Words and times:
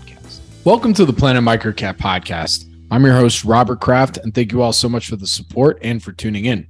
podcast. 0.00 0.40
Welcome 0.64 0.94
to 0.94 1.04
the 1.04 1.12
Planet 1.12 1.42
Microcap 1.42 1.96
podcast. 1.98 2.66
I'm 2.90 3.04
your 3.04 3.14
host, 3.14 3.44
Robert 3.44 3.80
Kraft, 3.80 4.16
and 4.18 4.34
thank 4.34 4.52
you 4.52 4.62
all 4.62 4.72
so 4.72 4.88
much 4.88 5.08
for 5.08 5.16
the 5.16 5.26
support 5.26 5.78
and 5.82 6.02
for 6.02 6.12
tuning 6.12 6.46
in. 6.46 6.66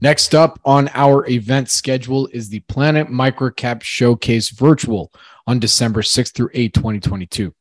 Next 0.00 0.34
up 0.34 0.58
on 0.64 0.88
our 0.94 1.28
event 1.28 1.70
schedule 1.70 2.28
is 2.32 2.48
the 2.48 2.60
Planet 2.60 3.08
Microcap 3.08 3.82
Showcase 3.82 4.50
Virtual 4.50 5.12
on 5.46 5.58
December 5.58 6.02
6th 6.02 6.34
through 6.34 6.50
8, 6.52 6.74
2022. 6.74 7.54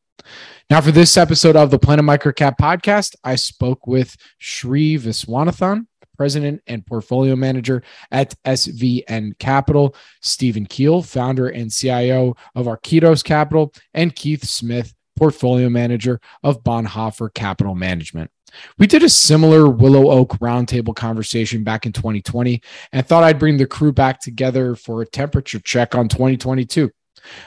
Now, 0.69 0.81
for 0.81 0.91
this 0.91 1.17
episode 1.17 1.57
of 1.57 1.71
the 1.71 1.79
Planet 1.79 2.05
Microcap 2.05 2.57
podcast, 2.59 3.15
I 3.23 3.37
spoke 3.37 3.87
with 3.87 4.17
Shree 4.39 4.97
Viswanathan, 4.97 5.87
President 6.17 6.63
and 6.67 6.85
Portfolio 6.85 7.37
Manager 7.37 7.83
at 8.11 8.35
SVN 8.45 9.39
Capital, 9.39 9.95
Steven 10.23 10.67
Kiel, 10.67 11.03
Founder 11.03 11.49
and 11.49 11.73
CIO 11.73 12.35
of 12.55 12.67
Arquitos 12.67 13.23
Capital, 13.23 13.73
and 13.95 14.17
Keith 14.17 14.45
Smith, 14.45 14.93
Portfolio 15.17 15.69
Manager 15.69 16.21
of 16.43 16.63
Bonhoeffer 16.65 17.33
Capital 17.33 17.75
Management. 17.75 18.31
We 18.79 18.87
did 18.87 19.03
a 19.03 19.09
similar 19.09 19.69
Willow 19.69 20.11
Oak 20.11 20.39
roundtable 20.39 20.95
conversation 20.95 21.65
back 21.65 21.85
in 21.87 21.93
2020 21.93 22.63
and 22.93 23.07
thought 23.07 23.25
I'd 23.25 23.39
bring 23.39 23.57
the 23.57 23.67
crew 23.67 23.93
back 23.93 24.21
together 24.21 24.75
for 24.75 25.03
a 25.03 25.07
temperature 25.07 25.59
check 25.59 25.95
on 25.95 26.09
2022. 26.09 26.91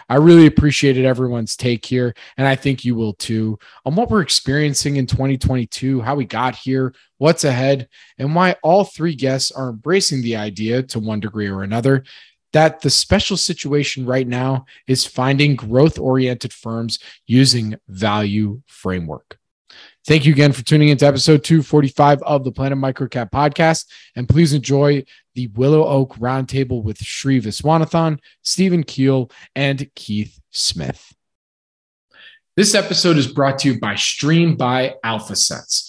I 0.09 0.15
really 0.15 0.45
appreciated 0.45 1.05
everyone's 1.05 1.55
take 1.55 1.85
here, 1.85 2.13
and 2.37 2.47
I 2.47 2.55
think 2.55 2.85
you 2.85 2.95
will 2.95 3.13
too, 3.13 3.59
on 3.85 3.95
what 3.95 4.09
we're 4.09 4.21
experiencing 4.21 4.97
in 4.97 5.05
2022, 5.05 6.01
how 6.01 6.15
we 6.15 6.25
got 6.25 6.55
here, 6.55 6.93
what's 7.17 7.43
ahead, 7.43 7.87
and 8.17 8.35
why 8.35 8.55
all 8.63 8.83
three 8.83 9.15
guests 9.15 9.51
are 9.51 9.69
embracing 9.69 10.21
the 10.21 10.35
idea 10.35 10.83
to 10.83 10.99
one 10.99 11.19
degree 11.19 11.47
or 11.47 11.63
another 11.63 12.03
that 12.51 12.81
the 12.81 12.89
special 12.89 13.37
situation 13.37 14.05
right 14.05 14.27
now 14.27 14.65
is 14.87 15.05
finding 15.05 15.55
growth 15.55 15.99
oriented 15.99 16.51
firms 16.51 16.99
using 17.27 17.75
value 17.87 18.61
framework. 18.65 19.37
Thank 20.07 20.25
you 20.25 20.33
again 20.33 20.53
for 20.53 20.63
tuning 20.63 20.89
into 20.89 21.05
episode 21.05 21.43
245 21.43 22.21
of 22.23 22.43
the 22.43 22.51
Planet 22.51 22.77
Microcap 22.77 23.31
podcast. 23.31 23.85
And 24.15 24.27
please 24.27 24.53
enjoy 24.53 25.03
the 25.35 25.47
Willow 25.47 25.85
Oak 25.85 26.15
Roundtable 26.15 26.83
with 26.83 26.99
Shree 26.99 27.39
Viswanathan, 27.39 28.19
Steven 28.41 28.83
Kiel, 28.83 29.29
and 29.55 29.89
Keith 29.95 30.39
Smith. 30.51 31.13
This 32.55 32.75
episode 32.75 33.17
is 33.17 33.27
brought 33.27 33.59
to 33.59 33.73
you 33.73 33.79
by 33.79 33.95
Stream 33.95 34.55
by 34.55 34.95
AlphaSense. 35.05 35.88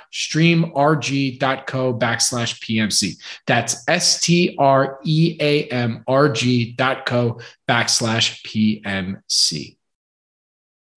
www.streamrg.co 0.13 1.93
backslash 1.93 2.59
PMC. 2.59 3.17
That's 3.47 3.83
S 3.87 4.19
T 4.21 4.55
R 4.57 4.99
E 5.03 5.37
A 5.39 5.67
M 5.67 6.03
R 6.07 6.29
G 6.29 6.73
dot 6.73 7.05
co 7.05 7.39
backslash 7.67 8.41
PMC. 8.45 9.77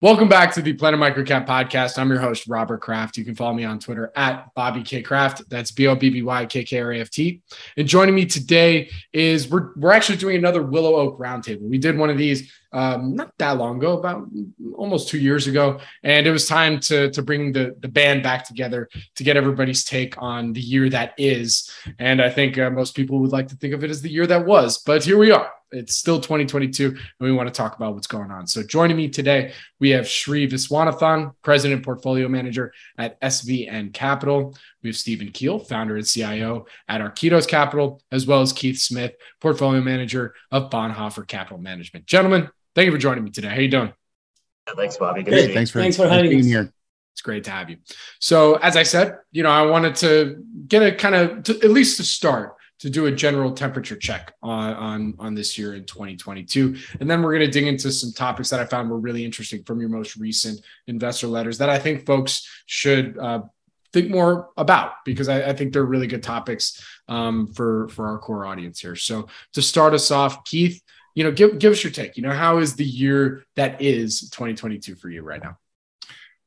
Welcome 0.05 0.29
back 0.29 0.53
to 0.53 0.61
the 0.61 0.73
Planet 0.73 0.99
Microcap 0.99 1.47
podcast. 1.47 1.97
I'm 1.97 2.11
your 2.11 2.19
host, 2.19 2.45
Robert 2.47 2.79
Kraft. 2.79 3.17
You 3.17 3.25
can 3.25 3.33
follow 3.33 3.55
me 3.55 3.63
on 3.63 3.79
Twitter 3.79 4.11
at 4.15 4.53
Bobby 4.53 4.83
K 4.83 5.01
Kraft. 5.01 5.41
That's 5.49 5.71
B 5.71 5.87
O 5.87 5.95
B 5.95 6.11
B 6.11 6.21
Y 6.21 6.45
K 6.45 6.63
K 6.63 6.79
R 6.79 6.91
A 6.91 6.99
F 6.99 7.09
T. 7.09 7.41
And 7.75 7.87
joining 7.87 8.13
me 8.13 8.27
today 8.27 8.91
is 9.13 9.49
we're, 9.49 9.71
we're 9.75 9.91
actually 9.91 10.19
doing 10.19 10.35
another 10.35 10.61
Willow 10.61 10.93
Oak 10.97 11.17
Roundtable. 11.17 11.67
We 11.67 11.79
did 11.79 11.97
one 11.97 12.11
of 12.11 12.19
these 12.19 12.53
um, 12.71 13.15
not 13.15 13.31
that 13.39 13.57
long 13.57 13.77
ago, 13.77 13.97
about 13.97 14.27
almost 14.75 15.09
two 15.09 15.17
years 15.17 15.47
ago. 15.47 15.79
And 16.03 16.27
it 16.27 16.31
was 16.31 16.47
time 16.47 16.79
to, 16.81 17.09
to 17.09 17.23
bring 17.23 17.51
the, 17.51 17.75
the 17.79 17.87
band 17.87 18.21
back 18.21 18.45
together 18.45 18.87
to 19.15 19.23
get 19.23 19.37
everybody's 19.37 19.85
take 19.85 20.21
on 20.21 20.53
the 20.53 20.61
year 20.61 20.87
that 20.89 21.15
is. 21.17 21.71
And 21.97 22.21
I 22.21 22.29
think 22.29 22.59
uh, 22.59 22.69
most 22.69 22.93
people 22.93 23.17
would 23.21 23.31
like 23.31 23.47
to 23.47 23.55
think 23.55 23.73
of 23.73 23.83
it 23.83 23.89
as 23.89 24.03
the 24.03 24.11
year 24.11 24.27
that 24.27 24.45
was, 24.45 24.83
but 24.83 25.03
here 25.03 25.17
we 25.17 25.31
are 25.31 25.49
it's 25.75 25.95
still 25.95 26.19
2022, 26.19 26.87
and 26.87 26.99
we 27.19 27.31
want 27.31 27.47
to 27.47 27.53
talk 27.53 27.75
about 27.75 27.93
what's 27.93 28.07
going 28.07 28.31
on. 28.31 28.47
So, 28.47 28.63
joining 28.63 28.97
me 28.97 29.09
today, 29.09 29.53
we 29.79 29.89
have 29.91 30.07
Shree 30.07 30.47
Viswanathan, 30.47 31.33
President 31.41 31.83
Portfolio 31.83 32.27
Manager 32.27 32.73
at 32.97 33.19
SVN 33.21 33.93
Capital. 33.93 34.55
We 34.83 34.89
have 34.89 34.97
Steven 34.97 35.31
Kiel, 35.31 35.59
founder 35.59 35.97
and 35.97 36.05
CIO 36.05 36.65
at 36.87 37.01
Arquitos 37.01 37.47
Capital, 37.47 38.01
as 38.11 38.25
well 38.25 38.41
as 38.41 38.53
Keith 38.53 38.79
Smith, 38.79 39.13
Portfolio 39.41 39.81
Manager 39.81 40.33
of 40.51 40.69
Bonhoeffer 40.69 41.27
Capital 41.27 41.57
Management. 41.57 42.05
Gentlemen, 42.05 42.49
thank 42.73 42.85
you 42.85 42.91
for 42.91 42.97
joining 42.97 43.23
me 43.23 43.31
today. 43.31 43.49
How 43.49 43.59
you 43.59 43.69
doing? 43.69 43.93
Thanks, 44.75 44.97
Bobby. 44.97 45.23
Good 45.23 45.33
hey, 45.33 45.53
thanks 45.53 45.69
for, 45.69 45.79
thanks 45.79 45.97
for 45.97 46.07
having 46.07 46.39
us 46.39 46.45
here. 46.45 46.71
It's 47.13 47.21
great 47.21 47.45
to 47.45 47.51
have 47.51 47.69
you. 47.69 47.77
So, 48.19 48.55
as 48.55 48.75
I 48.75 48.83
said, 48.83 49.17
you 49.31 49.43
know, 49.43 49.49
I 49.49 49.61
wanted 49.61 49.95
to 49.97 50.43
get 50.67 50.83
a 50.83 50.93
kind 50.93 51.15
of, 51.15 51.43
to, 51.43 51.55
at 51.63 51.69
least 51.69 51.97
to 51.97 52.03
start, 52.03 52.55
to 52.79 52.89
do 52.89 53.05
a 53.05 53.11
general 53.11 53.51
temperature 53.51 53.95
check 53.95 54.33
on, 54.43 54.73
on, 54.73 55.13
on 55.19 55.35
this 55.35 55.57
year 55.57 55.75
in 55.75 55.85
2022. 55.85 56.75
And 56.99 57.09
then 57.09 57.21
we're 57.21 57.33
going 57.33 57.45
to 57.45 57.51
dig 57.51 57.67
into 57.67 57.91
some 57.91 58.11
topics 58.11 58.49
that 58.49 58.59
I 58.59 58.65
found 58.65 58.89
were 58.89 58.99
really 58.99 59.23
interesting 59.23 59.63
from 59.63 59.79
your 59.79 59.89
most 59.89 60.17
recent 60.17 60.61
investor 60.87 61.27
letters 61.27 61.57
that 61.59 61.69
I 61.69 61.79
think 61.79 62.05
folks 62.05 62.47
should 62.65 63.17
uh, 63.17 63.43
think 63.93 64.09
more 64.09 64.49
about 64.57 65.05
because 65.05 65.29
I, 65.29 65.49
I, 65.49 65.53
think 65.53 65.71
they're 65.71 65.85
really 65.85 66.07
good 66.07 66.21
topics 66.21 66.83
um, 67.07 67.47
for, 67.47 67.87
for 67.89 68.07
our 68.07 68.19
core 68.19 68.45
audience 68.45 68.79
here. 68.79 68.95
So 68.95 69.27
to 69.53 69.61
start 69.61 69.93
us 69.93 70.11
off, 70.11 70.43
Keith, 70.43 70.81
you 71.13 71.23
know, 71.23 71.31
give, 71.31 71.59
give 71.59 71.71
us 71.71 71.81
your 71.81 71.93
take. 71.93 72.17
You 72.17 72.23
know, 72.23 72.33
how 72.33 72.57
is 72.57 72.75
the 72.75 72.83
year 72.83 73.45
that 73.55 73.81
is 73.81 74.29
2022 74.31 74.95
for 74.95 75.09
you 75.09 75.21
right 75.21 75.41
now? 75.41 75.57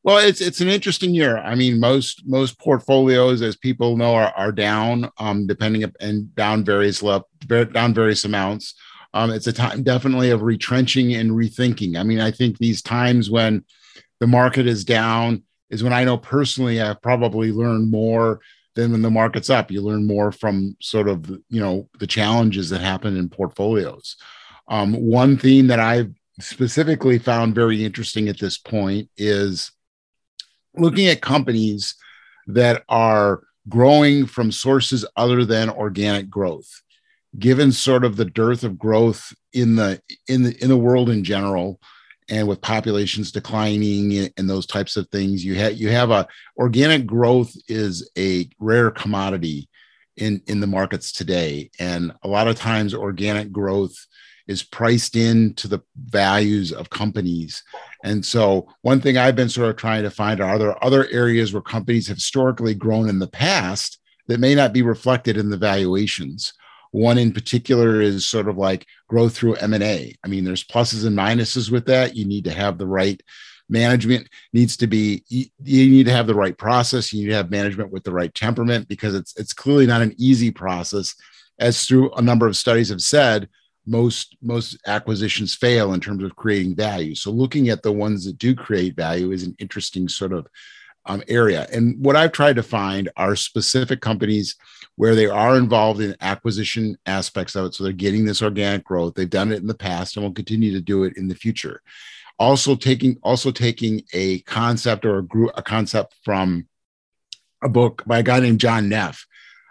Well, 0.05 0.19
it's 0.19 0.41
it's 0.41 0.61
an 0.61 0.69
interesting 0.69 1.13
year. 1.13 1.39
I 1.39 1.55
mean, 1.55 1.81
most 1.81 2.23
most 2.27 2.59
portfolios, 2.59 3.43
as 3.43 3.57
people 3.57 3.97
know, 3.97 4.15
are, 4.15 4.33
are 4.37 4.53
down, 4.53 5.11
um, 5.19 5.47
depending 5.47 5.85
up 5.85 5.91
and 6.01 6.35
down 6.35 6.65
various 6.65 7.03
level, 7.03 7.29
down 7.47 7.95
various 7.95 8.25
amounts. 8.25 8.75
Um, 9.15 9.31
it's 9.31 9.47
a 9.47 9.53
time 9.53 9.83
definitely 9.83 10.31
of 10.31 10.43
retrenching 10.43 11.15
and 11.15 11.33
rethinking. 11.33 11.97
I 11.99 12.03
mean, 12.05 12.21
I 12.21 12.31
think 12.31 12.59
these 12.59 12.83
times 12.83 13.31
when 13.31 13.65
the 14.21 14.27
market 14.27 14.67
is 14.67 14.85
down 14.85 15.43
is 15.71 15.83
when 15.83 15.93
I 15.93 16.05
know 16.05 16.17
personally 16.17 16.81
I've 16.81 17.03
probably 17.03 17.53
learned 17.53 17.91
more 17.91 18.41
than 18.75 18.93
when 18.93 19.03
the 19.03 19.11
market's 19.11 19.51
up. 19.51 19.71
You 19.71 19.83
learn 19.83 20.07
more 20.07 20.31
from 20.31 20.77
sort 20.81 21.09
of 21.09 21.29
you 21.29 21.61
know 21.61 21.89
the 21.99 22.07
challenges 22.07 22.71
that 22.71 22.81
happen 22.81 23.17
in 23.17 23.29
portfolios. 23.29 24.17
Um, 24.69 24.95
one 24.95 25.37
theme 25.37 25.67
that 25.69 25.81
I've 25.81 26.13
specifically 26.41 27.19
found 27.19 27.55
very 27.55 27.85
interesting 27.85 28.29
at 28.29 28.39
this 28.39 28.59
point 28.59 29.11
is 29.17 29.73
looking 30.79 31.07
at 31.07 31.21
companies 31.21 31.95
that 32.47 32.85
are 32.89 33.43
growing 33.69 34.27
from 34.27 34.51
sources 34.51 35.05
other 35.17 35.45
than 35.45 35.71
organic 35.71 36.31
growth 36.31 36.83
given 37.39 37.71
sort 37.71 38.05
of 38.05 38.17
the 38.17 38.25
dearth 38.25 38.65
of 38.65 38.79
growth 38.79 39.33
in 39.53 39.77
the 39.77 40.01
in 40.29 40.43
the 40.43 40.63
in 40.63 40.69
the 40.69 40.77
world 40.77 41.11
in 41.11 41.23
general 41.23 41.79
and 42.31 42.47
with 42.47 42.61
populations 42.61 43.33
declining 43.33 44.31
and 44.37 44.49
those 44.51 44.67
types 44.67 44.97
of 44.97 45.09
things 45.09 45.45
you 45.45 45.55
have 45.55 45.75
you 45.75 45.89
have 45.89 46.11
a 46.11 46.27
organic 46.57 47.07
growth 47.07 47.53
is 47.69 48.11
a 48.17 48.49
rare 48.59 48.91
commodity 48.91 49.69
in 50.19 50.43
in 50.47 50.61
the 50.61 50.67
markets 50.67 51.13
today 51.13 51.71
and 51.79 52.13
a 52.23 52.29
lot 52.29 52.49
of 52.49 52.57
times 52.57 52.95
organic 52.95 53.51
growth 53.53 53.97
is 54.49 54.63
priced 54.63 55.15
into 55.15 55.69
the 55.69 55.81
values 55.97 56.73
of 56.73 56.91
companies. 56.91 57.63
And 58.03 58.25
so, 58.25 58.67
one 58.81 59.01
thing 59.01 59.17
I've 59.17 59.37
been 59.37 59.51
sort 59.51 59.69
of 59.71 59.77
trying 59.77 60.03
to 60.03 60.11
find 60.11 60.41
are, 60.41 60.59
there 60.59 60.83
other 60.85 61.07
areas 61.11 61.53
where 61.53 61.63
companies 61.63 62.09
have 62.09 62.17
historically 62.17 62.75
grown 62.75 63.09
in 63.09 63.19
the 63.19 63.29
past 63.29 64.01
that 64.27 64.41
may 64.41 64.55
not 64.55 64.73
be 64.73 64.83
reflected 64.83 65.37
in 65.37 65.51
the 65.51 65.59
valuations? 65.59 66.55
One 66.91 67.19
in 67.19 67.33
particular 67.33 68.01
is 68.01 68.27
sort 68.27 68.49
of 68.49 68.57
like 68.57 68.87
growth 69.09 69.37
through 69.37 69.57
M&A. 69.57 70.17
I 70.25 70.29
mean, 70.29 70.45
there's 70.45 70.65
pluses 70.65 71.07
and 71.07 71.17
minuses 71.17 71.71
with 71.71 71.85
that. 71.87 72.17
You 72.17 72.25
need 72.25 72.45
to 72.45 72.53
have 72.53 72.79
the 72.79 72.87
right 72.87 73.21
management 73.69 74.29
needs 74.53 74.77
to 74.77 74.87
be 74.87 75.23
you, 75.29 75.47
need 75.61 76.07
to 76.07 76.13
have 76.13 76.27
the 76.27 76.35
right 76.35 76.57
process 76.57 77.13
you 77.13 77.23
need 77.23 77.31
to 77.31 77.37
have 77.37 77.51
management 77.51 77.91
with 77.91 78.03
the 78.03 78.13
right 78.13 78.35
temperament 78.35 78.89
because 78.89 79.15
it's 79.15 79.37
it's 79.37 79.53
clearly 79.53 79.87
not 79.87 80.03
an 80.03 80.15
easy 80.17 80.51
process 80.51 81.15
as 81.59 81.85
through 81.85 82.11
a 82.13 82.23
number 82.23 82.47
of 82.47 82.57
studies 82.57 82.89
have 82.89 83.03
said 83.03 83.49
most 83.89 84.37
most 84.43 84.79
acquisitions 84.87 85.55
fail 85.55 85.95
in 85.95 86.01
terms 86.01 86.23
of 86.23 86.37
creating 86.37 86.77
value. 86.77 87.15
So 87.15 87.31
looking 87.31 87.71
at 87.71 87.83
the 87.83 87.93
ones 87.93 88.25
that 88.25 88.39
do 88.39 88.55
create 88.55 88.95
value 88.95 89.33
is 89.33 89.45
an 89.45 89.57
interesting 89.59 90.09
sort 90.09 90.33
of 90.33 90.47
um, 91.07 91.23
area. 91.27 91.67
And 91.73 91.99
what 92.05 92.17
I've 92.17 92.33
tried 92.33 92.57
to 92.57 92.63
find 92.63 93.09
are 93.17 93.35
specific 93.35 94.01
companies 94.01 94.57
where 94.97 95.15
they 95.15 95.27
are 95.27 95.57
involved 95.57 96.01
in 96.01 96.15
acquisition 96.21 96.99
aspects 97.07 97.55
of 97.55 97.67
it. 97.67 97.75
So 97.75 97.85
they're 97.85 97.93
getting 97.93 98.27
this 98.27 98.43
organic 98.43 98.85
growth. 98.85 99.15
They've 99.15 99.29
done 99.29 99.53
it 99.53 99.61
in 99.61 99.67
the 99.67 99.75
past 99.75 100.17
and 100.17 100.25
will 100.25 100.33
continue 100.33 100.73
to 100.73 100.83
do 100.83 101.05
it 101.05 101.17
in 101.17 101.29
the 101.29 101.35
future. 101.35 101.83
Also 102.39 102.77
taking 102.77 103.19
also 103.23 103.51
taking 103.51 104.03
a 104.13 104.41
concept 104.41 105.05
or 105.05 105.19
a 105.19 105.25
group 105.25 105.51
a 105.57 105.63
concept 105.63 106.15
from 106.25 106.67
a 107.63 107.69
book 107.69 108.05
by 108.07 108.19
a 108.19 108.23
guy 108.23 108.41
named 108.41 108.61
John 108.61 108.89
Neff 108.89 109.27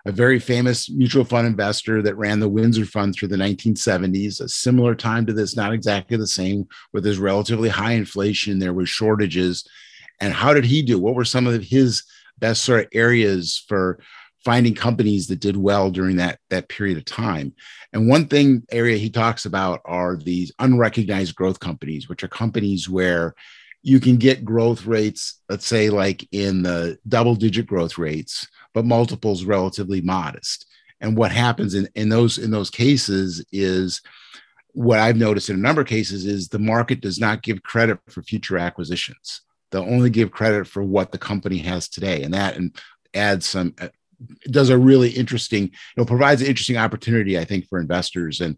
a 0.07 0.11
very 0.11 0.39
famous 0.39 0.89
mutual 0.89 1.25
fund 1.25 1.45
investor 1.45 2.01
that 2.01 2.15
ran 2.15 2.39
the 2.39 2.47
Windsor 2.47 2.85
Fund 2.85 3.13
through 3.13 3.27
the 3.27 3.35
1970s, 3.35 4.39
a 4.39 4.47
similar 4.47 4.95
time 4.95 5.25
to 5.25 5.33
this, 5.33 5.57
not 5.57 5.73
exactly 5.73 6.15
the 6.15 6.25
same, 6.25 6.65
where 6.91 7.01
there's 7.01 7.19
relatively 7.19 7.67
high 7.67 7.91
inflation, 7.91 8.57
there 8.57 8.73
were 8.73 8.85
shortages. 8.85 9.67
And 10.21 10.31
how 10.31 10.53
did 10.53 10.63
he 10.63 10.81
do? 10.81 10.97
What 10.97 11.15
were 11.15 11.25
some 11.25 11.45
of 11.45 11.61
his 11.61 12.03
best 12.39 12.63
sort 12.63 12.85
of 12.85 12.87
areas 12.93 13.61
for 13.67 13.99
finding 14.47 14.73
companies 14.73 15.27
that 15.27 15.41
did 15.41 15.57
well 15.57 15.91
during 15.91 16.15
that 16.15 16.39
that 16.49 16.69
period 16.69 16.97
of 16.97 17.03
time? 17.03 17.53
And 17.91 18.07
one 18.07 18.27
thing 18.27 18.63
area 18.71 18.95
he 18.95 19.09
talks 19.09 19.45
about 19.45 19.81
are 19.83 20.15
these 20.15 20.53
unrecognized 20.59 21.35
growth 21.35 21.59
companies, 21.59 22.07
which 22.07 22.23
are 22.23 22.29
companies 22.29 22.87
where 22.87 23.35
you 23.83 23.99
can 23.99 24.15
get 24.15 24.45
growth 24.45 24.85
rates, 24.85 25.41
let's 25.49 25.67
say 25.67 25.89
like 25.89 26.25
in 26.31 26.63
the 26.63 26.97
double 27.07 27.35
digit 27.35 27.67
growth 27.67 27.97
rates 27.97 28.47
but 28.73 28.85
multiples 28.85 29.43
relatively 29.43 30.01
modest. 30.01 30.67
And 31.01 31.17
what 31.17 31.31
happens 31.31 31.73
in, 31.73 31.89
in 31.95 32.09
those 32.09 32.37
in 32.37 32.51
those 32.51 32.69
cases 32.69 33.43
is 33.51 34.01
what 34.73 34.99
I've 34.99 35.17
noticed 35.17 35.49
in 35.49 35.55
a 35.55 35.59
number 35.59 35.81
of 35.81 35.87
cases 35.87 36.25
is 36.25 36.47
the 36.47 36.59
market 36.59 37.01
does 37.01 37.19
not 37.19 37.41
give 37.41 37.63
credit 37.63 37.97
for 38.07 38.21
future 38.21 38.57
acquisitions. 38.57 39.41
They'll 39.71 39.81
only 39.81 40.11
give 40.11 40.31
credit 40.31 40.67
for 40.67 40.83
what 40.83 41.11
the 41.11 41.17
company 41.17 41.57
has 41.57 41.89
today, 41.89 42.21
and 42.21 42.33
that 42.35 42.55
and 42.55 42.79
adds 43.15 43.47
some 43.47 43.73
does 44.49 44.69
a 44.69 44.77
really 44.77 45.09
interesting 45.09 45.63
you 45.63 45.71
know 45.95 46.05
provides 46.05 46.41
an 46.41 46.47
interesting 46.47 46.77
opportunity 46.77 47.37
I 47.37 47.45
think 47.45 47.67
for 47.67 47.79
investors 47.79 48.41
and 48.41 48.57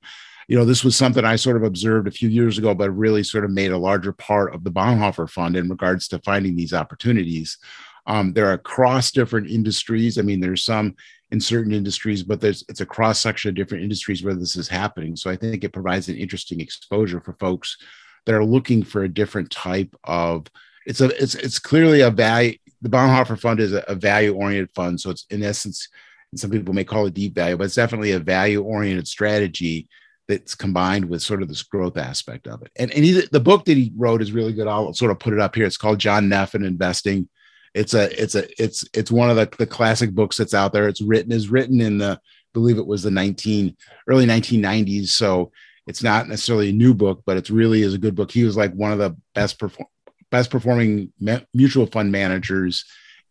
you 0.50 0.58
know 0.58 0.66
this 0.66 0.84
was 0.84 0.96
something 0.96 1.24
I 1.24 1.36
sort 1.36 1.58
of 1.58 1.64
observed 1.64 2.08
a 2.08 2.12
few 2.12 2.28
years 2.28 2.58
ago, 2.58 2.74
but 2.74 2.90
really 2.90 3.22
sort 3.22 3.46
of 3.46 3.52
made 3.52 3.72
a 3.72 3.78
larger 3.78 4.12
part 4.12 4.56
of 4.56 4.64
the 4.64 4.72
Bonhoeffer 4.72 5.30
Fund 5.30 5.56
in 5.56 5.70
regards 5.70 6.08
to 6.08 6.20
finding 6.20 6.56
these 6.56 6.74
opportunities. 6.74 7.60
Um, 8.08 8.34
they're 8.34 8.54
across 8.54 9.12
different 9.12 9.48
industries. 9.48 10.18
I 10.18 10.24
mean, 10.24 10.40
there's 10.40 10.66
some 10.66 10.96
in 11.30 11.40
certain 11.40 11.72
industries, 11.72 12.24
but 12.24 12.42
there's 12.42 12.66
it's 12.68 12.82
a 12.82 12.86
cross 12.86 13.20
section 13.20 13.50
of 13.50 13.56
different 13.56 13.84
industries 13.84 14.24
where 14.24 14.34
this 14.34 14.56
is 14.56 14.68
happening. 14.68 15.16
So 15.16 15.30
I 15.30 15.36
think 15.36 15.64
it 15.64 15.72
provides 15.72 16.10
an 16.10 16.18
interesting 16.18 16.60
exposure 16.60 17.22
for 17.22 17.34
folks 17.34 17.78
that 18.26 18.34
are 18.34 18.44
looking 18.44 18.82
for 18.82 19.04
a 19.04 19.10
different 19.10 19.52
type 19.52 19.96
of. 20.04 20.48
It's 20.88 21.02
a 21.02 21.10
it's 21.22 21.36
it's 21.36 21.60
clearly 21.60 22.02
a 22.02 22.10
value. 22.10 22.58
The 22.82 22.90
Bonhoeffer 22.90 23.40
Fund 23.40 23.60
is 23.60 23.74
a, 23.74 23.84
a 23.88 23.96
value 23.96 24.34
oriented 24.34 24.72
fund, 24.72 25.00
so 25.00 25.10
it's 25.10 25.26
in 25.30 25.44
essence, 25.44 25.90
some 26.36 26.52
people 26.52 26.74
may 26.74 26.84
call 26.84 27.06
it 27.08 27.14
deep 27.14 27.36
value, 27.36 27.58
but 27.58 27.66
it's 27.66 27.76
definitely 27.76 28.12
a 28.12 28.20
value 28.20 28.64
oriented 28.64 29.08
strategy 29.08 29.88
that's 30.28 30.56
combined 30.56 31.06
with 31.06 31.24
sort 31.24 31.42
of 31.42 31.48
this 31.48 31.64
growth 31.64 31.98
aspect 31.98 32.48
of 32.48 32.62
it. 32.62 32.72
And, 32.76 32.92
and 32.92 33.04
he, 33.04 33.24
the 33.32 33.40
book 33.40 33.66
that 33.66 33.78
he 33.78 33.92
wrote 33.98 34.22
is 34.22 34.32
really 34.32 34.54
good. 34.54 34.68
I'll 34.68 34.94
sort 34.94 35.12
of 35.12 35.20
put 35.20 35.34
it 35.34 35.40
up 35.40 35.56
here. 35.56 35.66
It's 35.66 35.76
called 35.76 36.00
John 36.00 36.30
Neff 36.30 36.54
and 36.54 36.66
Investing 36.66 37.28
it's 37.74 37.94
a 37.94 38.22
it's 38.22 38.36
a 38.36 38.62
it's 38.62 38.86
it's 38.94 39.12
one 39.12 39.30
of 39.30 39.36
the, 39.36 39.50
the 39.58 39.68
classic 39.68 40.12
books 40.12 40.38
that's 40.38 40.54
out 40.54 40.74
there 40.74 40.88
it's 40.88 41.02
written 41.02 41.32
is 41.32 41.50
written 41.50 41.82
in 41.82 41.98
the 41.98 42.20
believe 42.54 42.78
it 42.78 42.86
was 42.86 43.04
the 43.04 43.12
19 43.12 43.76
early 44.08 44.26
1990s 44.26 45.10
so 45.10 45.52
it's 45.88 46.04
not 46.04 46.28
necessarily 46.28 46.70
a 46.70 46.74
new 46.74 46.94
book 46.94 47.22
but 47.26 47.38
it 47.38 47.50
really 47.50 47.82
is 47.82 47.94
a 47.94 48.00
good 48.00 48.16
book 48.16 48.32
he 48.32 48.44
was 48.44 48.58
like 48.58 48.74
one 48.74 48.92
of 48.92 48.98
the 48.98 49.16
best 49.36 49.60
perform 49.60 49.88
best 50.32 50.50
performing 50.50 51.12
mutual 51.54 51.86
fund 51.86 52.12
managers 52.12 52.86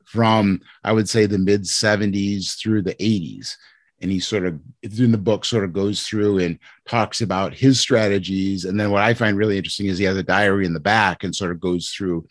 from 0.05 0.61
i 0.85 0.93
would 0.93 1.09
say 1.09 1.27
the 1.27 1.39
mid 1.39 1.63
70s 1.63 2.59
through 2.59 2.83
the 2.83 2.95
80s 2.95 3.57
and 4.01 4.11
he 4.11 4.21
sort 4.21 4.47
of 4.47 4.61
in 4.83 5.13
the 5.13 5.19
book 5.19 5.45
sort 5.45 5.65
of 5.65 5.73
goes 5.73 6.07
through 6.07 6.39
and 6.39 6.59
talks 6.87 7.21
about 7.21 7.55
his 7.55 7.81
strategies. 7.81 8.65
And 8.65 8.79
then 8.79 8.91
what 8.91 9.03
i 9.03 9.15
find 9.15 9.37
really 9.37 9.57
interesting 9.57 9.87
is 9.87 9.99
he 9.99 10.05
has 10.05 10.17
a 10.17 10.23
diary 10.23 10.67
in 10.67 10.73
the 10.73 10.81
back 10.81 11.25
and 11.25 11.35
sort 11.35 11.51
of 11.51 11.61
goes 11.61 11.91
through 11.91 12.27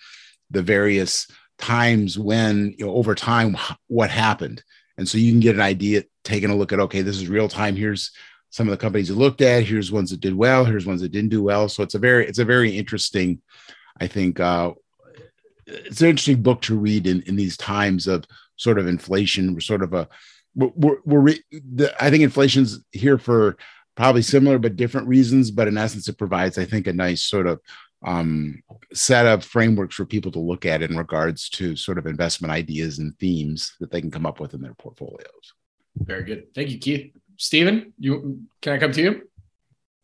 the 0.50 0.62
various 0.62 1.28
times 1.58 2.18
when 2.18 2.74
you 2.78 2.86
know 2.86 2.94
over 2.94 3.16
time 3.16 3.58
what 3.88 4.10
happened. 4.10 4.64
And 4.98 5.08
so 5.08 5.18
you 5.18 5.32
can 5.32 5.40
get 5.40 5.56
an 5.56 5.62
idea 5.62 6.04
taking 6.24 6.50
a 6.50 6.56
look 6.56 6.72
at 6.72 6.80
okay 6.80 7.02
this 7.02 7.18
is 7.18 7.28
real 7.28 7.50
time. 7.50 7.76
Here's 7.76 8.12
some 8.50 8.68
of 8.68 8.72
the 8.72 8.82
companies 8.82 9.10
you 9.10 9.16
looked 9.16 9.42
at. 9.42 9.64
Here's 9.64 9.92
ones 9.92 10.12
that 10.12 10.22
did 10.22 10.34
well. 10.34 10.64
Here's 10.64 10.86
ones 10.86 11.02
that 11.02 11.12
didn't 11.12 11.30
do 11.30 11.44
well. 11.44 11.68
So 11.68 11.84
it's 11.84 11.96
a 11.96 12.00
very 12.00 12.26
it's 12.28 12.40
a 12.40 12.46
very 12.46 12.78
interesting 12.78 13.42
i 14.00 14.08
think 14.08 14.40
uh 14.40 14.72
it's 15.66 16.02
an 16.02 16.10
interesting 16.10 16.42
book 16.42 16.62
to 16.62 16.78
read 16.78 17.08
in 17.08 17.22
in 17.24 17.36
these 17.36 17.58
times 17.58 18.08
of 18.08 18.26
sort 18.56 18.80
of 18.80 18.88
inflation 18.88 19.54
we're 19.54 19.60
sort 19.60 19.84
of 19.84 19.94
a 19.94 20.08
we're, 20.56 20.72
we're, 20.76 20.98
we're 21.06 21.36
the, 21.52 21.94
i 22.00 22.10
think 22.10 22.24
inflation's 22.24 22.80
here 22.92 23.18
for 23.18 23.58
probably 23.98 24.22
similar 24.22 24.60
but 24.60 24.78
different 24.78 25.08
reasons. 25.08 25.52
But 25.52 25.68
in 25.68 25.78
essence, 25.78 26.08
it 26.08 26.18
provides, 26.18 26.58
I 26.58 26.64
think, 26.64 26.88
a 26.88 26.94
nice 26.94 27.24
sort 27.24 27.48
of 27.48 27.60
um, 28.06 28.64
set 28.94 29.26
of 29.26 29.44
frameworks 29.44 29.96
for 29.96 30.06
people 30.06 30.32
to 30.32 30.40
look 30.40 30.66
at 30.66 30.84
in 30.84 30.96
regards 30.96 31.50
to 31.50 31.76
sort 31.76 31.98
of 31.98 32.06
investment 32.06 32.54
ideas 32.54 33.00
and 33.00 33.18
themes 33.18 33.76
that 33.82 33.92
they 33.92 34.00
can 34.00 34.12
come 34.12 34.26
up 34.26 34.40
with 34.40 34.54
in 34.54 34.62
their 34.62 34.76
portfolios. 34.76 35.54
Very 35.98 36.24
good. 36.24 36.54
Thank 36.54 36.70
you, 36.70 36.78
Keith. 36.78 37.12
Steven, 37.38 37.92
you 38.00 38.44
can 38.62 38.74
I 38.74 38.78
come 38.78 38.92
to 38.94 39.02
you? 39.02 39.30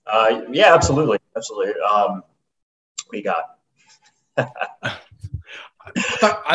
Uh, 0.06 0.42
yeah, 0.52 0.74
absolutely, 0.74 1.20
absolutely. 1.38 1.74
Um, 1.82 2.24
what 3.08 3.18
you 3.18 3.24
got? 3.24 3.58
I 4.38 4.48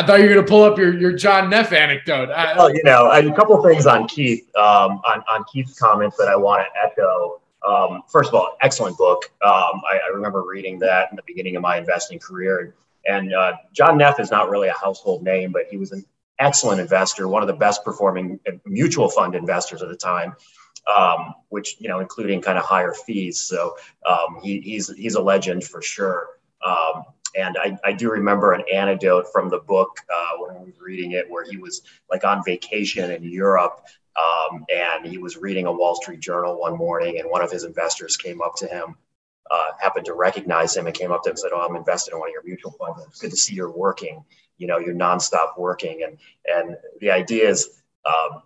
thought, 0.03 0.19
you 0.19 0.27
were 0.27 0.33
going 0.33 0.45
to 0.45 0.49
pull 0.49 0.63
up 0.63 0.77
your, 0.77 0.97
your 0.97 1.13
John 1.13 1.49
Neff 1.49 1.71
anecdote. 1.71 2.29
I, 2.29 2.57
well, 2.57 2.73
you 2.73 2.83
know, 2.83 3.11
a 3.11 3.33
couple 3.33 3.61
things 3.63 3.85
on 3.85 4.07
Keith, 4.07 4.53
um, 4.55 5.01
on, 5.07 5.23
on 5.29 5.45
Keith's 5.51 5.79
comments 5.79 6.17
that 6.17 6.27
I 6.27 6.35
want 6.35 6.65
to 6.65 6.83
echo. 6.83 7.41
Um, 7.67 8.03
first 8.07 8.29
of 8.29 8.35
all, 8.35 8.57
excellent 8.61 8.97
book. 8.97 9.31
Um, 9.45 9.81
I, 9.89 9.99
I, 10.05 10.07
remember 10.13 10.43
reading 10.43 10.79
that 10.79 11.09
in 11.11 11.17
the 11.17 11.23
beginning 11.27 11.57
of 11.57 11.61
my 11.61 11.77
investing 11.77 12.17
career. 12.17 12.73
And 13.05 13.33
uh, 13.33 13.53
John 13.73 13.97
Neff 13.97 14.19
is 14.19 14.31
not 14.31 14.49
really 14.49 14.69
a 14.69 14.73
household 14.73 15.23
name, 15.23 15.51
but 15.51 15.63
he 15.69 15.77
was 15.77 15.91
an 15.91 16.05
excellent 16.39 16.79
investor, 16.79 17.27
one 17.27 17.41
of 17.41 17.47
the 17.47 17.53
best 17.53 17.83
performing 17.83 18.39
mutual 18.65 19.09
fund 19.09 19.35
investors 19.35 19.81
at 19.81 19.89
the 19.89 19.97
time. 19.97 20.35
Um, 20.97 21.35
which 21.49 21.75
you 21.79 21.87
know, 21.87 21.99
including 21.99 22.41
kind 22.41 22.57
of 22.57 22.63
higher 22.63 22.93
fees. 22.93 23.41
So 23.41 23.75
um, 24.07 24.39
he, 24.41 24.59
he's 24.61 24.91
he's 24.95 25.15
a 25.15 25.21
legend 25.21 25.63
for 25.63 25.83
sure. 25.83 26.29
Um, 26.65 27.03
and 27.35 27.57
I, 27.57 27.77
I, 27.83 27.93
do 27.93 28.09
remember 28.09 28.53
an 28.53 28.63
anecdote 28.71 29.25
from 29.31 29.49
the 29.49 29.59
book 29.59 29.99
uh, 30.09 30.37
when 30.39 30.55
I 30.55 30.59
was 30.59 30.79
reading 30.79 31.11
it, 31.11 31.29
where 31.29 31.43
he 31.43 31.57
was 31.57 31.81
like 32.09 32.23
on 32.23 32.43
vacation 32.43 33.11
in 33.11 33.23
Europe, 33.23 33.81
um, 34.15 34.65
and 34.73 35.05
he 35.05 35.17
was 35.17 35.37
reading 35.37 35.65
a 35.65 35.71
Wall 35.71 35.95
Street 35.95 36.19
Journal 36.19 36.59
one 36.59 36.77
morning, 36.77 37.19
and 37.19 37.29
one 37.29 37.41
of 37.41 37.51
his 37.51 37.63
investors 37.63 38.17
came 38.17 38.41
up 38.41 38.55
to 38.57 38.67
him, 38.67 38.95
uh, 39.51 39.71
happened 39.79 40.05
to 40.05 40.13
recognize 40.13 40.75
him, 40.75 40.87
and 40.87 40.95
came 40.95 41.11
up 41.11 41.23
to 41.23 41.29
him 41.29 41.33
and 41.33 41.39
said, 41.39 41.51
"Oh, 41.53 41.61
I'm 41.61 41.75
invested 41.75 42.13
in 42.13 42.19
one 42.19 42.29
of 42.29 42.33
your 42.33 42.43
mutual 42.43 42.71
funds. 42.71 43.03
It's 43.07 43.21
good 43.21 43.31
to 43.31 43.37
see 43.37 43.55
you're 43.55 43.71
working. 43.71 44.23
You 44.57 44.67
know, 44.67 44.79
you're 44.79 44.95
nonstop 44.95 45.57
working." 45.57 46.03
And 46.03 46.17
and 46.45 46.77
the 46.99 47.11
idea 47.11 47.49
is. 47.49 47.81
Um, 48.05 48.43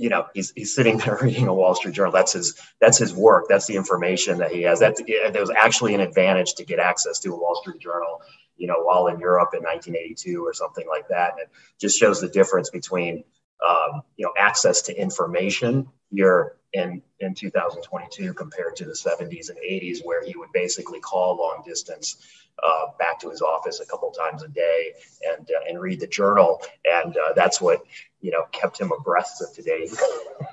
you 0.00 0.08
know 0.08 0.26
he's, 0.34 0.52
he's 0.56 0.74
sitting 0.74 0.96
there 0.98 1.18
reading 1.22 1.46
a 1.46 1.54
wall 1.54 1.74
street 1.74 1.94
journal. 1.94 2.12
That's 2.12 2.32
his 2.32 2.58
that's 2.80 2.98
his 2.98 3.14
work. 3.14 3.46
That's 3.48 3.66
the 3.66 3.76
information 3.76 4.38
that 4.38 4.50
he 4.50 4.62
has. 4.62 4.80
That 4.80 4.96
there 5.06 5.40
was 5.40 5.50
actually 5.50 5.94
an 5.94 6.00
advantage 6.00 6.54
to 6.54 6.64
get 6.64 6.78
access 6.78 7.18
to 7.20 7.32
a 7.34 7.36
wall 7.36 7.58
street 7.62 7.80
journal 7.80 8.22
you 8.56 8.66
know 8.66 8.82
while 8.82 9.06
in 9.08 9.18
europe 9.18 9.50
in 9.54 9.62
1982 9.62 10.44
or 10.44 10.54
something 10.54 10.86
like 10.88 11.08
that. 11.08 11.32
And 11.32 11.40
it 11.40 11.50
just 11.80 11.98
shows 11.98 12.20
the 12.20 12.28
difference 12.28 12.70
between 12.70 13.24
um, 13.66 14.02
you 14.16 14.26
know 14.26 14.32
access 14.38 14.82
to 14.82 14.98
information 14.98 15.88
here 16.10 16.56
in 16.72 17.02
in 17.20 17.34
2022 17.34 18.32
compared 18.34 18.76
to 18.76 18.84
the 18.84 18.92
70s 18.92 19.50
and 19.50 19.58
80s 19.58 19.98
where 20.04 20.24
he 20.24 20.36
would 20.36 20.52
basically 20.52 21.00
call 21.00 21.36
long 21.36 21.62
distance 21.66 22.16
uh, 22.62 22.86
back 22.98 23.18
to 23.20 23.30
his 23.30 23.42
office 23.42 23.80
a 23.80 23.86
couple 23.86 24.10
times 24.10 24.42
a 24.42 24.48
day 24.48 24.92
and 25.26 25.48
uh, 25.50 25.68
and 25.68 25.80
read 25.80 26.00
the 26.00 26.06
journal. 26.06 26.62
And 26.84 27.16
uh, 27.16 27.32
that's 27.34 27.60
what 27.60 27.84
you 28.20 28.30
know 28.30 28.44
kept 28.52 28.78
him 28.80 28.92
abreast 28.92 29.42
of 29.42 29.52
today 29.52 29.88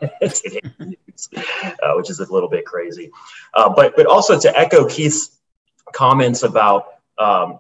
today's 0.22 0.72
news, 0.80 1.30
uh, 1.84 1.94
which 1.96 2.10
is 2.10 2.20
a 2.20 2.32
little 2.32 2.50
bit 2.50 2.66
crazy. 2.66 3.12
Uh, 3.54 3.70
but 3.70 3.96
but 3.96 4.06
also 4.06 4.40
to 4.40 4.58
echo 4.58 4.88
Keith's 4.88 5.38
comments 5.94 6.44
about 6.44 6.88
um, 7.18 7.60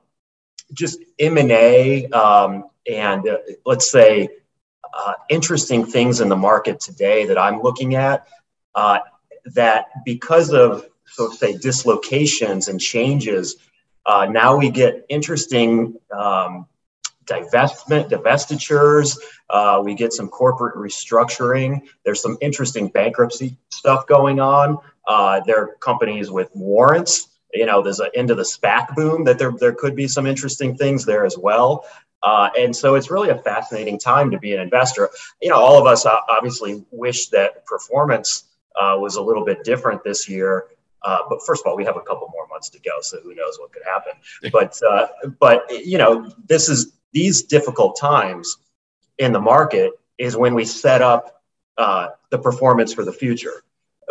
just 0.73 0.99
M&A 1.19 2.07
um, 2.07 2.65
and 2.89 3.27
uh, 3.27 3.37
let's 3.65 3.89
say 3.89 4.29
uh, 4.93 5.13
interesting 5.29 5.85
things 5.85 6.21
in 6.21 6.29
the 6.29 6.35
market 6.35 6.79
today 6.79 7.25
that 7.25 7.37
I'm 7.37 7.61
looking 7.61 7.95
at 7.95 8.27
uh, 8.75 8.99
that 9.53 9.87
because 10.05 10.53
of, 10.53 10.87
so 11.05 11.29
say, 11.29 11.57
dislocations 11.57 12.67
and 12.67 12.79
changes, 12.79 13.57
uh, 14.05 14.25
now 14.29 14.57
we 14.57 14.69
get 14.69 15.05
interesting 15.09 15.95
um, 16.11 16.65
divestment, 17.27 18.09
divestitures. 18.09 19.17
Uh, 19.49 19.81
we 19.83 19.93
get 19.93 20.13
some 20.13 20.29
corporate 20.29 20.75
restructuring. 20.75 21.81
There's 22.03 22.21
some 22.21 22.37
interesting 22.41 22.87
bankruptcy 22.87 23.57
stuff 23.69 24.07
going 24.07 24.39
on. 24.39 24.77
Uh, 25.07 25.41
there 25.45 25.61
are 25.61 25.75
companies 25.79 26.31
with 26.31 26.49
warrants. 26.53 27.29
You 27.53 27.65
know, 27.65 27.81
there's 27.81 27.99
an 27.99 28.09
end 28.13 28.29
of 28.29 28.37
the 28.37 28.43
SPAC 28.43 28.95
boom 28.95 29.23
that 29.23 29.39
there, 29.39 29.51
there 29.51 29.73
could 29.73 29.95
be 29.95 30.07
some 30.07 30.25
interesting 30.25 30.75
things 30.75 31.05
there 31.05 31.25
as 31.25 31.37
well. 31.37 31.85
Uh, 32.23 32.49
and 32.57 32.75
so 32.75 32.95
it's 32.95 33.11
really 33.11 33.29
a 33.29 33.37
fascinating 33.37 33.99
time 33.99 34.31
to 34.31 34.39
be 34.39 34.53
an 34.53 34.59
investor. 34.59 35.09
You 35.41 35.49
know, 35.49 35.57
all 35.57 35.79
of 35.79 35.85
us 35.85 36.05
obviously 36.05 36.83
wish 36.91 37.27
that 37.27 37.65
performance 37.65 38.45
uh, 38.75 38.97
was 38.99 39.15
a 39.15 39.21
little 39.21 39.45
bit 39.45 39.63
different 39.63 40.03
this 40.03 40.27
year. 40.27 40.65
Uh, 41.03 41.19
but 41.29 41.39
first 41.45 41.63
of 41.63 41.69
all, 41.69 41.77
we 41.77 41.85
have 41.85 41.95
a 41.95 42.01
couple 42.01 42.27
more 42.33 42.47
months 42.47 42.69
to 42.69 42.79
go, 42.79 42.91
so 43.01 43.19
who 43.21 43.33
knows 43.35 43.57
what 43.59 43.71
could 43.71 43.83
happen. 43.83 44.13
But 44.51 44.79
uh, 44.83 45.07
but 45.39 45.65
you 45.69 45.97
know, 45.97 46.29
this 46.47 46.69
is 46.69 46.96
these 47.13 47.43
difficult 47.43 47.97
times 47.99 48.57
in 49.17 49.31
the 49.33 49.39
market 49.39 49.91
is 50.17 50.35
when 50.35 50.53
we 50.55 50.65
set 50.65 51.01
up 51.01 51.41
uh, 51.77 52.09
the 52.31 52.39
performance 52.39 52.93
for 52.93 53.05
the 53.05 53.13
future, 53.13 53.63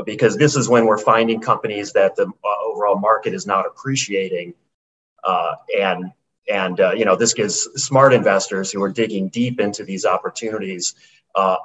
because 0.05 0.37
this 0.37 0.57
is 0.57 0.69
when 0.69 0.87
we're 0.87 0.99
finding 0.99 1.41
companies 1.41 1.93
that 1.93 2.17
the 2.17 2.27
uh, 2.27 2.65
overall 2.65 2.99
market 2.99 3.35
is 3.35 3.47
not 3.47 3.67
appreciating, 3.67 4.55
and 5.79 6.13
and 6.49 6.81
uh, 6.81 6.93
you 6.93 7.05
know, 7.05 7.17
this 7.17 7.35
gives 7.35 7.69
smart 7.75 8.13
investors 8.13 8.71
who 8.71 8.83
are 8.83 8.91
digging 8.91 9.29
deep 9.29 9.59
into 9.61 9.85
these 9.85 10.05
opportunities 10.05 10.95
uh, 11.35 11.57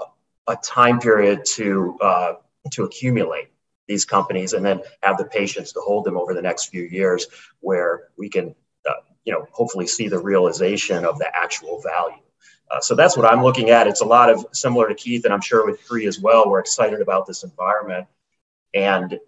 a 0.47 0.55
time 0.57 0.99
period 0.99 1.45
to 1.45 1.97
uh, 2.01 2.33
to 2.71 2.83
accumulate 2.83 3.49
these 3.87 4.05
companies 4.05 4.53
and 4.53 4.65
then 4.65 4.81
have 5.03 5.17
the 5.17 5.25
patience 5.25 5.73
to 5.73 5.81
hold 5.81 6.05
them 6.05 6.17
over 6.17 6.33
the 6.33 6.41
next 6.41 6.69
few 6.69 6.83
years, 6.83 7.27
where 7.59 8.09
we 8.17 8.29
can, 8.29 8.49
uh, 8.49 8.53
you 9.23 9.33
know, 9.33 9.45
hopefully 9.51 9.87
see 9.87 10.07
the 10.07 10.19
realization 10.19 11.05
of 11.05 11.19
the 11.19 11.29
actual 11.35 11.81
value. 11.81 12.21
Uh, 12.69 12.79
so 12.79 12.95
that's 12.95 13.17
what 13.17 13.25
I'm 13.31 13.43
looking 13.43 13.69
at. 13.69 13.87
It's 13.87 14.01
a 14.01 14.05
lot 14.05 14.29
of 14.29 14.45
similar 14.53 14.87
to 14.87 14.95
Keith, 14.95 15.25
and 15.25 15.33
I'm 15.33 15.41
sure 15.41 15.65
with 15.65 15.81
Shree 15.85 16.07
as 16.07 16.19
well. 16.19 16.49
We're 16.49 16.59
excited 16.59 17.01
about 17.01 17.27
this 17.27 17.43
environment, 17.43 18.07
and 18.73 19.19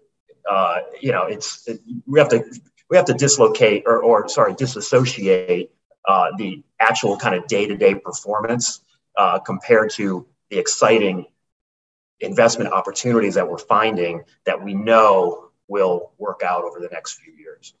uh, 0.48 0.80
you 1.00 1.12
know, 1.12 1.24
it's 1.24 1.66
it, 1.68 1.80
we 2.06 2.18
have 2.18 2.28
to 2.30 2.44
we 2.90 2.96
have 2.96 3.06
to 3.06 3.14
dislocate 3.14 3.84
or, 3.86 4.02
or 4.02 4.28
sorry, 4.28 4.54
disassociate 4.54 5.70
uh, 6.06 6.28
the 6.38 6.62
actual 6.80 7.16
kind 7.16 7.34
of 7.34 7.46
day-to-day 7.46 7.94
performance 7.94 8.80
uh, 9.16 9.38
compared 9.38 9.90
to 9.90 10.26
the 10.50 10.58
exciting 10.58 11.26
investment 12.20 12.72
opportunities 12.72 13.34
that 13.34 13.48
we're 13.48 13.58
finding 13.58 14.22
that 14.44 14.62
we 14.62 14.74
know 14.74 15.50
will 15.68 16.12
work 16.18 16.42
out 16.44 16.64
over 16.64 16.78
the 16.78 16.88
next 16.88 17.14
few 17.14 17.32
years. 17.32 17.74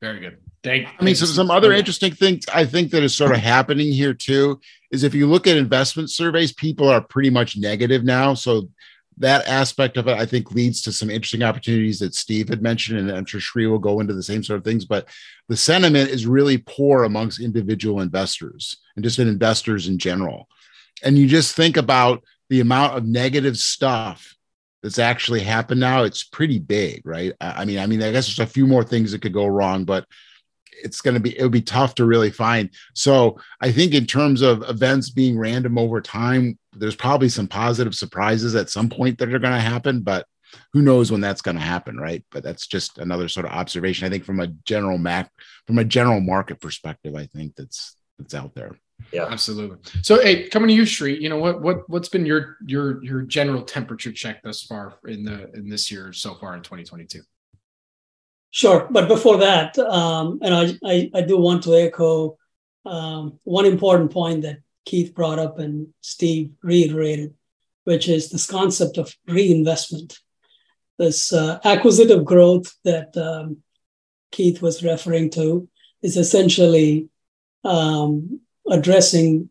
Very 0.00 0.20
good. 0.20 0.38
Thank. 0.64 0.88
I 0.98 1.04
mean, 1.04 1.14
so 1.14 1.26
some 1.26 1.50
other 1.50 1.74
oh, 1.74 1.76
interesting 1.76 2.12
things 2.12 2.46
I 2.52 2.64
think 2.64 2.90
that 2.90 3.02
is 3.02 3.14
sort 3.14 3.32
of 3.32 3.38
happening 3.38 3.92
here 3.92 4.14
too 4.14 4.60
is 4.90 5.04
if 5.04 5.14
you 5.14 5.26
look 5.26 5.46
at 5.46 5.58
investment 5.58 6.10
surveys, 6.10 6.52
people 6.52 6.88
are 6.88 7.02
pretty 7.02 7.28
much 7.28 7.58
negative 7.58 8.02
now. 8.02 8.32
So 8.32 8.70
that 9.18 9.46
aspect 9.46 9.98
of 9.98 10.08
it, 10.08 10.16
I 10.16 10.24
think, 10.24 10.52
leads 10.52 10.80
to 10.82 10.92
some 10.92 11.10
interesting 11.10 11.42
opportunities 11.42 11.98
that 11.98 12.14
Steve 12.14 12.48
had 12.48 12.62
mentioned, 12.62 12.98
and 12.98 13.10
I'm 13.10 13.26
sure 13.26 13.40
Shree 13.40 13.66
will 13.66 13.78
go 13.78 14.00
into 14.00 14.14
the 14.14 14.22
same 14.22 14.42
sort 14.42 14.58
of 14.58 14.64
things. 14.64 14.86
But 14.86 15.06
the 15.48 15.56
sentiment 15.56 16.08
is 16.08 16.26
really 16.26 16.58
poor 16.58 17.04
amongst 17.04 17.40
individual 17.40 18.00
investors 18.00 18.78
and 18.96 19.04
just 19.04 19.18
in 19.18 19.28
investors 19.28 19.86
in 19.86 19.98
general. 19.98 20.48
And 21.02 21.18
you 21.18 21.26
just 21.26 21.54
think 21.54 21.76
about 21.76 22.24
the 22.48 22.60
amount 22.60 22.96
of 22.96 23.04
negative 23.04 23.58
stuff 23.58 24.34
that's 24.82 24.98
actually 24.98 25.40
happened 25.40 25.80
now. 25.80 26.04
It's 26.04 26.24
pretty 26.24 26.58
big, 26.58 27.02
right? 27.04 27.34
I 27.40 27.66
mean, 27.66 27.78
I 27.78 27.86
mean, 27.86 28.02
I 28.02 28.12
guess 28.12 28.26
there's 28.26 28.48
a 28.48 28.50
few 28.50 28.66
more 28.66 28.84
things 28.84 29.12
that 29.12 29.20
could 29.20 29.32
go 29.34 29.46
wrong, 29.46 29.84
but 29.84 30.06
it's 30.82 31.00
going 31.00 31.14
to 31.14 31.20
be 31.20 31.38
it 31.38 31.42
would 31.42 31.52
be 31.52 31.62
tough 31.62 31.94
to 31.96 32.04
really 32.04 32.30
find. 32.30 32.70
So 32.94 33.38
I 33.60 33.72
think 33.72 33.94
in 33.94 34.06
terms 34.06 34.42
of 34.42 34.68
events 34.68 35.10
being 35.10 35.38
random 35.38 35.78
over 35.78 36.00
time, 36.00 36.58
there's 36.72 36.96
probably 36.96 37.28
some 37.28 37.48
positive 37.48 37.94
surprises 37.94 38.54
at 38.54 38.70
some 38.70 38.88
point 38.88 39.18
that 39.18 39.32
are 39.32 39.38
going 39.38 39.54
to 39.54 39.60
happen, 39.60 40.00
but 40.00 40.26
who 40.72 40.82
knows 40.82 41.10
when 41.10 41.20
that's 41.20 41.42
going 41.42 41.56
to 41.56 41.62
happen, 41.62 41.98
right? 41.98 42.24
But 42.30 42.42
that's 42.42 42.66
just 42.66 42.98
another 42.98 43.28
sort 43.28 43.46
of 43.46 43.52
observation. 43.52 44.06
I 44.06 44.10
think 44.10 44.24
from 44.24 44.40
a 44.40 44.48
general 44.64 44.98
mac 44.98 45.30
from 45.66 45.78
a 45.78 45.84
general 45.84 46.20
market 46.20 46.60
perspective, 46.60 47.14
I 47.14 47.26
think 47.26 47.54
that's 47.56 47.96
that's 48.18 48.34
out 48.34 48.54
there. 48.54 48.72
Yeah, 49.12 49.26
absolutely. 49.26 49.78
So, 50.02 50.20
hey, 50.22 50.48
coming 50.48 50.68
to 50.68 50.74
you, 50.74 50.84
Shree, 50.84 51.18
you 51.18 51.28
know 51.28 51.38
what 51.38 51.60
what 51.60 51.88
what's 51.88 52.08
been 52.08 52.26
your 52.26 52.56
your 52.64 53.02
your 53.02 53.22
general 53.22 53.62
temperature 53.62 54.12
check 54.12 54.42
thus 54.42 54.62
far 54.62 54.94
in 55.06 55.24
the 55.24 55.50
in 55.54 55.68
this 55.68 55.90
year 55.90 56.12
so 56.12 56.34
far 56.34 56.54
in 56.54 56.62
2022? 56.62 57.20
Sure, 58.54 58.86
but 58.88 59.08
before 59.08 59.38
that, 59.38 59.76
um, 59.80 60.38
and 60.40 60.54
I, 60.54 60.88
I, 60.88 61.10
I 61.12 61.20
do 61.22 61.36
want 61.36 61.64
to 61.64 61.74
echo 61.74 62.38
um, 62.86 63.40
one 63.42 63.66
important 63.66 64.12
point 64.12 64.42
that 64.42 64.58
Keith 64.84 65.12
brought 65.12 65.40
up 65.40 65.58
and 65.58 65.88
Steve 66.02 66.52
reiterated, 66.62 67.34
which 67.82 68.08
is 68.08 68.30
this 68.30 68.46
concept 68.46 68.96
of 68.96 69.12
reinvestment. 69.26 70.20
This 71.00 71.32
uh, 71.32 71.58
acquisitive 71.64 72.24
growth 72.24 72.72
that 72.84 73.16
um, 73.16 73.56
Keith 74.30 74.62
was 74.62 74.84
referring 74.84 75.30
to 75.30 75.68
is 76.00 76.16
essentially 76.16 77.08
um, 77.64 78.40
addressing 78.70 79.50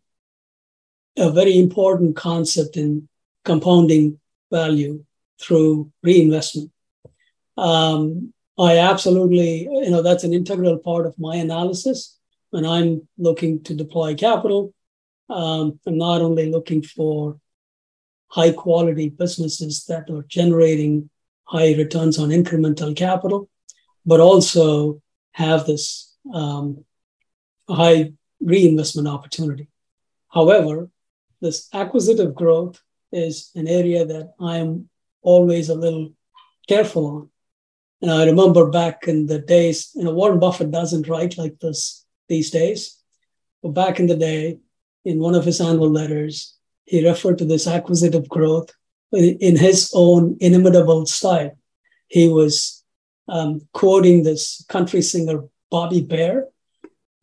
a 1.18 1.30
very 1.30 1.60
important 1.60 2.16
concept 2.16 2.78
in 2.78 3.10
compounding 3.44 4.22
value 4.50 5.04
through 5.42 5.92
reinvestment. 6.04 6.72
Um, 7.58 8.33
I 8.58 8.78
absolutely, 8.78 9.64
you 9.64 9.90
know, 9.90 10.02
that's 10.02 10.24
an 10.24 10.34
integral 10.34 10.78
part 10.78 11.06
of 11.06 11.18
my 11.18 11.38
analysis 11.38 12.20
when 12.52 12.66
I'm 12.66 13.08
looking 13.18 13.64
to 13.64 13.74
deploy 13.74 14.16
capital. 14.16 14.74
Um, 15.30 15.80
I'm 15.88 15.98
not 15.98 16.22
only 16.22 16.52
looking 16.52 16.84
for 16.84 17.40
high 18.28 18.52
quality 18.52 19.10
businesses 19.10 19.86
that 19.86 20.10
are 20.10 20.24
generating 20.28 21.10
high 21.46 21.74
returns 21.74 22.20
on 22.20 22.30
incremental 22.30 22.96
capital, 22.96 23.50
but 24.06 24.20
also 24.20 25.02
have 25.32 25.66
this 25.66 26.16
um, 26.34 26.86
high 27.68 28.14
reinvestment 28.40 29.08
opportunity. 29.08 29.68
However, 30.30 30.90
this 31.42 31.70
acquisitive 31.74 32.36
growth 32.36 32.82
is 33.12 33.52
an 33.56 33.68
area 33.68 34.06
that 34.06 34.34
I 34.40 34.58
am 34.58 34.90
always 35.22 35.70
a 35.70 35.76
little 35.76 36.14
careful 36.68 37.06
on. 37.08 37.30
And 38.04 38.12
I 38.12 38.26
remember 38.26 38.70
back 38.70 39.08
in 39.08 39.28
the 39.28 39.40
days, 39.40 39.90
you 39.96 40.04
know, 40.04 40.14
Warren 40.14 40.38
Buffett 40.38 40.72
doesn't 40.72 41.08
write 41.08 41.38
like 41.38 41.58
this 41.60 42.06
these 42.28 42.52
days. 42.52 43.02
But 43.62 43.70
back 43.70 43.98
in 43.98 44.08
the 44.08 44.18
day, 44.18 44.60
in 45.06 45.20
one 45.20 45.36
of 45.36 45.46
his 45.46 45.62
annual 45.62 45.90
letters, 45.90 46.58
he 46.84 47.08
referred 47.08 47.38
to 47.38 47.46
this 47.46 47.66
acquisitive 47.66 48.28
growth 48.28 48.72
in 49.14 49.56
his 49.56 49.90
own 49.96 50.36
inimitable 50.42 51.06
style. 51.06 51.58
He 52.08 52.28
was 52.28 52.84
um, 53.30 53.62
quoting 53.72 54.24
this 54.24 54.66
country 54.68 55.02
singer 55.02 55.44
Bobby 55.72 56.02
Bare 56.02 56.48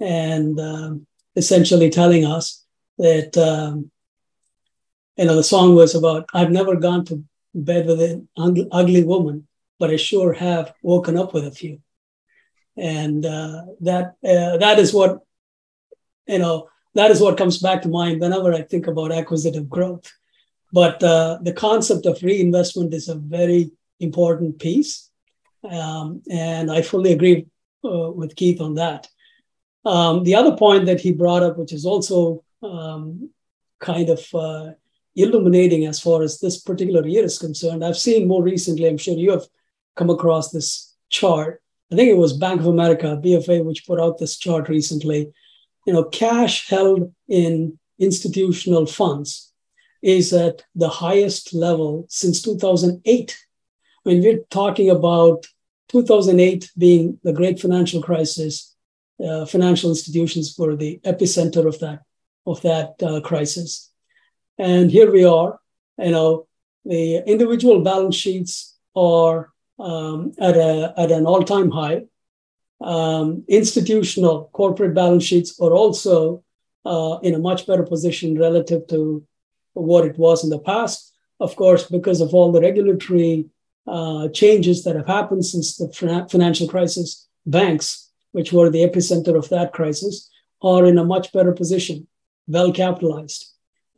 and 0.00 0.58
um, 0.58 1.06
essentially 1.37 1.90
telling 1.90 2.25
us 2.25 2.64
that 2.96 3.37
um, 3.37 3.90
you 5.18 5.26
know 5.26 5.37
the 5.37 5.44
song 5.44 5.75
was 5.75 5.94
about 5.94 6.25
I've 6.32 6.50
never 6.50 6.76
gone 6.76 7.04
to 7.06 7.22
bed 7.54 7.87
with 7.87 8.00
an 8.00 8.28
ugly 8.72 9.04
woman, 9.04 9.46
but 9.80 9.90
I 9.90 9.96
sure 9.96 10.32
have 10.34 10.72
woken 10.82 11.16
up 11.16 11.34
with 11.34 11.46
a 11.46 11.50
few, 11.50 11.80
and 12.76 13.26
uh, 13.26 13.62
that 13.80 14.14
uh, 14.22 14.58
that 14.58 14.78
is 14.78 14.94
what 14.94 15.20
you 16.28 16.38
know 16.38 16.68
that 16.94 17.10
is 17.10 17.20
what 17.20 17.38
comes 17.38 17.58
back 17.58 17.82
to 17.82 17.88
mind 17.88 18.20
whenever 18.20 18.52
I 18.52 18.62
think 18.62 18.87
about 18.87 19.10
acquisitive 19.10 19.68
growth. 19.68 20.12
But 20.72 21.02
uh, 21.02 21.38
the 21.42 21.52
concept 21.52 22.06
of 22.06 22.22
reinvestment 22.22 22.94
is 22.94 23.08
a 23.08 23.16
very 23.16 23.72
important 23.99 24.58
piece. 24.58 25.10
Um, 25.68 26.22
and 26.30 26.70
I 26.70 26.82
fully 26.82 27.12
agree 27.12 27.46
uh, 27.84 28.10
with 28.10 28.37
Keith 28.37 28.60
on 28.60 28.75
that. 28.75 29.08
Um, 29.84 30.25
the 30.25 30.34
other 30.34 30.56
point 30.56 30.87
that 30.87 31.00
he 31.00 31.12
brought 31.12 31.42
up, 31.42 31.58
which 31.58 31.72
is 31.72 31.87
also 31.87 32.44
um, 32.62 33.30
kind 33.78 34.10
of 34.10 34.34
uh, 34.34 34.72
illuminating 35.16 35.87
as 35.87 36.00
far 36.00 36.22
as 36.22 36.38
this 36.38 36.60
particular 36.60 37.06
year 37.06 37.25
is 37.25 37.38
concerned, 37.38 37.84
I've 37.84 37.96
seen 37.96 38.28
more 38.28 38.42
recently, 38.42 38.88
I'm 38.88 38.99
sure 38.99 39.16
you 39.16 39.30
have 39.32 39.46
come 40.00 40.11
across 40.11 40.50
this 40.50 40.95
chart. 41.11 41.62
I 41.92 41.97
think 41.97 42.09
it 42.09 42.16
was 42.16 42.33
Bank 42.33 42.61
of 42.61 42.66
America, 42.66 43.21
BofA, 43.23 43.64
which 43.64 43.87
put 43.87 44.00
out 44.00 44.19
this 44.19 44.37
chart 44.37 44.69
recently 44.69 45.33
you 45.87 45.92
know, 45.92 46.04
cash 46.04 46.69
held 46.69 47.12
in 47.28 47.78
institutional 47.99 48.87
funds 48.87 49.52
is 50.02 50.33
at 50.33 50.62
the 50.75 50.88
highest 50.88 51.52
level 51.52 52.07
since 52.09 52.42
2008. 52.42 53.37
When 54.02 54.21
we're 54.21 54.45
talking 54.50 54.90
about 54.90 55.47
2008 55.88 56.71
being 56.78 57.19
the 57.23 57.33
great 57.33 57.61
financial 57.61 58.02
crisis, 58.02 58.75
uh, 59.23 59.45
financial 59.45 59.90
institutions 59.90 60.54
were 60.57 60.76
the 60.76 61.00
epicenter 61.04 61.66
of 61.66 61.78
that 61.80 62.02
of 62.47 62.62
that 62.62 62.95
uh, 63.02 63.21
crisis. 63.21 63.90
And 64.57 64.90
here 64.90 65.11
we 65.11 65.25
are. 65.25 65.61
You 65.99 66.11
know, 66.12 66.47
the 66.85 67.19
individual 67.26 67.83
balance 67.83 68.16
sheets 68.16 68.78
are 68.97 69.50
um, 69.80 70.32
at 70.38 70.56
a 70.56 70.94
at 70.96 71.10
an 71.10 71.26
all 71.26 71.42
time 71.42 71.70
high 71.70 72.02
um, 72.80 73.44
institutional 73.49 74.50
corporate 74.52 74.94
balance 74.94 75.25
sheets 75.25 75.58
are 75.60 75.72
also 75.72 76.42
uh, 76.84 77.18
in 77.22 77.34
a 77.34 77.38
much 77.38 77.66
better 77.66 77.82
position 77.82 78.38
relative 78.38 78.87
to 78.88 79.25
what 79.75 80.06
it 80.06 80.18
was 80.18 80.44
in 80.44 80.50
the 80.50 80.58
past. 80.58 81.12
Of 81.38 81.56
course, 81.56 81.88
because 81.88 82.20
of 82.20 82.34
all 82.34 82.52
the 82.52 82.60
regulatory 82.60 83.46
uh, 83.86 84.28
changes 84.28 84.84
that 84.84 84.97
have 84.97 85.06
happened 85.06 85.45
since 85.45 85.76
the 85.76 85.88
financial 86.30 86.69
crisis, 86.69 87.28
banks, 87.47 88.10
which 88.32 88.52
were 88.52 88.71
the 88.71 88.86
epicenter 88.86 89.36
of 89.36 89.49
that 89.49 89.73
crisis, 89.73 90.30
are 90.62 90.86
in 90.86 90.99
a 90.99 91.04
much 91.04 91.32
better 91.32 91.52
position, 91.52 92.06
well 92.47 92.73
capitalized. 92.73 93.47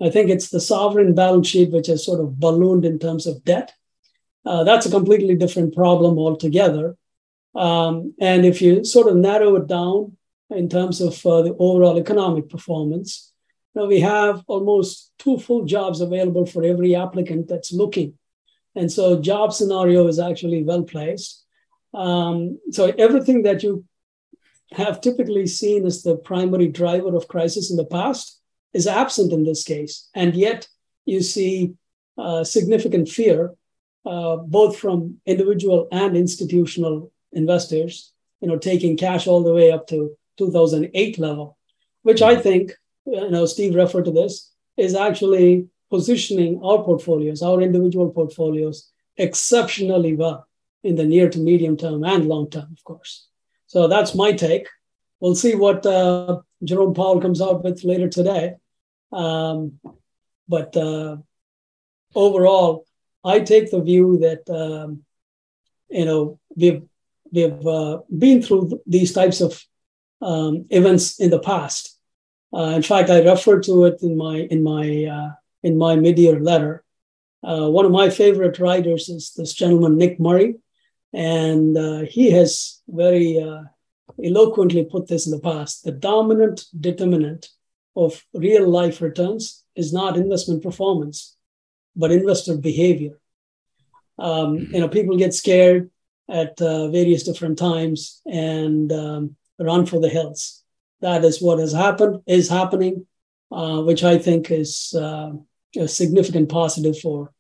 I 0.00 0.10
think 0.10 0.30
it's 0.30 0.50
the 0.50 0.60
sovereign 0.60 1.14
balance 1.14 1.48
sheet 1.48 1.70
which 1.70 1.86
has 1.86 2.04
sort 2.04 2.20
of 2.20 2.40
ballooned 2.40 2.84
in 2.84 2.98
terms 2.98 3.26
of 3.26 3.44
debt. 3.44 3.72
Uh, 4.44 4.64
that's 4.64 4.86
a 4.86 4.90
completely 4.90 5.34
different 5.36 5.74
problem 5.74 6.18
altogether. 6.18 6.96
Um, 7.54 8.14
and 8.20 8.44
if 8.44 8.62
you 8.62 8.84
sort 8.84 9.08
of 9.08 9.16
narrow 9.16 9.56
it 9.56 9.66
down 9.66 10.16
in 10.50 10.68
terms 10.68 11.00
of 11.00 11.24
uh, 11.26 11.42
the 11.42 11.54
overall 11.58 11.98
economic 11.98 12.48
performance, 12.48 13.32
you 13.74 13.82
know, 13.82 13.88
we 13.88 14.00
have 14.00 14.42
almost 14.46 15.12
two 15.18 15.38
full 15.38 15.64
jobs 15.64 16.00
available 16.00 16.46
for 16.46 16.64
every 16.64 16.94
applicant 16.94 17.48
that's 17.48 17.72
looking. 17.72 18.18
And 18.74 18.90
so 18.90 19.20
job 19.20 19.52
scenario 19.52 20.06
is 20.08 20.18
actually 20.18 20.62
well 20.62 20.82
placed. 20.82 21.44
Um, 21.94 22.58
so 22.70 22.86
everything 22.98 23.42
that 23.42 23.62
you 23.62 23.84
have 24.72 25.00
typically 25.00 25.46
seen 25.46 25.84
as 25.86 26.02
the 26.02 26.16
primary 26.16 26.68
driver 26.68 27.14
of 27.14 27.28
crisis 27.28 27.70
in 27.70 27.76
the 27.76 27.84
past 27.84 28.40
is 28.72 28.86
absent 28.86 29.32
in 29.32 29.44
this 29.44 29.64
case. 29.64 30.08
And 30.14 30.34
yet 30.34 30.68
you 31.04 31.20
see 31.20 31.74
uh, 32.16 32.44
significant 32.44 33.08
fear, 33.08 33.52
uh, 34.04 34.36
both 34.36 34.78
from 34.78 35.20
individual 35.26 35.88
and 35.92 36.16
institutional 36.16 37.12
investors, 37.32 38.12
you 38.40 38.48
know, 38.48 38.58
taking 38.58 38.96
cash 38.96 39.26
all 39.26 39.42
the 39.42 39.54
way 39.54 39.70
up 39.70 39.86
to 39.88 40.16
2008 40.38 41.18
level, 41.18 41.56
which 42.02 42.22
I 42.22 42.36
think, 42.36 42.72
you 43.06 43.30
know, 43.30 43.46
Steve 43.46 43.74
referred 43.74 44.06
to 44.06 44.10
this, 44.10 44.50
is 44.76 44.94
actually 44.94 45.68
positioning 45.90 46.60
our 46.62 46.82
portfolios, 46.82 47.42
our 47.42 47.60
individual 47.60 48.10
portfolios, 48.10 48.90
exceptionally 49.16 50.14
well 50.16 50.48
in 50.82 50.96
the 50.96 51.04
near 51.04 51.28
to 51.28 51.38
medium 51.38 51.76
term 51.76 52.02
and 52.04 52.26
long 52.26 52.50
term, 52.50 52.68
of 52.72 52.82
course. 52.84 53.28
So 53.66 53.88
that's 53.88 54.14
my 54.14 54.32
take. 54.32 54.68
We'll 55.20 55.34
see 55.34 55.54
what 55.54 55.86
uh, 55.86 56.40
Jerome 56.64 56.94
Powell 56.94 57.20
comes 57.20 57.40
out 57.40 57.62
with 57.62 57.84
later 57.84 58.08
today. 58.08 58.54
Um, 59.12 59.78
but 60.48 60.76
uh, 60.76 61.18
overall, 62.14 62.86
I 63.24 63.40
take 63.40 63.70
the 63.70 63.82
view 63.82 64.18
that 64.18 64.48
um, 64.50 65.04
you 65.88 66.04
know 66.04 66.38
we've 66.56 66.82
we've 67.30 67.66
uh, 67.66 67.98
been 68.16 68.42
through 68.42 68.80
these 68.86 69.12
types 69.12 69.40
of 69.40 69.62
um, 70.20 70.66
events 70.70 71.18
in 71.20 71.30
the 71.30 71.38
past. 71.38 71.98
Uh, 72.54 72.72
in 72.76 72.82
fact, 72.82 73.10
I 73.10 73.22
refer 73.22 73.60
to 73.60 73.84
it 73.86 74.02
in 74.02 74.16
my 74.16 74.36
in 74.50 74.62
my 74.62 75.04
uh, 75.04 75.30
in 75.62 75.78
my 75.78 75.96
mid-year 75.96 76.40
letter. 76.40 76.84
Uh, 77.42 77.68
one 77.68 77.84
of 77.84 77.90
my 77.90 78.08
favorite 78.08 78.58
writers 78.58 79.08
is 79.08 79.32
this 79.36 79.52
gentleman 79.52 79.96
Nick 79.96 80.20
Murray, 80.20 80.56
and 81.12 81.76
uh, 81.76 82.00
he 82.00 82.30
has 82.30 82.82
very 82.88 83.40
uh, 83.40 83.62
eloquently 84.22 84.84
put 84.84 85.08
this 85.08 85.26
in 85.26 85.32
the 85.32 85.40
past. 85.40 85.84
The 85.84 85.92
dominant 85.92 86.66
determinant 86.78 87.48
of 87.96 88.24
real 88.32 88.68
life 88.68 89.00
returns 89.00 89.64
is 89.74 89.92
not 89.92 90.16
investment 90.16 90.62
performance, 90.62 91.36
but 91.94 92.10
investor 92.10 92.56
behavior. 92.56 93.18
Um, 94.18 94.56
you 94.58 94.80
know, 94.80 94.88
people 94.88 95.16
get 95.16 95.34
scared 95.34 95.90
at 96.28 96.60
uh, 96.60 96.88
various 96.88 97.24
different 97.24 97.58
times 97.58 98.22
and 98.26 98.92
um, 98.92 99.36
run 99.58 99.86
for 99.86 100.00
the 100.00 100.08
hills. 100.08 100.62
That 101.00 101.24
is 101.24 101.42
what 101.42 101.58
has 101.58 101.72
happened, 101.72 102.22
is 102.26 102.48
happening, 102.48 103.06
uh, 103.50 103.82
which 103.82 104.04
I 104.04 104.18
think 104.18 104.50
is 104.50 104.94
uh, 104.96 105.32
a 105.76 105.88
significant 105.88 106.48
positive 106.48 106.98
for 106.98 107.32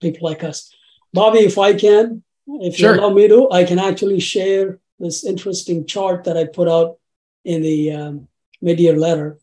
people 0.00 0.28
like 0.28 0.44
us. 0.44 0.74
Bobby, 1.12 1.40
if 1.40 1.58
I 1.58 1.74
can, 1.74 2.22
if 2.46 2.76
sure. 2.76 2.94
you 2.94 3.00
allow 3.00 3.10
me 3.10 3.28
to, 3.28 3.50
I 3.50 3.64
can 3.64 3.78
actually 3.78 4.20
share 4.20 4.80
this 4.98 5.24
interesting 5.24 5.86
chart 5.86 6.24
that 6.24 6.36
I 6.36 6.46
put 6.46 6.68
out 6.68 6.98
in 7.44 7.62
the 7.62 7.92
um, 7.92 8.28
mid-year 8.60 8.96
letter. 8.96 9.38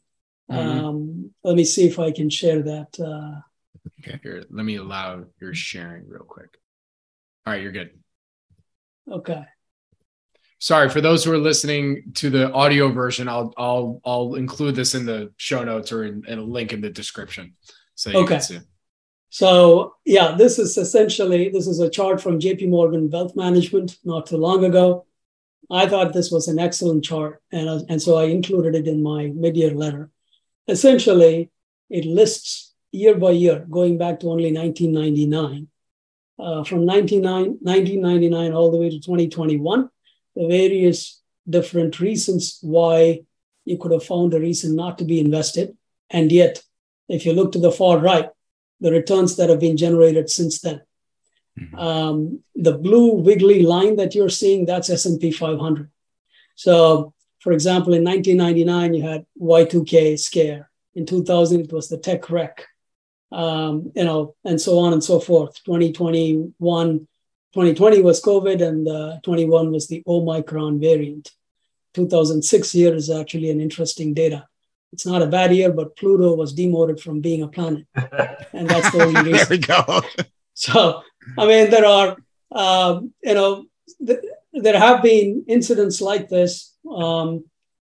Mm-hmm. 0.51 0.85
Um, 0.85 1.31
let 1.43 1.55
me 1.55 1.63
see 1.63 1.87
if 1.87 1.97
I 1.97 2.11
can 2.11 2.29
share 2.29 2.61
that. 2.63 2.99
Uh, 2.99 3.41
okay, 3.99 4.19
here, 4.23 4.43
let 4.49 4.65
me 4.65 4.75
allow 4.75 5.23
your 5.39 5.53
sharing 5.53 6.07
real 6.07 6.23
quick. 6.23 6.57
All 7.45 7.53
right, 7.53 7.61
you're 7.61 7.71
good. 7.71 7.91
Okay. 9.09 9.43
Sorry 10.59 10.89
for 10.89 11.01
those 11.01 11.23
who 11.23 11.31
are 11.31 11.37
listening 11.37 12.11
to 12.15 12.29
the 12.29 12.51
audio 12.51 12.89
version. 12.89 13.27
I'll 13.27 13.53
I'll 13.57 14.01
I'll 14.05 14.35
include 14.35 14.75
this 14.75 14.95
in 14.95 15.05
the 15.05 15.31
show 15.37 15.63
notes 15.63 15.91
or 15.91 16.05
in, 16.05 16.23
in 16.27 16.39
a 16.39 16.43
link 16.43 16.73
in 16.73 16.81
the 16.81 16.89
description, 16.89 17.55
so 17.93 18.09
you 18.09 18.19
okay. 18.19 18.35
can 18.35 18.41
see. 18.41 18.59
So 19.29 19.95
yeah, 20.05 20.35
this 20.37 20.57
is 20.57 20.77
essentially 20.77 21.49
this 21.49 21.67
is 21.67 21.79
a 21.79 21.89
chart 21.89 22.21
from 22.21 22.39
J.P. 22.39 22.67
Morgan 22.67 23.09
Wealth 23.09 23.35
Management 23.35 23.97
not 24.03 24.27
too 24.27 24.37
long 24.37 24.63
ago. 24.63 25.05
I 25.69 25.87
thought 25.87 26.13
this 26.13 26.31
was 26.31 26.47
an 26.47 26.57
excellent 26.57 27.03
chart, 27.03 27.41
and 27.51 27.85
and 27.89 28.01
so 28.01 28.15
I 28.15 28.25
included 28.25 28.75
it 28.75 28.87
in 28.87 29.03
my 29.03 29.27
mid-year 29.35 29.71
letter. 29.71 30.09
Essentially, 30.67 31.51
it 31.89 32.05
lists 32.05 32.64
year 32.95 33.15
by 33.15 33.31
year, 33.31 33.65
going 33.69 33.97
back 33.97 34.19
to 34.19 34.29
only 34.29 34.51
1999, 34.53 35.67
uh, 36.37 36.63
from 36.63 36.85
1999 36.85 38.53
all 38.53 38.71
the 38.71 38.77
way 38.77 38.89
to 38.89 38.99
2021, 38.99 39.89
the 40.35 40.47
various 40.47 41.21
different 41.49 41.99
reasons 41.99 42.59
why 42.61 43.21
you 43.63 43.77
could 43.77 43.91
have 43.91 44.03
found 44.03 44.33
a 44.33 44.39
reason 44.39 44.75
not 44.75 44.97
to 44.97 45.05
be 45.05 45.19
invested. 45.19 45.75
And 46.09 46.31
yet, 46.31 46.63
if 47.07 47.25
you 47.25 47.33
look 47.33 47.51
to 47.53 47.59
the 47.59 47.71
far 47.71 47.99
right, 47.99 48.29
the 48.79 48.91
returns 48.91 49.35
that 49.37 49.49
have 49.49 49.59
been 49.59 49.77
generated 49.77 50.29
since 50.29 50.59
then. 50.59 50.81
Mm-hmm. 51.59 51.79
Um, 51.79 52.39
the 52.55 52.77
blue 52.77 53.13
wiggly 53.13 53.63
line 53.63 53.95
that 53.95 54.13
you're 54.13 54.29
seeing, 54.29 54.65
that's 54.65 54.89
S&P 54.89 55.31
500. 55.31 55.89
So, 56.55 57.13
for 57.39 57.53
example, 57.53 57.93
in 57.93 58.03
1999, 58.03 58.93
you 58.93 59.03
had 59.03 59.25
Y2K 59.39 60.19
scare. 60.19 60.69
In 60.95 61.05
2000, 61.05 61.61
it 61.61 61.73
was 61.73 61.87
the 61.87 61.97
tech 61.97 62.29
wreck 62.29 62.67
um, 63.31 63.91
you 63.95 64.03
know, 64.03 64.35
and 64.43 64.59
so 64.59 64.79
on 64.79 64.93
and 64.93 65.03
so 65.03 65.19
forth. 65.19 65.55
2021, 65.65 66.53
2020 66.59 68.01
was 68.01 68.21
COVID, 68.21 68.61
and 68.61 68.87
uh, 68.87 69.19
21 69.23 69.71
was 69.71 69.87
the 69.87 70.03
Omicron 70.07 70.79
variant. 70.79 71.31
2006 71.93 72.75
year 72.75 72.93
is 72.93 73.09
actually 73.09 73.49
an 73.49 73.61
interesting 73.61 74.13
data. 74.13 74.47
It's 74.91 75.05
not 75.05 75.21
a 75.21 75.27
bad 75.27 75.53
year, 75.53 75.71
but 75.71 75.95
Pluto 75.95 76.35
was 76.35 76.53
demoted 76.53 76.99
from 76.99 77.21
being 77.21 77.41
a 77.41 77.47
planet, 77.47 77.85
and 78.53 78.69
that's 78.69 78.91
the 78.91 79.03
only 79.03 79.31
reason. 79.31 79.31
there 79.33 79.47
we 79.49 79.57
go. 79.57 80.01
so, 80.53 81.03
I 81.37 81.45
mean, 81.45 81.69
there 81.69 81.85
are, 81.85 82.17
um, 82.51 83.13
you 83.21 83.33
know, 83.33 83.65
th- 84.05 84.19
there 84.53 84.79
have 84.79 85.01
been 85.03 85.45
incidents 85.47 86.01
like 86.01 86.29
this. 86.29 86.73
Um, 86.89 87.45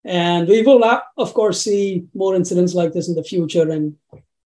and 0.06 0.48
we 0.48 0.62
will, 0.62 0.84
of 1.18 1.34
course, 1.34 1.62
see 1.62 2.06
more 2.14 2.36
incidents 2.36 2.74
like 2.74 2.94
this 2.94 3.08
in 3.08 3.16
the 3.16 3.24
future. 3.24 3.70
And 3.70 3.96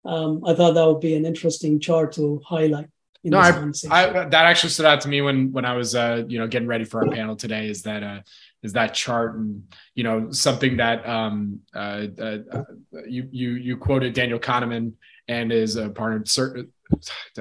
um, 0.08 0.42
I 0.46 0.54
thought 0.54 0.74
that 0.74 0.86
would 0.86 1.02
be 1.02 1.16
an 1.16 1.26
interesting 1.26 1.80
chart 1.80 2.14
to 2.14 2.42
highlight. 2.46 2.88
no, 3.24 3.40
I, 3.40 3.50
I, 3.92 4.26
that 4.26 4.34
actually 4.34 4.70
stood 4.70 4.86
out 4.86 5.02
to 5.02 5.10
me 5.10 5.22
when 5.22 5.52
when 5.52 5.66
I 5.66 5.74
was 5.74 5.96
uh, 5.96 6.24
you 6.28 6.40
know 6.40 6.48
getting 6.48 6.68
ready 6.68 6.86
for 6.86 7.04
our 7.04 7.12
panel 7.12 7.36
today. 7.36 7.70
Is 7.70 7.84
that 7.84 8.04
uh, 8.04 8.22
is 8.64 8.74
that 8.74 8.94
chart 8.94 9.36
and 9.36 9.64
you 9.96 10.04
know 10.04 10.32
something 10.32 10.78
that 10.78 11.08
um, 11.08 11.60
uh, 11.76 12.08
uh, 12.18 12.38
uh 12.52 12.64
you 13.06 13.28
you 13.32 13.50
you 13.52 13.78
quoted 13.78 14.14
Daniel 14.14 14.40
Kahneman 14.40 14.94
and 15.28 15.52
his 15.52 15.78
uh, 15.78 15.90
partner. 15.90 16.24
Sir, 16.26 16.66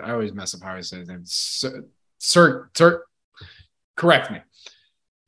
I 0.03 0.11
always 0.11 0.33
mess 0.33 0.55
up 0.55 0.63
how 0.63 0.75
I 0.75 0.81
say 0.81 0.99
his 0.99 1.09
name. 1.09 1.23
Sir, 1.25 1.85
Sir, 2.19 2.71
Sir 2.75 3.05
correct 3.95 4.31
me 4.31 4.41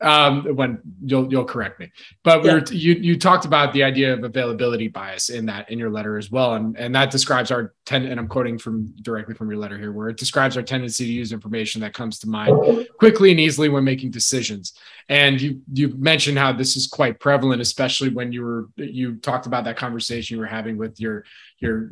um, 0.01 0.45
when 0.55 0.81
you'll 1.03 1.31
you'll 1.31 1.45
correct 1.45 1.81
me. 1.81 1.91
But 2.23 2.43
we 2.43 2.49
yeah. 2.49 2.55
were, 2.55 2.65
you 2.71 2.95
you 2.95 3.19
talked 3.19 3.45
about 3.45 3.73
the 3.73 3.83
idea 3.83 4.13
of 4.13 4.23
availability 4.23 4.89
bias 4.89 5.29
in 5.29 5.47
that 5.47 5.71
in 5.71 5.79
your 5.79 5.91
letter 5.91 6.19
as 6.19 6.31
well, 6.31 6.55
and 6.55 6.77
and 6.77 6.95
that 6.95 7.11
describes 7.11 7.51
our 7.51 7.75
ten. 7.85 8.07
And 8.07 8.21
I'm 8.21 8.29
quoting 8.29 8.59
from 8.59 8.87
directly 9.03 9.35
from 9.35 9.51
your 9.51 9.59
letter 9.59 9.77
here, 9.77 9.93
where 9.93 10.09
it 10.09 10.17
describes 10.17 10.57
our 10.57 10.63
tendency 10.63 11.05
to 11.05 11.13
use 11.13 11.33
information 11.33 11.81
that 11.81 11.95
comes 11.95 12.19
to 12.21 12.29
mind 12.29 12.87
quickly 12.99 13.31
and 13.31 13.41
easily 13.41 13.69
when 13.69 13.85
making 13.85 14.11
decisions. 14.11 14.75
And 15.09 15.41
you 15.41 15.63
you 15.73 15.89
mentioned 15.89 16.39
how 16.39 16.53
this 16.53 16.77
is 16.77 16.87
quite 16.87 17.19
prevalent, 17.19 17.61
especially 17.61 18.11
when 18.11 18.33
you 18.33 18.45
were 18.45 18.69
you 18.77 19.17
talked 19.17 19.47
about 19.47 19.65
that 19.65 19.77
conversation 19.77 20.37
you 20.37 20.41
were 20.41 20.47
having 20.47 20.77
with 20.77 21.01
your 21.01 21.25
your. 21.59 21.91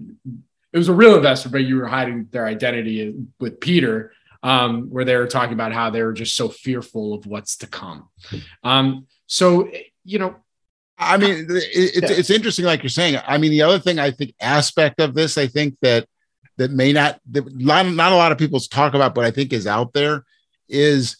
It 0.72 0.78
was 0.78 0.88
a 0.88 0.94
real 0.94 1.16
investor, 1.16 1.48
but 1.48 1.62
you 1.62 1.76
were 1.76 1.86
hiding 1.86 2.28
their 2.32 2.44
identity 2.44 3.14
with 3.40 3.60
Peter 3.60 4.12
um, 4.42 4.90
where 4.90 5.04
they 5.04 5.16
were 5.16 5.26
talking 5.26 5.54
about 5.54 5.72
how 5.72 5.90
they 5.90 6.02
were 6.02 6.12
just 6.12 6.36
so 6.36 6.48
fearful 6.48 7.14
of 7.14 7.26
what's 7.26 7.56
to 7.58 7.66
come. 7.66 8.08
Um, 8.62 9.06
so, 9.26 9.70
you 10.04 10.18
know, 10.18 10.36
I 10.98 11.18
mean, 11.18 11.46
it's, 11.50 12.10
it's 12.10 12.30
interesting, 12.30 12.64
like 12.64 12.82
you're 12.82 12.90
saying. 12.90 13.20
I 13.26 13.36
mean, 13.38 13.50
the 13.50 13.62
other 13.62 13.78
thing 13.78 13.98
I 13.98 14.10
think 14.10 14.34
aspect 14.40 15.00
of 15.00 15.14
this, 15.14 15.36
I 15.36 15.46
think 15.46 15.76
that 15.82 16.08
that 16.56 16.70
may 16.70 16.92
not 16.92 17.20
that 17.32 17.54
not, 17.54 17.86
not 17.86 18.12
a 18.12 18.16
lot 18.16 18.32
of 18.32 18.38
people 18.38 18.60
talk 18.60 18.94
about, 18.94 19.14
but 19.14 19.24
I 19.24 19.30
think 19.30 19.52
is 19.52 19.66
out 19.66 19.92
there 19.92 20.24
is 20.68 21.16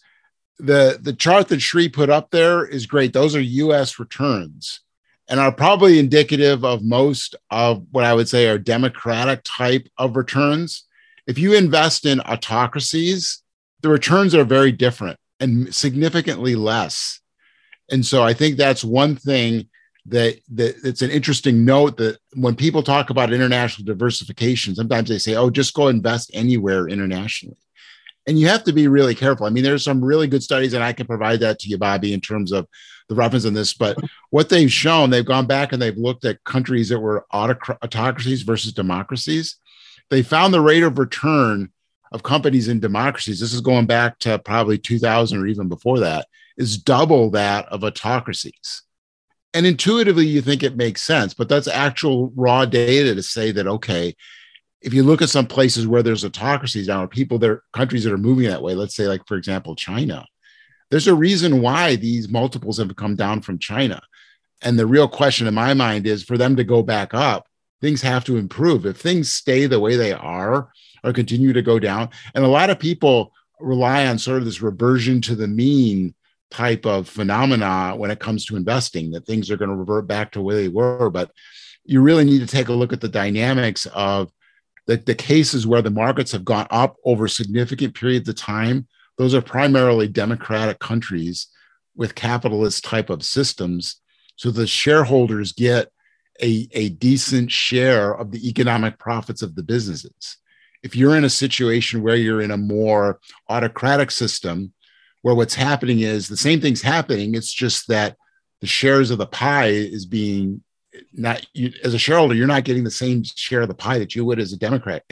the 0.57 0.97
the 1.01 1.13
chart 1.13 1.47
that 1.49 1.61
Shree 1.61 1.89
put 1.89 2.09
up 2.09 2.31
there 2.31 2.65
is 2.65 2.87
great. 2.87 3.13
Those 3.13 3.35
are 3.35 3.41
U.S. 3.41 3.99
returns 3.99 4.81
and 5.29 5.39
are 5.39 5.51
probably 5.51 5.99
indicative 5.99 6.63
of 6.63 6.83
most 6.83 7.35
of 7.51 7.85
what 7.91 8.03
I 8.03 8.13
would 8.13 8.29
say 8.29 8.47
are 8.47 8.57
democratic 8.57 9.41
type 9.43 9.87
of 9.97 10.15
returns 10.15 10.86
if 11.27 11.37
you 11.37 11.53
invest 11.53 12.05
in 12.05 12.21
autocracies, 12.21 13.43
the 13.81 13.89
returns 13.89 14.33
are 14.33 14.45
very 14.45 14.71
different 14.71 15.19
and 15.39 15.73
significantly 15.75 16.55
less. 16.55 17.19
And 17.91 18.05
so 18.05 18.23
I 18.23 18.33
think 18.33 18.57
that's 18.57 18.83
one 18.83 19.15
thing 19.15 19.67
that, 20.07 20.39
that 20.53 20.75
it's 20.83 21.01
an 21.01 21.11
interesting 21.11 21.65
note 21.65 21.97
that 21.97 22.17
when 22.33 22.55
people 22.55 22.81
talk 22.81 23.09
about 23.09 23.33
international 23.33 23.85
diversification, 23.85 24.73
sometimes 24.73 25.09
they 25.09 25.19
say, 25.19 25.35
oh, 25.35 25.49
just 25.49 25.73
go 25.73 25.89
invest 25.89 26.31
anywhere 26.33 26.87
internationally. 26.87 27.57
And 28.25 28.39
you 28.39 28.47
have 28.47 28.63
to 28.65 28.73
be 28.73 28.87
really 28.87 29.15
careful. 29.15 29.45
I 29.45 29.49
mean, 29.49 29.63
there's 29.63 29.83
some 29.83 30.03
really 30.03 30.27
good 30.27 30.43
studies, 30.43 30.73
and 30.73 30.83
I 30.83 30.91
can 30.91 31.07
provide 31.07 31.39
that 31.41 31.59
to 31.59 31.69
you, 31.69 31.77
Bobby, 31.77 32.13
in 32.13 32.19
terms 32.19 32.51
of 32.51 32.67
the 33.07 33.15
reference 33.15 33.45
in 33.45 33.53
this. 33.53 33.73
But 33.73 33.97
what 34.31 34.49
they've 34.49 34.71
shown, 34.71 35.09
they've 35.09 35.25
gone 35.25 35.47
back 35.47 35.71
and 35.71 35.81
they've 35.81 35.95
looked 35.97 36.25
at 36.25 36.43
countries 36.43 36.89
that 36.89 36.99
were 36.99 37.25
autocracies 37.31 38.41
versus 38.41 38.73
democracies 38.73 39.57
they 40.09 40.21
found 40.21 40.53
the 40.53 40.61
rate 40.61 40.83
of 40.83 40.97
return 40.97 41.71
of 42.11 42.23
companies 42.23 42.67
in 42.67 42.79
democracies, 42.79 43.39
this 43.39 43.53
is 43.53 43.61
going 43.61 43.85
back 43.85 44.19
to 44.19 44.39
probably 44.39 44.77
2000 44.77 45.41
or 45.41 45.47
even 45.47 45.67
before 45.67 45.99
that, 45.99 46.27
is 46.57 46.77
double 46.77 47.29
that 47.31 47.65
of 47.67 47.83
autocracies. 47.83 48.83
And 49.53 49.65
intuitively, 49.65 50.25
you 50.25 50.41
think 50.41 50.63
it 50.63 50.77
makes 50.77 51.01
sense, 51.01 51.33
but 51.33 51.49
that's 51.49 51.67
actual 51.67 52.31
raw 52.35 52.65
data 52.65 53.15
to 53.15 53.23
say 53.23 53.51
that, 53.51 53.67
okay, 53.67 54.15
if 54.81 54.93
you 54.93 55.03
look 55.03 55.21
at 55.21 55.29
some 55.29 55.47
places 55.47 55.87
where 55.87 56.03
there's 56.03 56.23
autocracies 56.23 56.87
now, 56.87 57.03
or 57.03 57.07
people 57.07 57.39
there, 57.39 57.63
countries 57.73 58.03
that 58.03 58.13
are 58.13 58.17
moving 58.17 58.47
that 58.47 58.61
way, 58.61 58.75
let's 58.75 58.95
say, 58.95 59.07
like, 59.07 59.25
for 59.27 59.35
example, 59.35 59.75
China, 59.75 60.25
there's 60.89 61.07
a 61.07 61.15
reason 61.15 61.61
why 61.61 61.95
these 61.95 62.29
multiples 62.29 62.77
have 62.77 62.95
come 62.95 63.15
down 63.15 63.41
from 63.41 63.59
China. 63.59 64.01
And 64.61 64.77
the 64.77 64.85
real 64.85 65.07
question 65.07 65.47
in 65.47 65.53
my 65.53 65.73
mind 65.73 66.07
is 66.07 66.23
for 66.23 66.37
them 66.37 66.55
to 66.55 66.63
go 66.63 66.83
back 66.83 67.13
up, 67.13 67.47
things 67.81 68.01
have 68.01 68.23
to 68.25 68.37
improve. 68.37 68.85
If 68.85 68.97
things 68.97 69.31
stay 69.31 69.65
the 69.65 69.79
way 69.79 69.95
they 69.95 70.13
are 70.13 70.69
or 71.03 71.13
continue 71.13 71.53
to 71.53 71.61
go 71.61 71.79
down, 71.79 72.09
and 72.33 72.43
a 72.43 72.49
lot 72.49 72.69
of 72.69 72.79
people 72.79 73.33
rely 73.59 74.05
on 74.07 74.19
sort 74.19 74.39
of 74.39 74.45
this 74.45 74.61
reversion 74.61 75.21
to 75.21 75.35
the 75.35 75.47
mean 75.47 76.13
type 76.49 76.85
of 76.85 77.09
phenomena 77.09 77.93
when 77.95 78.11
it 78.11 78.19
comes 78.19 78.45
to 78.45 78.55
investing, 78.55 79.11
that 79.11 79.25
things 79.25 79.51
are 79.51 79.57
going 79.57 79.69
to 79.69 79.75
revert 79.75 80.07
back 80.07 80.31
to 80.31 80.41
where 80.41 80.55
they 80.55 80.67
were. 80.67 81.09
But 81.09 81.31
you 81.83 82.01
really 82.01 82.25
need 82.25 82.39
to 82.39 82.47
take 82.47 82.67
a 82.67 82.73
look 82.73 82.93
at 82.93 83.01
the 83.01 83.09
dynamics 83.09 83.85
of 83.87 84.31
the, 84.85 84.97
the 84.97 85.15
cases 85.15 85.67
where 85.67 85.81
the 85.81 85.89
markets 85.89 86.31
have 86.31 86.45
gone 86.45 86.67
up 86.69 86.95
over 87.05 87.27
significant 87.27 87.93
periods 87.93 88.27
of 88.29 88.35
time. 88.35 88.87
Those 89.17 89.33
are 89.33 89.41
primarily 89.41 90.07
democratic 90.07 90.79
countries 90.79 91.47
with 91.95 92.15
capitalist 92.15 92.83
type 92.83 93.09
of 93.09 93.23
systems. 93.23 93.99
So 94.35 94.51
the 94.51 94.67
shareholders 94.67 95.51
get 95.51 95.91
a, 96.41 96.67
a 96.71 96.89
decent 96.89 97.51
share 97.51 98.13
of 98.13 98.31
the 98.31 98.47
economic 98.47 98.97
profits 98.97 99.41
of 99.41 99.55
the 99.55 99.63
businesses. 99.63 100.37
If 100.83 100.95
you're 100.95 101.15
in 101.15 101.25
a 101.25 101.29
situation 101.29 102.03
where 102.03 102.15
you're 102.15 102.41
in 102.41 102.51
a 102.51 102.57
more 102.57 103.19
autocratic 103.49 104.11
system, 104.11 104.73
where 105.21 105.35
what's 105.35 105.55
happening 105.55 105.99
is 105.99 106.27
the 106.27 106.37
same 106.37 106.61
thing's 106.61 106.81
happening, 106.81 107.35
it's 107.35 107.51
just 107.51 107.87
that 107.87 108.15
the 108.61 108.67
shares 108.67 109.11
of 109.11 109.17
the 109.17 109.25
pie 109.25 109.67
is 109.67 110.05
being 110.05 110.63
not 111.13 111.45
you, 111.53 111.71
as 111.83 111.93
a 111.93 111.99
shareholder, 111.99 112.33
you're 112.33 112.47
not 112.47 112.63
getting 112.63 112.83
the 112.83 112.91
same 112.91 113.23
share 113.23 113.61
of 113.61 113.67
the 113.67 113.73
pie 113.75 113.99
that 113.99 114.15
you 114.15 114.25
would 114.25 114.39
as 114.39 114.53
a 114.53 114.57
Democrat, 114.57 115.03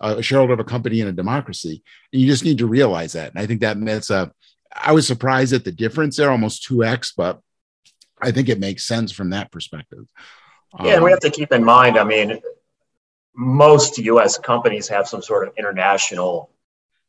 a 0.00 0.22
shareholder 0.22 0.54
of 0.54 0.60
a 0.60 0.64
company 0.64 1.00
in 1.00 1.08
a 1.08 1.12
democracy. 1.12 1.82
And 2.12 2.22
you 2.22 2.28
just 2.28 2.44
need 2.44 2.58
to 2.58 2.66
realize 2.66 3.12
that. 3.12 3.30
And 3.30 3.38
I 3.38 3.46
think 3.46 3.60
that 3.60 3.82
that's 3.84 4.10
a, 4.10 4.32
I 4.74 4.92
was 4.92 5.06
surprised 5.06 5.52
at 5.52 5.64
the 5.64 5.72
difference 5.72 6.16
there, 6.16 6.30
almost 6.30 6.68
2x, 6.68 7.12
but 7.16 7.40
I 8.20 8.30
think 8.30 8.48
it 8.48 8.60
makes 8.60 8.86
sense 8.86 9.12
from 9.12 9.30
that 9.30 9.52
perspective. 9.52 10.06
Yeah, 10.82 10.94
and 10.94 11.04
we 11.04 11.10
have 11.10 11.20
to 11.20 11.30
keep 11.30 11.52
in 11.52 11.64
mind, 11.64 11.96
I 11.96 12.04
mean, 12.04 12.40
most 13.34 13.98
US 13.98 14.38
companies 14.38 14.88
have 14.88 15.08
some 15.08 15.22
sort 15.22 15.46
of 15.46 15.54
international 15.56 16.50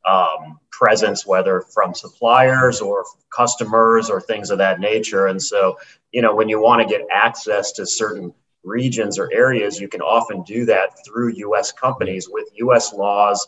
um, 0.06 0.60
presence, 0.70 1.26
whether 1.26 1.62
from 1.72 1.94
suppliers 1.94 2.80
or 2.80 3.04
customers 3.34 4.08
or 4.08 4.20
things 4.20 4.50
of 4.50 4.58
that 4.58 4.78
nature. 4.78 5.26
And 5.26 5.42
so, 5.42 5.78
you 6.12 6.22
know, 6.22 6.34
when 6.34 6.48
you 6.48 6.60
want 6.60 6.80
to 6.82 6.88
get 6.88 7.06
access 7.10 7.72
to 7.72 7.86
certain 7.86 8.32
regions 8.62 9.18
or 9.18 9.32
areas, 9.32 9.80
you 9.80 9.88
can 9.88 10.00
often 10.00 10.42
do 10.42 10.64
that 10.66 11.04
through 11.04 11.32
US 11.36 11.72
companies 11.72 12.28
with 12.30 12.48
US 12.54 12.92
laws, 12.92 13.46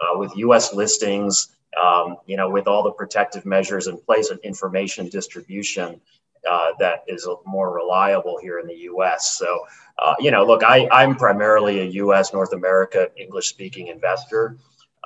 uh, 0.00 0.18
with 0.18 0.32
US 0.36 0.72
listings, 0.74 1.56
um, 1.80 2.16
you 2.26 2.36
know, 2.36 2.50
with 2.50 2.66
all 2.66 2.82
the 2.82 2.92
protective 2.92 3.44
measures 3.46 3.86
in 3.86 3.98
place 3.98 4.30
and 4.30 4.40
information 4.40 5.08
distribution 5.08 6.00
uh, 6.48 6.72
that 6.78 7.04
is 7.06 7.28
more 7.46 7.74
reliable 7.74 8.38
here 8.40 8.58
in 8.58 8.66
the 8.66 8.76
U.S. 8.76 9.36
So, 9.38 9.60
uh, 9.98 10.14
you 10.18 10.30
know, 10.30 10.44
look, 10.44 10.62
I, 10.62 10.88
I'm 10.90 11.16
primarily 11.16 11.80
a 11.80 11.84
U.S. 11.84 12.32
North 12.32 12.52
America 12.52 13.08
English 13.16 13.48
speaking 13.48 13.88
investor. 13.88 14.56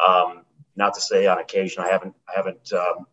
Um, 0.04 0.42
not 0.76 0.94
to 0.94 1.00
say 1.00 1.26
on 1.26 1.38
occasion 1.38 1.84
I 1.84 1.88
haven't 1.88 2.14
I 2.28 2.32
haven't 2.36 2.72
um, 2.72 3.06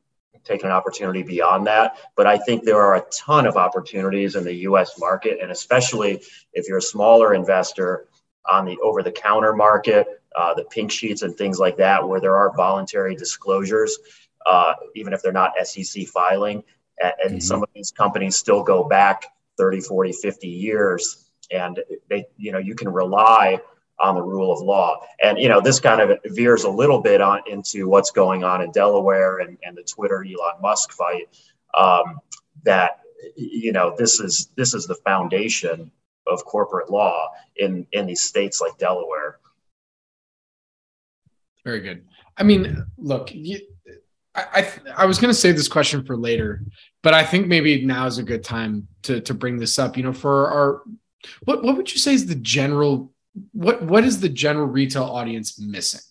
taken 0.44 0.68
an 0.68 0.72
opportunity 0.74 1.22
beyond 1.22 1.68
that, 1.68 1.98
but 2.16 2.26
I 2.26 2.38
think 2.38 2.64
there 2.64 2.82
are 2.82 2.96
a 2.96 3.04
ton 3.12 3.46
of 3.46 3.58
opportunities 3.58 4.36
in 4.36 4.44
the 4.44 4.56
U.S. 4.70 5.00
market, 5.00 5.40
and 5.42 5.52
especially 5.52 6.24
if 6.54 6.68
you're 6.68 6.80
a 6.80 6.82
smaller 6.82 7.34
investor 7.34 8.08
on 8.50 8.66
the 8.66 8.76
over-the-counter 8.82 9.54
market 9.54 10.22
uh, 10.36 10.54
the 10.54 10.64
pink 10.66 10.92
sheets 10.92 11.22
and 11.22 11.36
things 11.36 11.60
like 11.60 11.78
that, 11.78 12.08
where 12.08 12.20
there 12.20 12.36
are 12.36 12.56
voluntary 12.56 13.16
disclosures, 13.16 13.98
uh, 14.46 14.74
even 14.96 15.14
if 15.14 15.22
they're 15.22 15.32
not 15.32 15.54
SEC 15.64 16.08
filing. 16.08 16.64
And, 17.00 17.14
and 17.24 17.32
mm-hmm. 17.32 17.40
some 17.40 17.64
of 17.64 17.70
these 17.76 17.92
companies 17.92 18.36
still 18.36 18.64
go 18.64 18.84
back 18.84 19.26
30, 19.58 19.82
40, 19.82 20.14
50 20.14 20.48
years. 20.48 21.30
And 21.52 21.80
they, 22.10 22.26
you 22.38 22.52
know, 22.52 22.60
you 22.60 22.76
can 22.76 22.90
rely 22.90 23.60
on 24.00 24.16
the 24.16 24.22
rule 24.22 24.52
of 24.52 24.62
law. 24.62 25.00
And, 25.24 25.38
you 25.38 25.50
know, 25.50 25.62
this 25.62 25.80
kind 25.80 26.02
of 26.02 26.18
veers 26.26 26.64
a 26.64 26.70
little 26.70 27.02
bit 27.02 27.22
on 27.22 27.42
into 27.48 27.88
what's 27.88 28.12
going 28.12 28.44
on 28.44 28.62
in 28.62 28.72
Delaware 28.72 29.40
and, 29.40 29.58
and 29.64 29.78
the 29.78 29.84
Twitter 29.84 30.24
Elon 30.24 30.62
Musk 30.62 30.92
fight. 30.92 31.30
Um, 31.78 32.20
that, 32.64 33.02
you 33.36 33.72
know, 33.72 33.96
this 33.98 34.20
is 34.20 34.50
this 34.56 34.74
is 34.74 34.88
the 34.88 34.96
foundation 34.96 35.92
of 36.28 36.44
corporate 36.46 36.90
law 36.90 37.30
in 37.56 37.88
in 37.92 38.08
these 38.08 38.22
states 38.22 38.60
like 38.62 38.78
Delaware. 38.78 39.40
Very 41.64 41.82
good. 41.82 42.04
I 42.38 42.44
mean, 42.44 42.86
look, 42.98 43.34
you, 43.34 43.60
I 44.36 44.46
I, 44.54 44.72
I 45.04 45.06
was 45.06 45.20
going 45.20 45.34
to 45.34 45.40
save 45.40 45.56
this 45.56 45.68
question 45.68 46.04
for 46.04 46.16
later, 46.18 46.64
but 47.04 47.14
I 47.14 47.24
think 47.24 47.48
maybe 47.48 47.86
now 47.86 48.06
is 48.06 48.18
a 48.18 48.24
good 48.24 48.44
time 48.44 48.88
to 49.04 49.22
to 49.22 49.34
bring 49.34 49.58
this 49.58 49.80
up. 49.80 49.98
You 49.98 50.04
know, 50.04 50.14
for 50.14 50.50
our 50.50 50.82
what 51.44 51.64
what 51.64 51.78
would 51.78 51.92
you 51.92 52.00
say 52.00 52.14
is 52.14 52.26
the 52.26 52.36
general 52.36 53.12
what 53.54 53.82
what 53.84 54.04
is 54.04 54.20
the 54.20 54.30
general 54.30 54.68
retail 54.68 55.04
audience 55.04 55.60
missing 55.60 56.02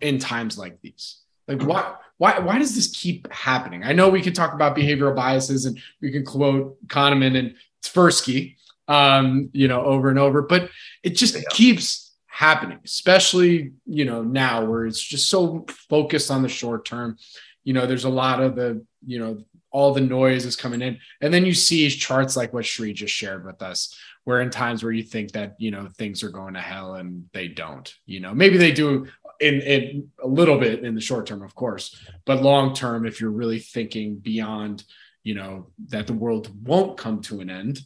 in 0.00 0.18
times 0.18 0.58
like 0.58 0.80
these? 0.80 1.20
Like 1.48 1.62
what 1.62 2.00
why 2.18 2.38
why 2.38 2.58
does 2.58 2.74
this 2.74 2.88
keep 2.96 3.30
happening? 3.32 3.82
I 3.84 3.92
know 3.92 4.08
we 4.08 4.22
could 4.22 4.34
talk 4.34 4.54
about 4.54 4.76
behavioral 4.76 5.14
biases 5.14 5.64
and 5.64 5.78
we 6.00 6.10
can 6.10 6.24
quote 6.24 6.76
Kahneman 6.86 7.36
and 7.36 7.54
Tversky, 7.84 8.56
um, 8.88 9.50
you 9.52 9.68
know, 9.68 9.84
over 9.84 10.10
and 10.10 10.18
over, 10.18 10.42
but 10.42 10.70
it 11.02 11.10
just 11.10 11.34
yeah. 11.34 11.42
keeps 11.50 12.03
happening, 12.34 12.80
especially, 12.84 13.70
you 13.86 14.04
know, 14.04 14.24
now 14.24 14.64
where 14.64 14.86
it's 14.86 15.00
just 15.00 15.30
so 15.30 15.64
focused 15.88 16.32
on 16.32 16.42
the 16.42 16.48
short 16.48 16.84
term. 16.84 17.16
You 17.62 17.74
know, 17.74 17.86
there's 17.86 18.06
a 18.06 18.10
lot 18.10 18.42
of 18.42 18.56
the, 18.56 18.84
you 19.06 19.20
know, 19.20 19.44
all 19.70 19.94
the 19.94 20.00
noise 20.00 20.44
is 20.44 20.56
coming 20.56 20.82
in. 20.82 20.98
And 21.20 21.32
then 21.32 21.46
you 21.46 21.54
see 21.54 21.88
charts 21.90 22.36
like 22.36 22.52
what 22.52 22.66
Shree 22.66 22.92
just 22.92 23.14
shared 23.14 23.46
with 23.46 23.62
us, 23.62 23.96
where 24.24 24.40
in 24.40 24.50
times 24.50 24.82
where 24.82 24.90
you 24.90 25.04
think 25.04 25.30
that, 25.30 25.54
you 25.58 25.70
know, 25.70 25.88
things 25.96 26.24
are 26.24 26.28
going 26.28 26.54
to 26.54 26.60
hell 26.60 26.96
and 26.96 27.28
they 27.32 27.46
don't, 27.46 27.94
you 28.04 28.18
know, 28.18 28.34
maybe 28.34 28.56
they 28.56 28.72
do 28.72 29.06
in, 29.38 29.60
in 29.60 30.08
a 30.20 30.26
little 30.26 30.58
bit 30.58 30.84
in 30.84 30.96
the 30.96 31.00
short 31.00 31.26
term, 31.26 31.42
of 31.42 31.54
course, 31.54 31.96
but 32.24 32.42
long 32.42 32.74
term, 32.74 33.06
if 33.06 33.20
you're 33.20 33.30
really 33.30 33.60
thinking 33.60 34.16
beyond, 34.16 34.82
you 35.22 35.36
know, 35.36 35.68
that 35.86 36.08
the 36.08 36.12
world 36.12 36.50
won't 36.66 36.98
come 36.98 37.20
to 37.22 37.40
an 37.40 37.48
end, 37.48 37.78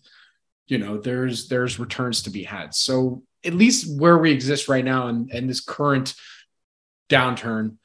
you 0.69 0.77
know 0.77 0.99
there's 0.99 1.49
there's 1.49 1.79
returns 1.79 2.23
to 2.23 2.31
be 2.31 2.45
had 2.45 2.75
so 2.75 3.23
at 3.45 3.55
least 3.55 3.99
where 4.01 4.19
we 4.19 4.33
exist 4.33 4.69
right 4.69 4.85
now 4.85 5.09
and 5.09 5.31
in, 5.31 5.37
in 5.37 5.47
this 5.47 5.61
current 5.61 6.15
downturn 7.09 7.77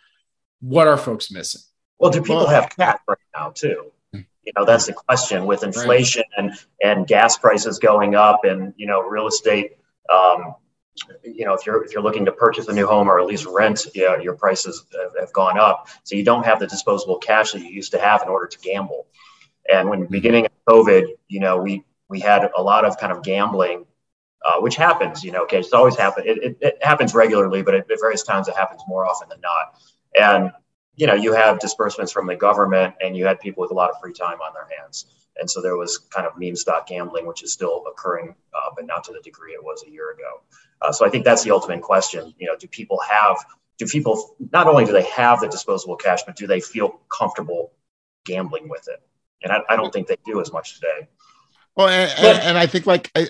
what 0.63 0.87
are 0.87 0.97
folks 0.97 1.29
missing? 1.29 1.61
Well 1.99 2.09
do 2.09 2.21
people 2.21 2.47
have 2.47 2.69
cash 2.69 2.97
right 3.07 3.17
now 3.35 3.51
too? 3.51 3.91
You 4.13 4.51
know 4.57 4.65
that's 4.65 4.87
the 4.87 4.93
question 4.93 5.45
with 5.45 5.63
inflation 5.63 6.23
right. 6.37 6.51
and 6.51 6.65
and 6.81 7.07
gas 7.07 7.37
prices 7.37 7.79
going 7.79 8.15
up 8.15 8.45
and 8.45 8.73
you 8.77 8.87
know 8.87 9.01
real 9.01 9.27
estate 9.27 9.77
um, 10.09 10.55
you 11.23 11.45
know 11.45 11.53
if 11.53 11.65
you're 11.65 11.83
if 11.83 11.93
you're 11.93 12.03
looking 12.03 12.25
to 12.25 12.31
purchase 12.31 12.67
a 12.67 12.73
new 12.73 12.87
home 12.87 13.09
or 13.09 13.19
at 13.19 13.25
least 13.25 13.45
rent 13.45 13.87
yeah, 13.93 14.19
your 14.19 14.35
prices 14.35 14.85
have, 15.01 15.11
have 15.19 15.33
gone 15.33 15.57
up. 15.57 15.87
So 16.03 16.15
you 16.15 16.23
don't 16.23 16.45
have 16.45 16.59
the 16.59 16.67
disposable 16.67 17.17
cash 17.17 17.51
that 17.51 17.61
you 17.61 17.69
used 17.69 17.91
to 17.91 17.99
have 17.99 18.21
in 18.21 18.29
order 18.29 18.47
to 18.47 18.59
gamble. 18.59 19.07
And 19.69 19.89
when 19.89 20.05
beginning 20.05 20.45
of 20.45 20.51
covid 20.67 21.07
you 21.27 21.39
know 21.39 21.57
we 21.57 21.83
we 22.09 22.19
had 22.19 22.49
a 22.55 22.61
lot 22.61 22.85
of 22.85 22.97
kind 22.97 23.11
of 23.11 23.23
gambling, 23.23 23.85
uh, 24.43 24.59
which 24.59 24.75
happens, 24.75 25.23
you 25.23 25.31
know, 25.31 25.43
okay, 25.43 25.59
it's 25.59 25.73
always 25.73 25.95
happened. 25.95 26.27
It, 26.27 26.43
it, 26.43 26.57
it, 26.61 26.77
happens 26.83 27.13
regularly, 27.13 27.61
but 27.61 27.75
at 27.75 27.87
various 27.99 28.23
times 28.23 28.47
it 28.47 28.55
happens 28.55 28.81
more 28.87 29.05
often 29.05 29.29
than 29.29 29.39
not. 29.41 29.81
And, 30.19 30.51
you 30.95 31.07
know, 31.07 31.13
you 31.13 31.33
have 31.33 31.59
disbursements 31.59 32.11
from 32.11 32.27
the 32.27 32.35
government 32.35 32.95
and 33.01 33.15
you 33.15 33.25
had 33.25 33.39
people 33.39 33.61
with 33.61 33.71
a 33.71 33.73
lot 33.73 33.89
of 33.89 33.99
free 34.01 34.13
time 34.13 34.39
on 34.41 34.53
their 34.53 34.67
hands. 34.77 35.05
And 35.37 35.49
so 35.49 35.61
there 35.61 35.77
was 35.77 35.97
kind 35.97 36.27
of 36.27 36.33
meme 36.37 36.55
stock 36.55 36.87
gambling, 36.87 37.25
which 37.25 37.41
is 37.41 37.51
still 37.53 37.83
occurring, 37.89 38.35
uh, 38.53 38.71
but 38.75 38.85
not 38.85 39.03
to 39.05 39.13
the 39.13 39.21
degree 39.21 39.53
it 39.53 39.63
was 39.63 39.83
a 39.87 39.89
year 39.89 40.11
ago. 40.11 40.41
Uh, 40.81 40.91
so 40.91 41.05
I 41.05 41.09
think 41.09 41.25
that's 41.25 41.43
the 41.43 41.51
ultimate 41.51 41.81
question. 41.81 42.33
You 42.37 42.47
know, 42.47 42.55
do 42.57 42.67
people 42.67 42.99
have, 43.09 43.37
do 43.77 43.85
people, 43.85 44.35
not 44.51 44.67
only 44.67 44.85
do 44.85 44.91
they 44.91 45.03
have 45.03 45.39
the 45.39 45.47
disposable 45.47 45.95
cash, 45.95 46.23
but 46.23 46.35
do 46.35 46.47
they 46.47 46.59
feel 46.59 46.99
comfortable 47.09 47.71
gambling 48.25 48.69
with 48.69 48.87
it? 48.89 49.01
And 49.41 49.51
I, 49.51 49.59
I 49.69 49.75
don't 49.75 49.91
think 49.91 50.07
they 50.07 50.17
do 50.25 50.39
as 50.41 50.51
much 50.51 50.75
today. 50.75 51.07
Well, 51.75 51.87
and, 51.87 52.39
and 52.39 52.57
I 52.57 52.67
think 52.67 52.85
like 52.85 53.09
I, 53.15 53.27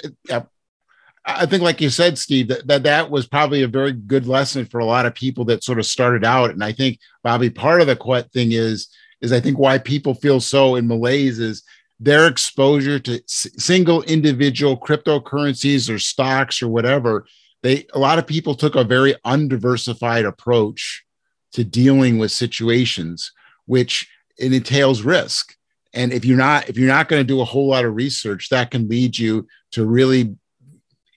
I 1.26 1.46
think 1.46 1.64
like 1.64 1.80
you 1.80 1.90
said, 1.90 2.18
Steve, 2.18 2.50
that, 2.50 2.68
that 2.68 2.84
that 2.84 3.10
was 3.10 3.28
probably 3.28 3.62
a 3.62 3.68
very 3.68 3.94
good 3.94 4.28
lesson 4.28 4.66
for 4.66 4.80
a 4.80 4.86
lot 4.86 5.06
of 5.06 5.16
people 5.16 5.46
that 5.46 5.64
sort 5.64 5.80
of 5.80 5.86
started 5.86 6.26
out. 6.26 6.52
And 6.52 6.64
I 6.64 6.74
think 6.74 7.00
Bobby, 7.24 7.50
part 7.50 7.82
of 7.82 7.88
the 7.88 7.96
quote 7.96 8.32
thing 8.32 8.52
is 8.52 8.90
is 9.22 9.32
I 9.32 9.40
think 9.40 9.58
why 9.58 9.78
people 9.78 10.14
feel 10.14 10.42
so 10.42 10.76
in 10.76 10.88
malaise 10.88 11.40
is 11.40 11.64
their 11.98 12.28
exposure 12.28 13.00
to 13.00 13.14
s- 13.16 13.48
single 13.58 14.02
individual 14.04 14.78
cryptocurrencies 14.78 15.94
or 15.94 15.98
stocks 15.98 16.62
or 16.62 16.68
whatever. 16.68 17.26
They 17.62 17.88
a 17.94 18.00
lot 18.00 18.20
of 18.20 18.28
people 18.28 18.56
took 18.56 18.76
a 18.76 18.84
very 18.84 19.16
undiversified 19.24 20.26
approach 20.26 21.06
to 21.54 21.64
dealing 21.64 22.18
with 22.18 22.32
situations, 22.32 23.32
which 23.66 24.10
it 24.38 24.52
entails 24.52 25.04
risk 25.04 25.56
and 25.94 26.12
if 26.12 26.26
you're 26.26 26.38
not 26.38 26.68
if 26.70 26.78
you're 26.78 26.88
not 26.88 27.08
going 27.08 27.20
to 27.20 27.28
do 27.28 27.42
a 27.42 27.46
whole 27.46 27.68
lot 27.68 27.86
of 27.86 27.96
research 27.96 28.50
that 28.50 28.72
can 28.72 28.90
lead 28.90 29.18
you 29.18 29.48
to 29.72 29.86
really 29.86 30.36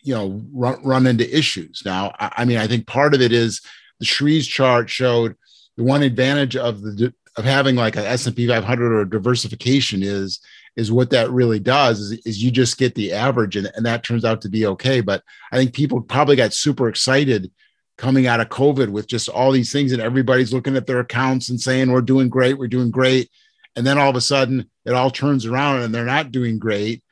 you 0.06 0.14
know 0.14 0.40
run, 0.52 0.80
run 0.84 1.06
into 1.06 1.36
issues. 1.36 1.82
Now 1.84 2.14
I, 2.18 2.32
I 2.38 2.44
mean 2.44 2.58
i 2.58 2.66
think 2.66 2.86
part 2.86 3.14
of 3.14 3.20
it 3.20 3.32
is 3.32 3.60
the 3.98 4.06
Shree's 4.06 4.46
chart 4.46 4.88
showed 4.88 5.36
the 5.76 5.84
one 5.84 6.02
advantage 6.02 6.56
of 6.56 6.80
the 6.80 7.12
of 7.36 7.44
having 7.44 7.76
like 7.76 7.96
a 7.96 8.06
S&P 8.08 8.48
500 8.48 8.92
or 8.94 9.04
diversification 9.04 10.02
is 10.02 10.40
is 10.76 10.92
what 10.92 11.10
that 11.10 11.30
really 11.30 11.58
does 11.58 12.00
is, 12.00 12.12
is 12.26 12.42
you 12.42 12.50
just 12.50 12.78
get 12.78 12.94
the 12.94 13.12
average 13.12 13.56
and, 13.56 13.70
and 13.74 13.84
that 13.84 14.02
turns 14.04 14.24
out 14.24 14.40
to 14.42 14.48
be 14.48 14.66
okay. 14.66 15.00
But 15.00 15.22
i 15.50 15.56
think 15.56 15.74
people 15.74 16.00
probably 16.00 16.36
got 16.36 16.52
super 16.52 16.88
excited 16.88 17.50
coming 17.98 18.26
out 18.26 18.40
of 18.40 18.50
covid 18.50 18.90
with 18.90 19.06
just 19.06 19.28
all 19.28 19.50
these 19.50 19.72
things 19.72 19.90
and 19.90 20.02
everybody's 20.02 20.52
looking 20.52 20.76
at 20.76 20.86
their 20.86 21.00
accounts 21.00 21.48
and 21.48 21.58
saying 21.58 21.90
we're 21.90 22.02
doing 22.02 22.28
great 22.28 22.58
we're 22.58 22.68
doing 22.68 22.90
great. 22.90 23.28
And 23.74 23.86
then 23.86 23.98
all 23.98 24.08
of 24.08 24.16
a 24.16 24.20
sudden 24.20 24.70
it 24.84 24.94
all 24.94 25.10
turns 25.10 25.46
around 25.46 25.82
and 25.82 25.92
they're 25.92 26.04
not 26.04 26.30
doing 26.30 26.60
great 26.60 27.02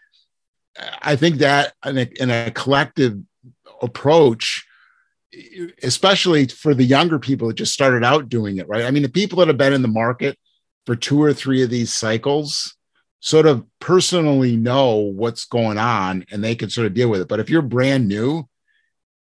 i 1.02 1.16
think 1.16 1.36
that 1.38 1.74
in 1.84 1.98
a, 1.98 2.08
in 2.20 2.30
a 2.30 2.50
collective 2.50 3.18
approach 3.82 4.66
especially 5.82 6.46
for 6.46 6.74
the 6.74 6.84
younger 6.84 7.18
people 7.18 7.48
that 7.48 7.54
just 7.54 7.72
started 7.72 8.04
out 8.04 8.28
doing 8.28 8.58
it 8.58 8.68
right? 8.68 8.84
I 8.84 8.90
mean 8.90 9.02
the 9.02 9.08
people 9.08 9.38
that 9.38 9.48
have 9.48 9.58
been 9.58 9.72
in 9.72 9.82
the 9.82 9.88
market 9.88 10.38
for 10.86 10.96
two 10.96 11.22
or 11.22 11.32
three 11.32 11.62
of 11.62 11.70
these 11.70 11.92
cycles 11.92 12.76
sort 13.20 13.46
of 13.46 13.64
personally 13.80 14.56
know 14.56 14.96
what's 14.96 15.46
going 15.46 15.78
on 15.78 16.24
and 16.30 16.44
they 16.44 16.54
can 16.54 16.68
sort 16.70 16.86
of 16.86 16.94
deal 16.94 17.08
with 17.08 17.22
it. 17.22 17.28
But 17.28 17.40
if 17.40 17.48
you're 17.48 17.62
brand 17.62 18.06
new 18.06 18.48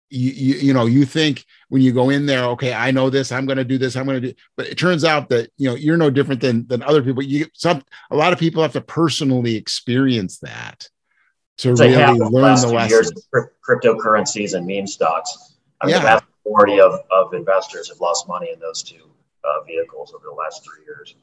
you, 0.10 0.32
you, 0.32 0.56
you 0.56 0.74
know 0.74 0.86
you 0.86 1.04
think 1.04 1.44
when 1.68 1.82
you 1.82 1.92
go 1.92 2.10
in 2.10 2.26
there 2.26 2.46
okay 2.46 2.74
i 2.74 2.92
know 2.92 3.10
this 3.10 3.30
i'm 3.30 3.46
going 3.46 3.58
to 3.58 3.66
do 3.66 3.78
this 3.78 3.98
i'm 3.98 4.06
going 4.06 4.22
to 4.22 4.30
do 4.30 4.34
but 4.56 4.66
it 4.66 4.78
turns 4.78 5.04
out 5.04 5.28
that 5.28 5.52
you 5.58 5.68
know 5.68 5.76
you're 5.76 5.98
no 5.98 6.10
different 6.10 6.40
than 6.40 6.66
than 6.68 6.82
other 6.84 7.02
people. 7.02 7.22
You 7.22 7.48
some 7.52 7.84
a 8.10 8.16
lot 8.16 8.32
of 8.32 8.40
people 8.40 8.62
have 8.62 8.72
to 8.72 8.80
personally 8.80 9.58
experience 9.58 10.40
that 10.40 10.88
to 11.58 11.74
really 11.74 12.20
learn 12.20 12.60
the 12.60 12.68
lessons 12.68 13.28
cryptocurrencies 13.68 14.54
and 14.54 14.66
meme 14.66 14.88
stocks 14.88 15.56
i 15.82 15.86
mean 15.86 15.96
yeah. 15.96 16.00
the 16.00 16.06
vast 16.06 16.24
majority 16.46 16.80
of, 16.80 17.00
of 17.12 17.34
investors 17.34 17.90
have 17.90 18.00
lost 18.00 18.28
money 18.28 18.52
in 18.52 18.60
those 18.60 18.84
two 18.84 19.10
uh, 19.44 19.62
vehicles 19.66 20.14
over 20.14 20.26
the 20.26 20.36
last 20.36 20.64
three 20.64 20.84
years 20.86 21.16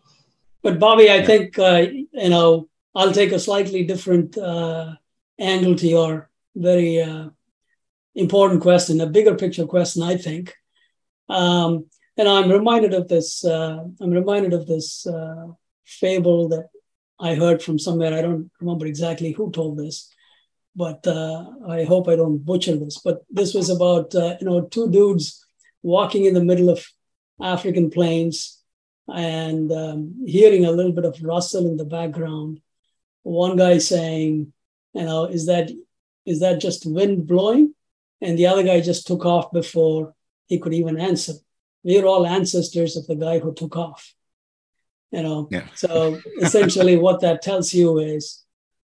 but 0.62 0.78
bobby 0.78 1.10
i 1.10 1.24
think 1.24 1.58
uh, 1.58 1.82
you 1.90 2.28
know 2.28 2.68
i'll 2.94 3.12
take 3.12 3.32
a 3.32 3.38
slightly 3.38 3.84
different 3.84 4.36
uh, 4.38 4.94
angle 5.38 5.74
to 5.74 5.86
your 5.86 6.30
very 6.56 7.00
uh, 7.00 7.28
important 8.14 8.62
question, 8.62 9.00
a 9.00 9.06
bigger 9.06 9.34
picture 9.34 9.66
question, 9.66 10.02
I 10.02 10.16
think. 10.16 10.54
Um, 11.28 11.86
and 12.16 12.28
I'm 12.28 12.50
reminded 12.50 12.94
of 12.94 13.08
this. 13.08 13.44
Uh, 13.44 13.84
I'm 14.00 14.10
reminded 14.10 14.52
of 14.52 14.66
this 14.66 15.06
uh, 15.06 15.48
fable 15.84 16.48
that 16.50 16.68
I 17.18 17.34
heard 17.34 17.62
from 17.62 17.78
somewhere. 17.78 18.14
I 18.14 18.22
don't 18.22 18.50
remember 18.60 18.86
exactly 18.86 19.32
who 19.32 19.50
told 19.50 19.78
this, 19.78 20.13
but 20.76 21.06
uh, 21.06 21.44
I 21.68 21.84
hope 21.84 22.08
I 22.08 22.16
don't 22.16 22.44
butcher 22.44 22.76
this. 22.76 22.98
But 22.98 23.24
this 23.30 23.54
was 23.54 23.70
about 23.70 24.14
uh, 24.14 24.36
you 24.40 24.46
know 24.46 24.62
two 24.62 24.90
dudes 24.90 25.44
walking 25.82 26.24
in 26.24 26.34
the 26.34 26.44
middle 26.44 26.70
of 26.70 26.84
African 27.40 27.90
plains 27.90 28.60
and 29.08 29.70
um, 29.70 30.24
hearing 30.26 30.64
a 30.64 30.72
little 30.72 30.92
bit 30.92 31.04
of 31.04 31.22
rustle 31.22 31.66
in 31.66 31.76
the 31.76 31.84
background. 31.84 32.60
One 33.22 33.56
guy 33.56 33.78
saying, 33.78 34.52
"You 34.94 35.04
know, 35.04 35.24
is 35.26 35.46
that 35.46 35.70
is 36.24 36.40
that 36.40 36.60
just 36.60 36.86
wind 36.86 37.26
blowing?" 37.26 37.74
and 38.24 38.38
the 38.38 38.46
other 38.46 38.62
guy 38.62 38.80
just 38.80 39.06
took 39.06 39.24
off 39.26 39.52
before 39.52 40.14
he 40.46 40.58
could 40.58 40.72
even 40.72 40.98
answer. 40.98 41.34
We're 41.82 42.06
all 42.06 42.26
ancestors 42.26 42.96
of 42.96 43.06
the 43.06 43.16
guy 43.16 43.38
who 43.38 43.52
took 43.52 43.76
off. 43.76 44.14
You 45.10 45.22
know, 45.22 45.48
yeah. 45.50 45.66
so 45.74 46.18
essentially 46.40 46.96
what 46.96 47.20
that 47.20 47.42
tells 47.42 47.72
you 47.72 47.98
is 47.98 48.43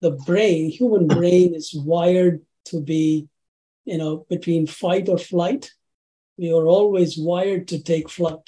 the 0.04 0.12
brain, 0.12 0.70
human 0.70 1.08
brain 1.08 1.56
is 1.56 1.74
wired 1.74 2.42
to 2.66 2.82
be, 2.82 3.30
you 3.86 3.98
know, 3.98 4.26
between 4.30 4.68
fight 4.68 5.08
or 5.08 5.18
flight. 5.18 5.72
we 6.38 6.52
are 6.52 6.68
always 6.78 7.12
wired 7.18 7.68
to 7.70 7.78
take 7.92 8.10
flight. 8.10 8.48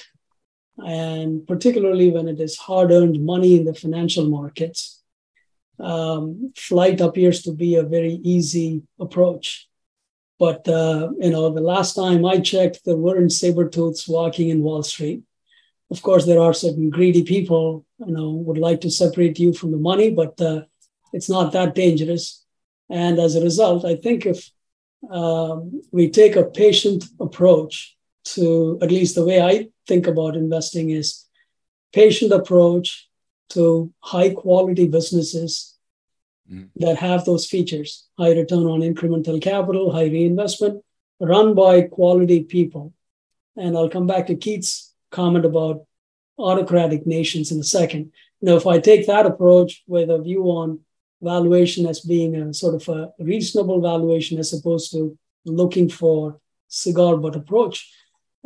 And 0.78 1.48
particularly 1.48 2.10
when 2.12 2.28
it 2.28 2.40
is 2.48 2.58
hard 2.68 2.92
earned 2.92 3.24
money 3.34 3.56
in 3.56 3.64
the 3.66 3.74
financial 3.74 4.28
markets, 4.40 5.02
um, 5.80 6.52
flight 6.70 7.00
appears 7.00 7.38
to 7.44 7.52
be 7.64 7.76
a 7.76 7.92
very 7.98 8.16
easy 8.36 8.84
approach. 9.06 9.48
But 10.38 10.68
uh, 10.68 11.12
you 11.24 11.32
know, 11.32 11.46
the 11.50 11.70
last 11.76 11.94
time 11.94 12.26
I 12.26 12.40
checked, 12.52 12.82
there 12.84 13.04
weren't 13.06 13.32
saber 13.32 13.70
tooths 13.70 14.08
walking 14.08 14.50
in 14.50 14.66
Wall 14.68 14.84
Street. 14.84 15.22
Of 15.94 16.02
course, 16.02 16.26
there 16.26 16.42
are 16.42 16.54
certain 16.54 16.90
greedy 16.90 17.24
people, 17.24 17.86
you 18.06 18.14
know, 18.16 18.32
would 18.46 18.58
like 18.68 18.82
to 18.82 18.98
separate 19.04 19.38
you 19.40 19.54
from 19.54 19.72
the 19.72 19.84
money, 19.92 20.10
but 20.22 20.34
uh, 20.42 20.62
it's 21.16 21.30
not 21.30 21.54
that 21.54 21.74
dangerous. 21.76 22.44
And 22.90 23.20
as 23.20 23.36
a 23.36 23.42
result, 23.42 23.86
I 23.86 23.96
think 23.96 24.26
if 24.26 24.52
um, 25.10 25.82
we 25.92 26.10
take 26.10 26.36
a 26.36 26.44
patient 26.44 27.06
approach 27.20 27.96
to, 28.34 28.78
at 28.82 28.92
least 28.92 29.16
the 29.16 29.26
way 29.26 29.42
I 29.42 29.70
think 29.88 30.08
about 30.08 30.36
investing 30.36 30.90
is 30.90 31.26
patient 31.94 32.34
approach 32.34 33.08
to 33.52 33.94
high 34.02 34.32
quality 34.32 34.88
businesses 34.88 35.76
mm. 36.52 36.68
that 36.76 36.98
have 36.98 37.24
those 37.24 37.46
features 37.46 38.08
high 38.18 38.34
return 38.34 38.66
on 38.66 38.82
incremental 38.82 39.42
capital, 39.42 39.94
high 39.94 40.10
reinvestment, 40.18 40.84
run 41.22 41.56
by 41.56 41.82
quality 41.84 42.44
people. 42.44 42.94
And 43.56 43.78
I'll 43.78 43.90
come 43.90 44.08
back 44.08 44.28
to 44.28 44.36
Keith's 44.36 44.94
comment 45.12 45.46
about 45.46 45.86
autocratic 46.38 47.08
nations 47.08 47.52
in 47.54 47.60
a 47.60 47.64
second. 47.64 48.12
Now, 48.42 48.56
if 48.58 48.68
I 48.68 48.80
take 48.80 49.08
that 49.08 49.26
approach 49.26 49.84
with 49.88 50.10
a 50.10 50.22
view 50.22 50.44
on 50.44 50.82
valuation 51.22 51.86
as 51.86 52.02
being 52.02 52.36
a 52.36 52.54
sort 52.54 52.76
of 52.76 52.88
a 52.90 53.12
reasonable 53.20 53.82
valuation 53.82 54.38
as 54.40 54.54
opposed 54.54 54.92
to 54.92 55.18
looking 55.46 55.90
for 55.90 56.40
cigar 56.68 57.18
butt 57.18 57.36
approach, 57.36 57.92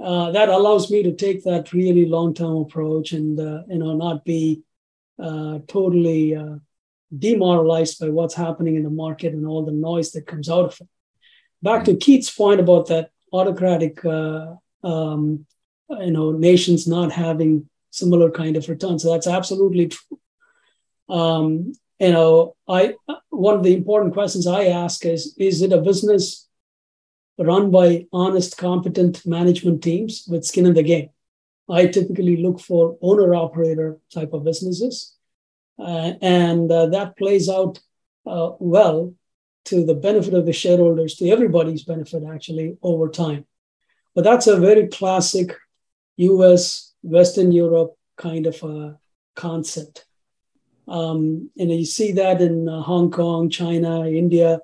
uh, 0.02 0.32
that 0.32 0.50
allows 0.50 0.90
me 0.90 1.04
to 1.04 1.14
take 1.14 1.44
that 1.44 1.74
really 1.74 2.06
long-term 2.06 2.58
approach 2.58 3.12
and 3.12 3.40
uh, 3.40 3.64
you 3.68 3.80
know 3.80 3.96
not 3.96 4.24
be 4.24 4.62
uh, 5.22 5.60
totally 5.68 6.36
uh, 6.36 6.56
demoralized 7.18 8.00
by 8.00 8.10
what's 8.10 8.36
happening 8.36 8.76
in 8.76 8.84
the 8.84 8.90
market 8.90 9.34
and 9.34 9.46
all 9.46 9.66
the 9.66 9.72
noise 9.72 10.12
that 10.12 10.28
comes 10.28 10.50
out 10.50 10.66
of 10.66 10.78
it. 10.80 10.88
Back 11.62 11.86
to 11.86 11.96
Keith's 11.96 12.32
point 12.32 12.60
about 12.60 12.88
that 12.88 13.12
autocratic, 13.34 14.04
uh, 14.06 14.56
um, 14.84 15.46
you 15.90 16.12
know, 16.12 16.32
nations 16.32 16.88
not 16.88 17.12
having 17.12 17.68
similar 17.92 18.32
kind 18.32 18.56
of 18.56 18.70
returns. 18.70 19.04
So 19.04 19.12
that's 19.12 19.28
absolutely 19.28 19.88
true. 19.88 20.20
Um, 21.10 21.74
you 22.00 22.12
know, 22.12 22.56
I 22.68 22.96
one 23.30 23.56
of 23.56 23.64
the 23.64 23.74
important 23.74 24.14
questions 24.14 24.48
I 24.48 24.66
ask 24.66 25.06
is: 25.06 25.36
Is 25.38 25.62
it 25.62 25.74
a 25.74 25.82
business 25.82 26.48
run 27.38 27.72
by 27.72 28.06
honest, 28.12 28.58
competent 28.58 29.26
management 29.26 29.84
teams 29.84 30.26
with 30.28 30.46
skin 30.46 30.66
in 30.66 30.74
the 30.74 30.84
game? 30.84 31.10
I 31.70 31.88
typically 31.88 32.38
look 32.38 32.60
for 32.60 32.98
owner 33.02 33.36
operator 33.36 34.00
type 34.12 34.34
of 34.34 34.44
businesses 34.44 35.16
uh, 35.80 36.14
and 36.22 36.72
uh, 36.72 36.88
that 36.88 37.18
plays 37.18 37.50
out 37.50 37.80
uh, 38.26 38.52
well 38.60 39.14
to 39.66 39.86
the 39.86 39.94
benefit 39.94 40.34
of 40.34 40.46
the 40.46 40.54
shareholders, 40.54 41.16
to 41.16 41.30
everybody's 41.30 41.84
benefit, 41.84 42.24
actually, 42.28 42.78
over 42.82 43.10
time. 43.10 43.46
But 44.16 44.24
that's 44.24 44.48
a 44.48 44.60
very 44.60 44.88
classic 44.88 45.56
US, 46.18 46.94
Western 47.02 47.52
Europe 47.52 47.96
kind 48.18 48.46
of 48.48 48.62
a 48.64 48.98
concept. 49.36 50.06
Um, 50.90 51.50
and 51.58 51.72
you 51.72 51.86
see 51.86 52.14
that 52.14 52.42
in 52.42 52.68
uh, 52.68 52.82
Hong 52.82 53.12
Kong, 53.12 53.50
China, 53.50 54.08
India, 54.08 54.60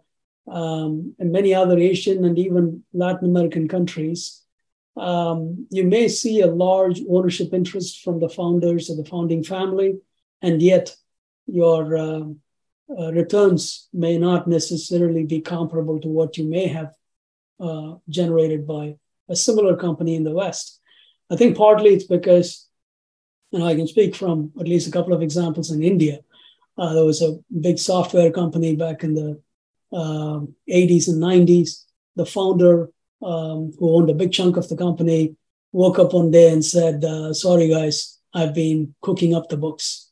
um, 0.48 1.16
and 1.20 1.32
many 1.32 1.54
other 1.54 1.78
Asian 1.78 2.26
and 2.26 2.38
even 2.38 2.84
Latin 2.94 3.30
American 3.30 3.68
countries. 3.68 4.42
Um, 4.98 5.68
you 5.70 5.84
may 5.84 6.08
see 6.08 6.42
a 6.42 6.48
large 6.48 7.02
ownership 7.10 7.54
interest 7.54 8.02
from 8.04 8.20
the 8.20 8.30
founders 8.30 8.90
or 8.90 8.96
the 8.96 9.10
founding 9.10 9.44
family, 9.44 10.00
and 10.42 10.62
yet 10.62 10.96
your 11.48 11.98
uh, 11.98 12.24
uh, 12.90 13.12
returns 13.12 13.88
may 13.94 14.18
not 14.18 14.48
necessarily 14.48 15.26
be 15.26 15.42
comparable 15.42 16.00
to 16.00 16.08
what 16.08 16.38
you 16.38 16.46
may 16.46 16.68
have 16.68 16.94
uh, 17.60 17.96
generated 18.10 18.66
by 18.66 18.96
a 19.30 19.36
similar 19.36 19.76
company 19.76 20.16
in 20.16 20.24
the 20.24 20.32
West. 20.32 20.80
I 21.30 21.36
think 21.36 21.58
partly 21.58 21.90
it's 21.94 22.06
because, 22.06 22.68
and 23.56 23.64
I 23.64 23.74
can 23.74 23.88
speak 23.88 24.16
from 24.16 24.52
at 24.60 24.68
least 24.68 24.88
a 24.88 24.92
couple 24.92 25.14
of 25.14 25.22
examples 25.22 25.72
in 25.72 25.82
India. 25.82 26.20
Uh, 26.78 26.94
there 26.94 27.06
was 27.06 27.22
a 27.22 27.40
big 27.62 27.80
software 27.80 28.32
company 28.32 28.76
back 28.76 29.04
in 29.04 29.16
the 29.16 29.42
80s 29.94 29.96
um, 29.96 30.56
and 30.70 31.48
90s. 31.48 31.86
The 32.18 32.26
founder, 32.26 32.90
um, 33.24 33.72
who 33.80 33.96
owned 33.96 34.10
a 34.10 34.14
big 34.14 34.34
chunk 34.34 34.58
of 34.58 34.68
the 34.68 34.76
company, 34.76 35.36
woke 35.72 36.00
up 36.00 36.14
one 36.14 36.32
day 36.32 36.52
and 36.52 36.64
said, 36.64 37.04
uh, 37.06 37.34
Sorry, 37.34 37.70
guys, 37.70 38.20
I've 38.34 38.54
been 38.54 38.94
cooking 39.02 39.34
up 39.34 39.48
the 39.48 39.58
books 39.58 40.12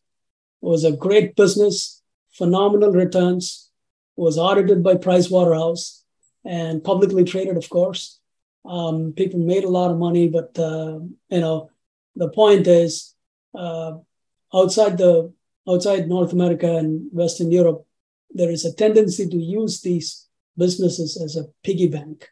It 0.62 0.68
was 0.68 0.86
a 0.86 0.94
great 0.94 1.36
business, 1.36 2.02
phenomenal 2.32 2.92
returns, 2.92 3.70
was 4.16 4.38
audited 4.38 4.84
by 4.84 4.96
Pricewaterhouse 4.96 6.04
and 6.46 6.84
publicly 6.84 7.26
traded, 7.26 7.58
of 7.58 7.70
course. 7.70 8.20
Um, 8.66 9.12
people 9.14 9.40
made 9.40 9.66
a 9.66 9.70
lot 9.70 9.92
of 9.92 9.98
money, 9.98 10.30
but 10.30 10.58
uh, 10.58 11.00
you 11.30 11.42
know, 11.42 11.70
the 12.16 12.30
point 12.30 12.68
is, 12.68 12.94
uh, 12.94 13.13
outside 13.56 14.98
the 14.98 15.34
outside 15.68 16.08
North 16.08 16.34
America 16.34 16.78
and 16.78 17.08
Western 17.12 17.52
Europe, 17.52 17.86
there 18.32 18.52
is 18.52 18.66
a 18.66 18.74
tendency 18.74 19.28
to 19.28 19.38
use 19.38 19.82
these 19.82 20.28
businesses 20.58 21.20
as 21.22 21.36
a 21.36 21.48
piggy 21.64 21.88
bank, 21.88 22.30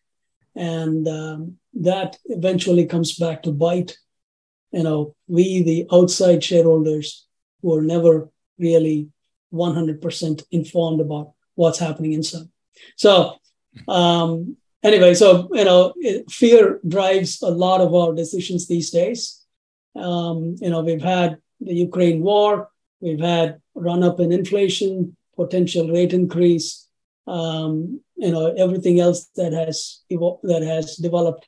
and 0.55 1.07
um, 1.07 1.57
that 1.73 2.17
eventually 2.25 2.85
comes 2.85 3.17
back 3.17 3.43
to 3.43 3.51
bite. 3.51 3.97
You 4.71 4.83
know, 4.83 5.15
we 5.27 5.63
the 5.63 5.87
outside 5.91 6.43
shareholders 6.43 7.27
were 7.61 7.81
never 7.81 8.29
really 8.57 9.09
100% 9.53 10.43
informed 10.51 11.01
about 11.01 11.33
what's 11.55 11.79
happening 11.79 12.13
inside. 12.13 12.47
So, 12.95 13.35
um, 13.87 14.57
anyway, 14.83 15.13
so, 15.13 15.49
you 15.53 15.65
know, 15.65 15.93
fear 16.29 16.79
drives 16.87 17.41
a 17.41 17.49
lot 17.49 17.81
of 17.81 17.93
our 17.93 18.13
decisions 18.13 18.67
these 18.67 18.91
days. 18.91 19.40
Um, 19.95 20.55
you 20.59 20.69
know, 20.69 20.81
we've 20.81 21.01
had 21.01 21.37
the 21.59 21.73
Ukraine 21.73 22.21
war, 22.21 22.69
we've 22.99 23.19
had 23.19 23.61
run 23.75 24.03
up 24.03 24.19
in 24.19 24.31
inflation, 24.31 25.15
potential 25.35 25.89
rate 25.89 26.13
increase, 26.13 26.87
um, 27.27 28.01
you 28.15 28.31
know, 28.31 28.53
everything 28.53 28.99
else 28.99 29.25
that 29.35 29.53
has 29.53 30.01
evo- 30.11 30.39
that 30.43 30.61
has 30.61 30.95
developed 30.95 31.47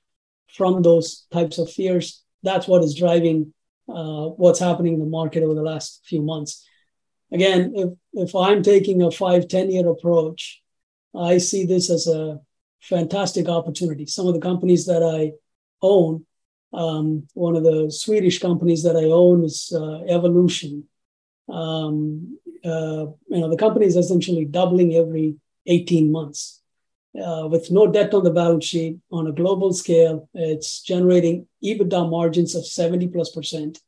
from 0.53 0.81
those 0.81 1.25
types 1.31 1.57
of 1.57 1.71
fears. 1.71 2.23
That's 2.43 2.67
what 2.67 2.83
is 2.83 2.95
driving 2.95 3.53
uh, 3.89 4.27
what's 4.27 4.59
happening 4.59 4.93
in 4.93 4.99
the 4.99 5.05
market 5.05 5.43
over 5.43 5.53
the 5.53 5.61
last 5.61 6.01
few 6.05 6.21
months. 6.21 6.65
Again, 7.31 7.73
if, 7.75 7.89
if 8.13 8.35
I'm 8.35 8.63
taking 8.63 9.01
a 9.01 9.11
five, 9.11 9.47
10 9.47 9.71
year 9.71 9.89
approach, 9.89 10.61
I 11.15 11.37
see 11.39 11.65
this 11.65 11.89
as 11.89 12.07
a 12.07 12.39
fantastic 12.81 13.47
opportunity. 13.49 14.05
Some 14.05 14.27
of 14.27 14.33
the 14.33 14.39
companies 14.39 14.85
that 14.85 15.03
I 15.03 15.33
own, 15.81 16.25
um, 16.73 17.27
one 17.33 17.55
of 17.55 17.63
the 17.63 17.91
Swedish 17.91 18.39
companies 18.39 18.83
that 18.83 18.95
I 18.95 19.05
own 19.05 19.43
is 19.43 19.71
uh, 19.75 19.99
Evolution. 20.07 20.85
Um, 21.47 22.39
uh, 22.65 23.05
you 23.27 23.39
know, 23.39 23.49
the 23.49 23.57
company 23.57 23.85
is 23.85 23.95
essentially 23.95 24.45
doubling 24.45 24.95
every 24.95 25.35
18 25.65 26.11
months. 26.11 26.61
Uh, 27.15 27.47
with 27.47 27.69
no 27.69 27.85
debt 27.85 28.11
on 28.15 28.23
the 28.23 28.31
balance 28.31 28.65
sheet 28.65 28.97
on 29.11 29.27
a 29.27 29.31
global 29.31 29.71
scale. 29.71 30.27
It's 30.33 30.81
generating 30.81 31.45
EBITDA 31.63 32.09
margins 32.09 32.55
of 32.55 32.65
70 32.65 33.09
plus 33.09 33.29
percent. 33.29 33.79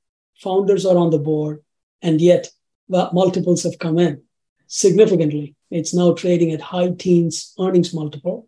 Founders 0.43 0.85
are 0.85 0.95
on 0.95 1.09
the 1.09 1.17
board, 1.17 1.63
and 2.03 2.21
yet 2.21 2.49
multiples 2.87 3.63
have 3.63 3.79
come 3.79 3.97
in 3.97 4.21
significantly. 4.67 5.55
It's 5.71 5.91
now 5.91 6.13
trading 6.13 6.51
at 6.51 6.61
high 6.61 6.91
teens 6.91 7.53
earnings 7.59 7.95
multiple. 7.95 8.47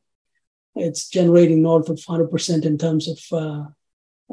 It's 0.76 1.10
generating 1.10 1.64
north 1.64 1.90
of 1.90 1.98
100% 1.98 2.64
in 2.64 2.78
terms 2.78 3.08
of 3.08 3.68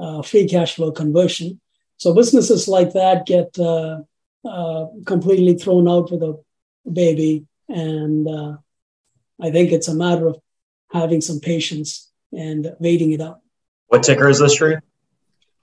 uh, 0.01 0.23
free 0.23 0.49
cash 0.49 0.75
flow 0.75 0.93
conversion. 0.93 1.61
So 1.97 2.15
businesses 2.15 2.69
like 2.69 2.93
that 2.93 3.27
get 3.27 3.59
uh, 3.59 4.01
uh 4.49 4.87
completely 5.07 5.55
thrown 5.55 5.89
out 5.89 6.11
with 6.11 6.23
a 6.23 6.39
baby 6.91 7.47
and 7.69 8.29
uh, 8.29 8.57
I 9.41 9.51
think 9.51 9.73
it's 9.73 9.89
a 9.89 9.95
matter 9.95 10.27
of 10.29 10.39
having 10.93 11.21
some 11.21 11.41
patience 11.41 12.11
and 12.33 12.75
waiting 12.79 13.13
it 13.13 13.21
out. 13.21 13.41
What 13.89 14.03
ticker 14.03 14.29
is 14.29 14.39
this 14.39 14.57
Shree? 14.57 14.77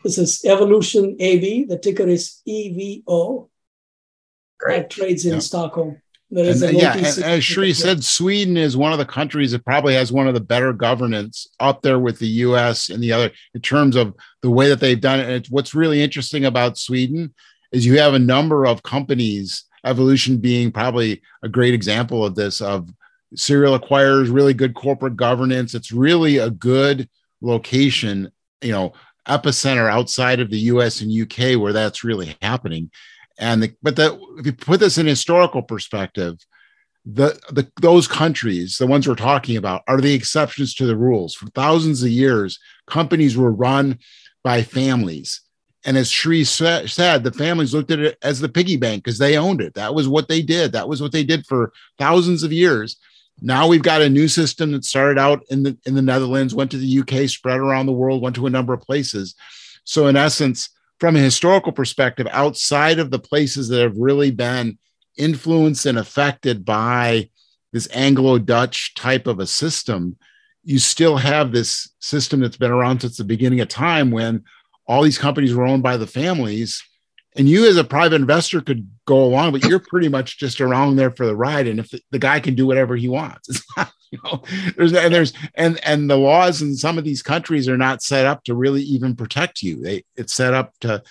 This 0.03 0.17
is 0.17 0.43
Evolution 0.45 1.15
AB. 1.19 1.65
The 1.65 1.77
ticker 1.77 2.07
is 2.07 2.41
EVO. 2.47 3.49
Great. 4.59 4.77
That 4.77 4.89
trades 4.89 5.25
in 5.25 5.41
Stockholm. 5.41 6.01
And, 6.31 6.63
uh, 6.63 6.67
yeah, 6.67 6.95
and 6.95 7.05
as 7.05 7.43
Shree 7.43 7.73
said, 7.73 8.03
Sweden 8.03 8.55
is 8.55 8.77
one 8.77 8.93
of 8.93 8.99
the 8.99 9.05
countries 9.05 9.51
that 9.51 9.65
probably 9.65 9.93
has 9.95 10.11
one 10.11 10.27
of 10.27 10.33
the 10.33 10.39
better 10.39 10.71
governance 10.71 11.47
up 11.59 11.81
there 11.81 11.99
with 11.99 12.19
the 12.19 12.27
U.S. 12.27 12.89
and 12.89 13.03
the 13.03 13.11
other 13.11 13.31
in 13.53 13.61
terms 13.61 13.95
of 13.95 14.15
the 14.41 14.49
way 14.49 14.69
that 14.69 14.79
they've 14.79 14.99
done 14.99 15.19
it. 15.19 15.29
And 15.29 15.45
what's 15.47 15.75
really 15.75 16.01
interesting 16.01 16.45
about 16.45 16.77
Sweden 16.77 17.33
is 17.71 17.85
you 17.85 17.99
have 17.99 18.13
a 18.13 18.19
number 18.19 18.65
of 18.65 18.83
companies, 18.83 19.65
Evolution 19.83 20.37
being 20.37 20.71
probably 20.71 21.21
a 21.43 21.49
great 21.49 21.73
example 21.73 22.23
of 22.25 22.35
this, 22.35 22.61
of 22.61 22.89
serial 23.35 23.77
acquirers, 23.77 24.33
really 24.33 24.53
good 24.53 24.73
corporate 24.73 25.17
governance. 25.17 25.73
It's 25.73 25.91
really 25.91 26.37
a 26.37 26.49
good 26.49 27.09
location 27.41 28.31
you 28.61 28.71
know 28.71 28.93
epicenter 29.27 29.91
outside 29.91 30.39
of 30.39 30.49
the 30.49 30.59
US 30.59 31.01
and 31.01 31.11
UK 31.11 31.59
where 31.59 31.73
that's 31.73 32.03
really 32.03 32.35
happening. 32.41 32.89
And 33.41 33.63
the, 33.63 33.73
but 33.81 33.95
that 33.97 34.17
if 34.37 34.45
you 34.45 34.53
put 34.53 34.79
this 34.79 34.97
in 34.99 35.07
historical 35.07 35.63
perspective, 35.63 36.37
the, 37.03 37.39
the 37.51 37.69
those 37.81 38.07
countries, 38.07 38.77
the 38.77 38.85
ones 38.85 39.07
we're 39.07 39.15
talking 39.15 39.57
about, 39.57 39.81
are 39.87 39.99
the 39.99 40.13
exceptions 40.13 40.75
to 40.75 40.85
the 40.85 40.95
rules. 40.95 41.33
For 41.33 41.47
thousands 41.47 42.03
of 42.03 42.09
years, 42.09 42.59
companies 42.85 43.35
were 43.35 43.51
run 43.51 43.97
by 44.43 44.61
families. 44.61 45.41
And 45.83 45.97
as 45.97 46.11
Shree 46.11 46.43
said, 46.43 46.85
the 47.23 47.33
families 47.35 47.73
looked 47.73 47.89
at 47.89 47.97
it 47.97 48.17
as 48.21 48.39
the 48.39 48.47
piggy 48.47 48.77
bank 48.77 49.03
because 49.03 49.17
they 49.17 49.35
owned 49.35 49.61
it. 49.61 49.73
That 49.73 49.95
was 49.95 50.07
what 50.07 50.27
they 50.27 50.43
did. 50.43 50.73
That 50.73 50.87
was 50.87 51.01
what 51.01 51.11
they 51.11 51.23
did 51.23 51.47
for 51.47 51.73
thousands 51.97 52.43
of 52.43 52.53
years. 52.53 52.97
Now 53.41 53.65
we've 53.65 53.81
got 53.81 54.03
a 54.03 54.09
new 54.09 54.27
system 54.27 54.71
that 54.73 54.85
started 54.85 55.19
out 55.19 55.41
in 55.49 55.63
the 55.63 55.75
in 55.87 55.95
the 55.95 56.03
Netherlands, 56.03 56.53
went 56.53 56.69
to 56.71 56.77
the 56.77 56.99
UK, 56.99 57.27
spread 57.27 57.57
around 57.57 57.87
the 57.87 57.91
world, 57.91 58.21
went 58.21 58.35
to 58.35 58.45
a 58.45 58.51
number 58.51 58.73
of 58.73 58.81
places. 58.81 59.33
So 59.83 60.05
in 60.05 60.15
essence, 60.15 60.69
from 61.01 61.15
a 61.15 61.19
historical 61.19 61.71
perspective, 61.71 62.27
outside 62.29 62.99
of 62.99 63.09
the 63.09 63.17
places 63.17 63.69
that 63.69 63.81
have 63.81 63.97
really 63.97 64.29
been 64.29 64.77
influenced 65.17 65.87
and 65.87 65.97
affected 65.97 66.63
by 66.63 67.27
this 67.73 67.87
Anglo-Dutch 67.91 68.93
type 68.93 69.25
of 69.25 69.39
a 69.39 69.47
system, 69.47 70.15
you 70.63 70.77
still 70.77 71.17
have 71.17 71.51
this 71.51 71.89
system 71.99 72.39
that's 72.39 72.55
been 72.55 72.69
around 72.69 73.01
since 73.01 73.17
the 73.17 73.23
beginning 73.23 73.61
of 73.61 73.67
time 73.67 74.11
when 74.11 74.43
all 74.87 75.01
these 75.01 75.17
companies 75.17 75.55
were 75.55 75.65
owned 75.65 75.81
by 75.81 75.97
the 75.97 76.05
families 76.05 76.83
and 77.35 77.49
you 77.49 77.67
as 77.67 77.77
a 77.77 77.83
private 77.83 78.21
investor 78.21 78.61
could 78.61 78.87
go 79.05 79.23
along, 79.23 79.53
but 79.53 79.63
you're 79.63 79.79
pretty 79.79 80.09
much 80.09 80.37
just 80.37 80.61
around 80.61 80.97
there 80.97 81.11
for 81.11 81.25
the 81.25 81.35
ride. 81.35 81.65
And 81.65 81.79
if 81.79 81.89
the, 81.89 82.01
the 82.11 82.19
guy 82.19 82.39
can 82.39 82.53
do 82.53 82.67
whatever 82.67 82.95
he 82.95 83.07
wants, 83.07 83.49
it's 83.49 83.63
not, 83.75 83.91
you 84.15 84.19
know, 84.23 84.43
there's 84.75 84.93
and 84.93 85.13
there's 85.13 85.33
and 85.55 85.79
and 85.85 86.09
the 86.09 86.17
laws 86.17 86.61
in 86.61 86.75
some 86.75 86.97
of 86.97 87.05
these 87.05 87.23
countries 87.23 87.69
are 87.69 87.77
not 87.77 88.03
set 88.03 88.25
up 88.25 88.43
to 88.43 88.53
really 88.53 88.81
even 88.81 89.15
protect 89.15 89.63
you. 89.63 89.81
They 89.81 90.03
it's 90.15 90.33
set 90.33 90.53
up 90.53 90.73
to 90.81 91.01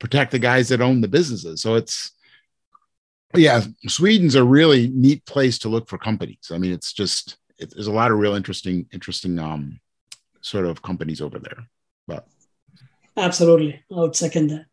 protect 0.00 0.32
the 0.32 0.38
guys 0.38 0.68
that 0.68 0.80
own 0.80 1.00
the 1.00 1.08
businesses. 1.08 1.62
So 1.62 1.76
it's 1.76 2.12
yeah, 3.34 3.62
Sweden's 3.86 4.34
a 4.34 4.42
really 4.42 4.88
neat 4.88 5.24
place 5.24 5.58
to 5.60 5.68
look 5.68 5.88
for 5.88 5.98
companies. 5.98 6.50
I 6.50 6.58
mean, 6.58 6.72
it's 6.72 6.92
just 6.92 7.36
it, 7.58 7.70
there's 7.70 7.86
a 7.86 7.92
lot 7.92 8.10
of 8.10 8.18
real 8.18 8.34
interesting 8.34 8.86
interesting 8.92 9.38
um 9.38 9.80
sort 10.40 10.64
of 10.64 10.82
companies 10.82 11.20
over 11.20 11.38
there. 11.38 11.68
But 12.08 12.26
absolutely, 13.16 13.84
I 13.92 14.00
would 14.00 14.16
second 14.16 14.48
that. 14.48 14.66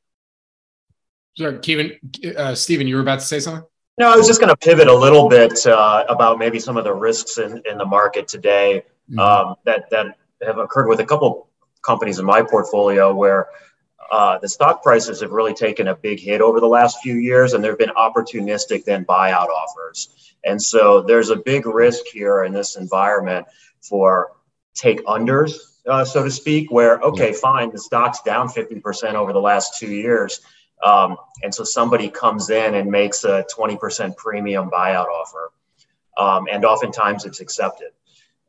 Sorry, 1.37 1.59
Kevin, 1.59 1.99
uh, 2.37 2.55
Steven, 2.55 2.87
you 2.87 2.95
were 2.95 3.01
about 3.01 3.19
to 3.19 3.25
say 3.25 3.41
something? 3.41 3.67
No, 3.97 4.11
I 4.11 4.17
was 4.17 4.27
just 4.27 4.41
going 4.41 4.49
to 4.49 4.57
pivot 4.57 4.87
a 4.87 4.93
little 4.93 5.29
bit 5.29 5.65
uh, 5.65 6.03
about 6.09 6.37
maybe 6.37 6.59
some 6.59 6.75
of 6.75 6.83
the 6.83 6.93
risks 6.93 7.37
in, 7.37 7.61
in 7.69 7.77
the 7.77 7.85
market 7.85 8.27
today 8.27 8.83
mm-hmm. 9.09 9.19
um, 9.19 9.55
that, 9.63 9.89
that 9.89 10.17
have 10.41 10.57
occurred 10.57 10.89
with 10.89 10.99
a 10.99 11.05
couple 11.05 11.47
companies 11.81 12.19
in 12.19 12.25
my 12.25 12.41
portfolio 12.41 13.15
where 13.15 13.47
uh, 14.11 14.37
the 14.39 14.49
stock 14.49 14.83
prices 14.83 15.21
have 15.21 15.31
really 15.31 15.53
taken 15.53 15.87
a 15.87 15.95
big 15.95 16.19
hit 16.19 16.41
over 16.41 16.59
the 16.59 16.67
last 16.67 16.99
few 17.01 17.15
years 17.15 17.53
and 17.53 17.63
there 17.63 17.71
have 17.71 17.79
been 17.79 17.89
opportunistic 17.89 18.83
then 18.83 19.05
buyout 19.05 19.47
offers. 19.47 20.35
And 20.43 20.61
so 20.61 21.01
there's 21.01 21.29
a 21.29 21.37
big 21.37 21.65
risk 21.65 22.03
here 22.11 22.43
in 22.43 22.51
this 22.51 22.75
environment 22.75 23.47
for 23.81 24.33
take 24.73 25.03
unders, 25.05 25.53
uh, 25.87 26.03
so 26.03 26.21
to 26.23 26.29
speak, 26.29 26.69
where, 26.69 26.99
okay, 26.99 27.31
fine, 27.31 27.71
the 27.71 27.79
stock's 27.79 28.21
down 28.23 28.49
50% 28.49 29.13
over 29.13 29.31
the 29.31 29.39
last 29.39 29.79
two 29.79 29.87
years 29.87 30.41
um, 30.83 31.17
and 31.43 31.53
so 31.53 31.63
somebody 31.63 32.09
comes 32.09 32.49
in 32.49 32.75
and 32.75 32.89
makes 32.89 33.23
a 33.23 33.45
20% 33.55 34.15
premium 34.17 34.69
buyout 34.69 35.07
offer. 35.07 35.51
Um, 36.17 36.47
and 36.51 36.63
oftentimes 36.63 37.25
it's 37.25 37.39
accepted. 37.39 37.89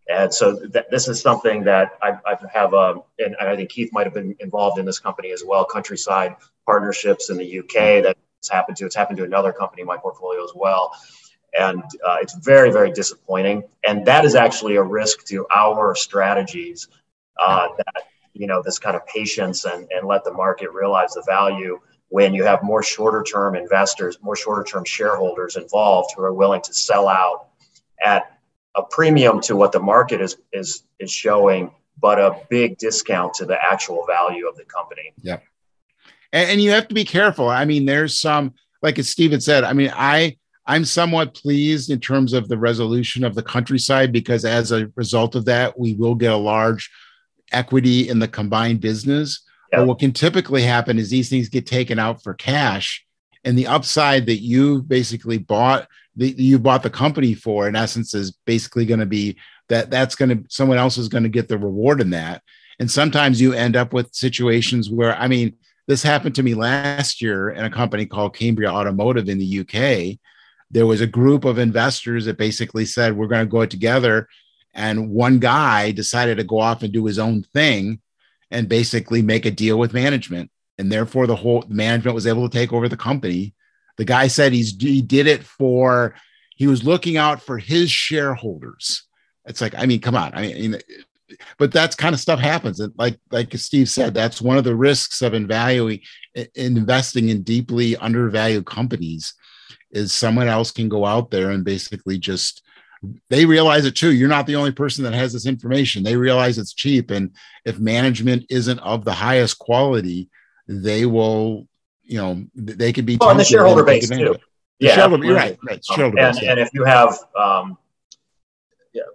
And 0.09 0.33
so 0.33 0.57
th- 0.69 0.87
this 0.91 1.09
is 1.09 1.21
something 1.21 1.65
that 1.65 1.99
I, 2.01 2.19
I 2.25 2.37
have, 2.53 2.75
um, 2.75 3.03
and 3.19 3.37
I 3.41 3.57
think 3.57 3.71
Keith 3.71 3.93
might 3.93 4.07
have 4.07 4.15
been 4.15 4.37
involved 4.39 4.79
in 4.79 4.85
this 4.85 5.01
company 5.01 5.33
as 5.33 5.43
well, 5.45 5.65
Countryside 5.65 6.37
Partnerships 6.65 7.31
in 7.31 7.37
the 7.37 7.59
UK 7.59 8.03
that's 8.03 8.49
happened 8.49 8.77
to. 8.77 8.87
It's 8.87 8.95
happened 8.95 9.19
to 9.19 9.25
another 9.25 9.53
company 9.53 9.83
in 9.83 9.89
my 9.89 9.97
portfolio 9.97 10.45
as 10.45 10.53
well. 10.55 10.93
And 11.59 11.83
uh, 12.07 12.19
it's 12.21 12.35
very, 12.35 12.71
very 12.71 12.93
disappointing. 12.93 13.65
And 13.83 14.05
that 14.07 14.25
is 14.25 14.35
actually 14.35 14.77
a 14.77 14.83
risk 14.83 15.25
to 15.27 15.47
our 15.55 15.95
strategies 15.95 16.89
uh, 17.39 17.69
that, 17.77 18.05
you 18.35 18.47
know, 18.47 18.63
this 18.63 18.79
kind 18.79 18.95
of 18.95 19.07
patience 19.07 19.65
and, 19.65 19.89
and 19.91 20.07
let 20.07 20.23
the 20.25 20.33
market 20.33 20.71
realize 20.73 21.15
the 21.15 21.23
value 21.27 21.81
when 22.09 22.35
you 22.35 22.45
have 22.45 22.63
more 22.63 22.83
shorter 22.83 23.23
term 23.23 23.57
investors, 23.57 24.19
more 24.23 24.37
shorter 24.37 24.65
term 24.65 24.85
shareholders 24.85 25.57
involved 25.57 26.13
who 26.17 26.23
are 26.23 26.33
willing 26.33 26.63
to 26.63 26.73
sell 26.73 27.09
out 27.09 27.49
at 28.03 28.39
a 28.77 28.83
premium 28.83 29.41
to 29.41 29.57
what 29.57 29.73
the 29.73 29.81
market 29.81 30.21
is 30.21 30.37
is 30.53 30.85
is 31.01 31.11
showing, 31.11 31.71
but 32.01 32.19
a 32.19 32.41
big 32.49 32.79
discount 32.79 33.35
to 33.35 33.45
the 33.45 33.63
actual 33.63 34.05
value 34.07 34.47
of 34.49 34.57
the 34.57 34.65
company. 34.65 35.13
Yeah. 35.23 35.39
And, 36.33 36.51
and 36.51 36.61
you 36.61 36.71
have 36.71 36.89
to 36.89 36.95
be 36.95 37.05
careful. 37.05 37.49
I 37.49 37.65
mean, 37.65 37.87
there's 37.87 38.19
some, 38.19 38.55
like 38.83 38.99
as 38.99 39.09
Steven 39.09 39.41
said, 39.41 39.65
I 39.65 39.73
mean, 39.73 39.93
I 39.95 40.37
I'm 40.67 40.85
somewhat 40.85 41.35
pleased 41.35 41.91
in 41.91 42.01
terms 42.01 42.33
of 42.33 42.49
the 42.49 42.59
resolution 42.59 43.25
of 43.25 43.35
the 43.35 43.43
countryside 43.43 44.13
because 44.13 44.45
as 44.45 44.73
a 44.73 44.91
result 44.97 45.37
of 45.37 45.45
that, 45.45 45.79
we 45.79 45.95
will 45.95 46.17
get 46.17 46.33
a 46.33 46.37
large 46.37 46.91
equity 47.53 48.09
in 48.09 48.19
the 48.19 48.27
combined 48.29 48.81
business. 48.81 49.43
Yep. 49.73 49.81
But 49.81 49.87
what 49.87 49.99
can 49.99 50.13
typically 50.13 50.63
happen 50.63 50.99
is 50.99 51.11
these 51.11 51.29
things 51.29 51.49
get 51.49 51.67
taken 51.67 51.99
out 51.99 52.23
for 52.23 52.35
cash, 52.35 53.05
and 53.45 53.59
the 53.59 53.67
upside 53.67 54.27
that 54.27 54.43
you 54.43 54.83
basically 54.83 55.39
bought 55.39 55.89
that 56.17 56.39
you 56.39 56.59
bought 56.59 56.83
the 56.83 56.91
company 56.91 57.35
for, 57.35 57.69
in 57.69 57.77
essence, 57.77 58.15
is 58.15 58.33
basically 58.47 58.87
going 58.87 59.01
to 59.01 59.07
be 59.07 59.37
that 59.69 59.91
that's 59.91 60.15
going 60.15 60.29
to 60.31 60.45
someone 60.49 60.79
else 60.79 60.99
is 60.99 61.09
going 61.09 61.25
to 61.25 61.29
get 61.29 61.49
the 61.49 61.59
reward 61.59 62.01
in 62.01 62.11
that. 62.11 62.43
And 62.79 62.91
sometimes 62.91 63.41
you 63.41 63.53
end 63.53 63.77
up 63.77 63.93
with 63.93 64.15
situations 64.15 64.91
where, 64.91 65.17
I 65.17 65.29
mean, 65.29 65.57
this 65.87 66.03
happened 66.03 66.35
to 66.37 66.43
me 66.43 66.55
last 66.55 67.23
year 67.23 67.51
in 67.51 67.65
a 67.65 67.71
company 67.71 68.07
called 68.07 68.35
Cambria 68.35 68.71
Automotive 68.71 69.29
in 69.29 69.39
the 69.39 69.61
UK. 69.61 70.19
There 70.71 70.87
was 70.87 71.01
a 71.01 71.07
group 71.07 71.45
of 71.45 71.59
investors 71.59 72.25
that 72.25 72.39
basically 72.39 72.85
said, 72.85 73.17
We're 73.17 73.29
going 73.29 73.47
to 73.47 73.51
go 73.51 73.65
together. 73.67 74.29
And 74.75 75.11
one 75.11 75.39
guy 75.39 75.91
decided 75.93 76.37
to 76.37 76.45
go 76.45 76.59
off 76.61 76.83
and 76.83 76.93
do 76.93 77.07
his 77.07 77.19
own 77.19 77.45
thing 77.55 78.01
and 78.51 78.69
basically 78.69 79.23
make 79.23 79.47
a 79.47 79.51
deal 79.51 79.79
with 79.79 79.95
management. 79.95 80.51
And 80.79 80.93
therefore, 80.93 81.27
the 81.27 81.37
whole 81.37 81.65
management 81.69 82.15
was 82.15 82.27
able 82.27 82.49
to 82.49 82.59
take 82.59 82.73
over 82.73 82.89
the 82.89 82.97
company. 82.97 83.55
The 83.97 84.05
guy 84.05 84.27
said 84.27 84.53
he's 84.53 84.77
he 84.79 85.01
did 85.03 85.27
it 85.27 85.43
for 85.43 86.15
he 86.57 86.67
was 86.67 86.85
looking 86.85 87.17
out 87.17 87.43
for 87.43 87.59
his 87.59 87.91
shareholders. 87.91 89.05
It's 89.47 89.61
like, 89.61 89.75
I 89.77 89.87
mean, 89.87 90.01
come 90.01 90.17
on. 90.17 90.35
I 90.35 90.43
mean, 90.43 90.79
but 91.59 91.73
that's 91.73 91.97
kind 91.97 92.15
of 92.15 92.21
stuff 92.21 92.41
happens. 92.41 92.81
And 92.81 92.93
like 92.97 93.19
like 93.31 93.57
Steve 93.57 93.89
said, 93.89 94.15
that's 94.15 94.43
one 94.43 94.59
of 94.59 94.65
the 94.65 94.77
risks 94.77 95.23
of 95.23 95.35
in 95.35 96.01
investing 96.55 97.29
in 97.29 97.43
deeply 97.43 97.97
undervalued 97.97 98.67
companies 98.67 99.35
is 99.91 100.13
someone 100.13 100.49
else 100.49 100.71
can 100.71 100.89
go 100.89 101.05
out 101.05 101.31
there 101.31 101.51
and 101.51 101.65
basically 101.65 102.19
just 102.19 102.63
they 103.29 103.45
realize 103.45 103.85
it 103.85 103.97
too. 103.97 104.13
You're 104.13 104.29
not 104.29 104.47
the 104.47 104.57
only 104.57 104.73
person 104.73 105.05
that 105.05 105.15
has 105.15 105.33
this 105.33 105.47
information. 105.47 106.03
They 106.03 106.17
realize 106.17 106.59
it's 106.59 106.73
cheap. 106.73 107.11
And 107.11 107.33
if 107.65 107.79
management 107.79 108.47
isn't 108.51 108.79
of 108.81 109.05
the 109.05 109.13
highest 109.13 109.59
quality, 109.59 110.31
they 110.67 111.07
will, 111.07 111.69
you 112.03 112.19
know, 112.19 112.45
they 112.55 112.93
could 112.93 113.07
be. 113.07 113.17
Well, 113.21 113.31
and 113.31 113.41
the 113.41 113.45
shareholder 113.45 113.85
base 113.85 114.09
too. 114.09 114.37
yeah, 114.79 114.95
shareholder, 114.95 115.25
you're 115.25 115.37
right. 115.37 115.59
right. 115.69 115.85
Shareholder 115.85 116.19
and, 116.19 116.35
base, 116.35 116.43
yeah. 116.43 116.51
and 116.53 116.61
if 116.61 116.71
you 116.73 116.85
have, 116.85 117.19
um, 117.39 117.79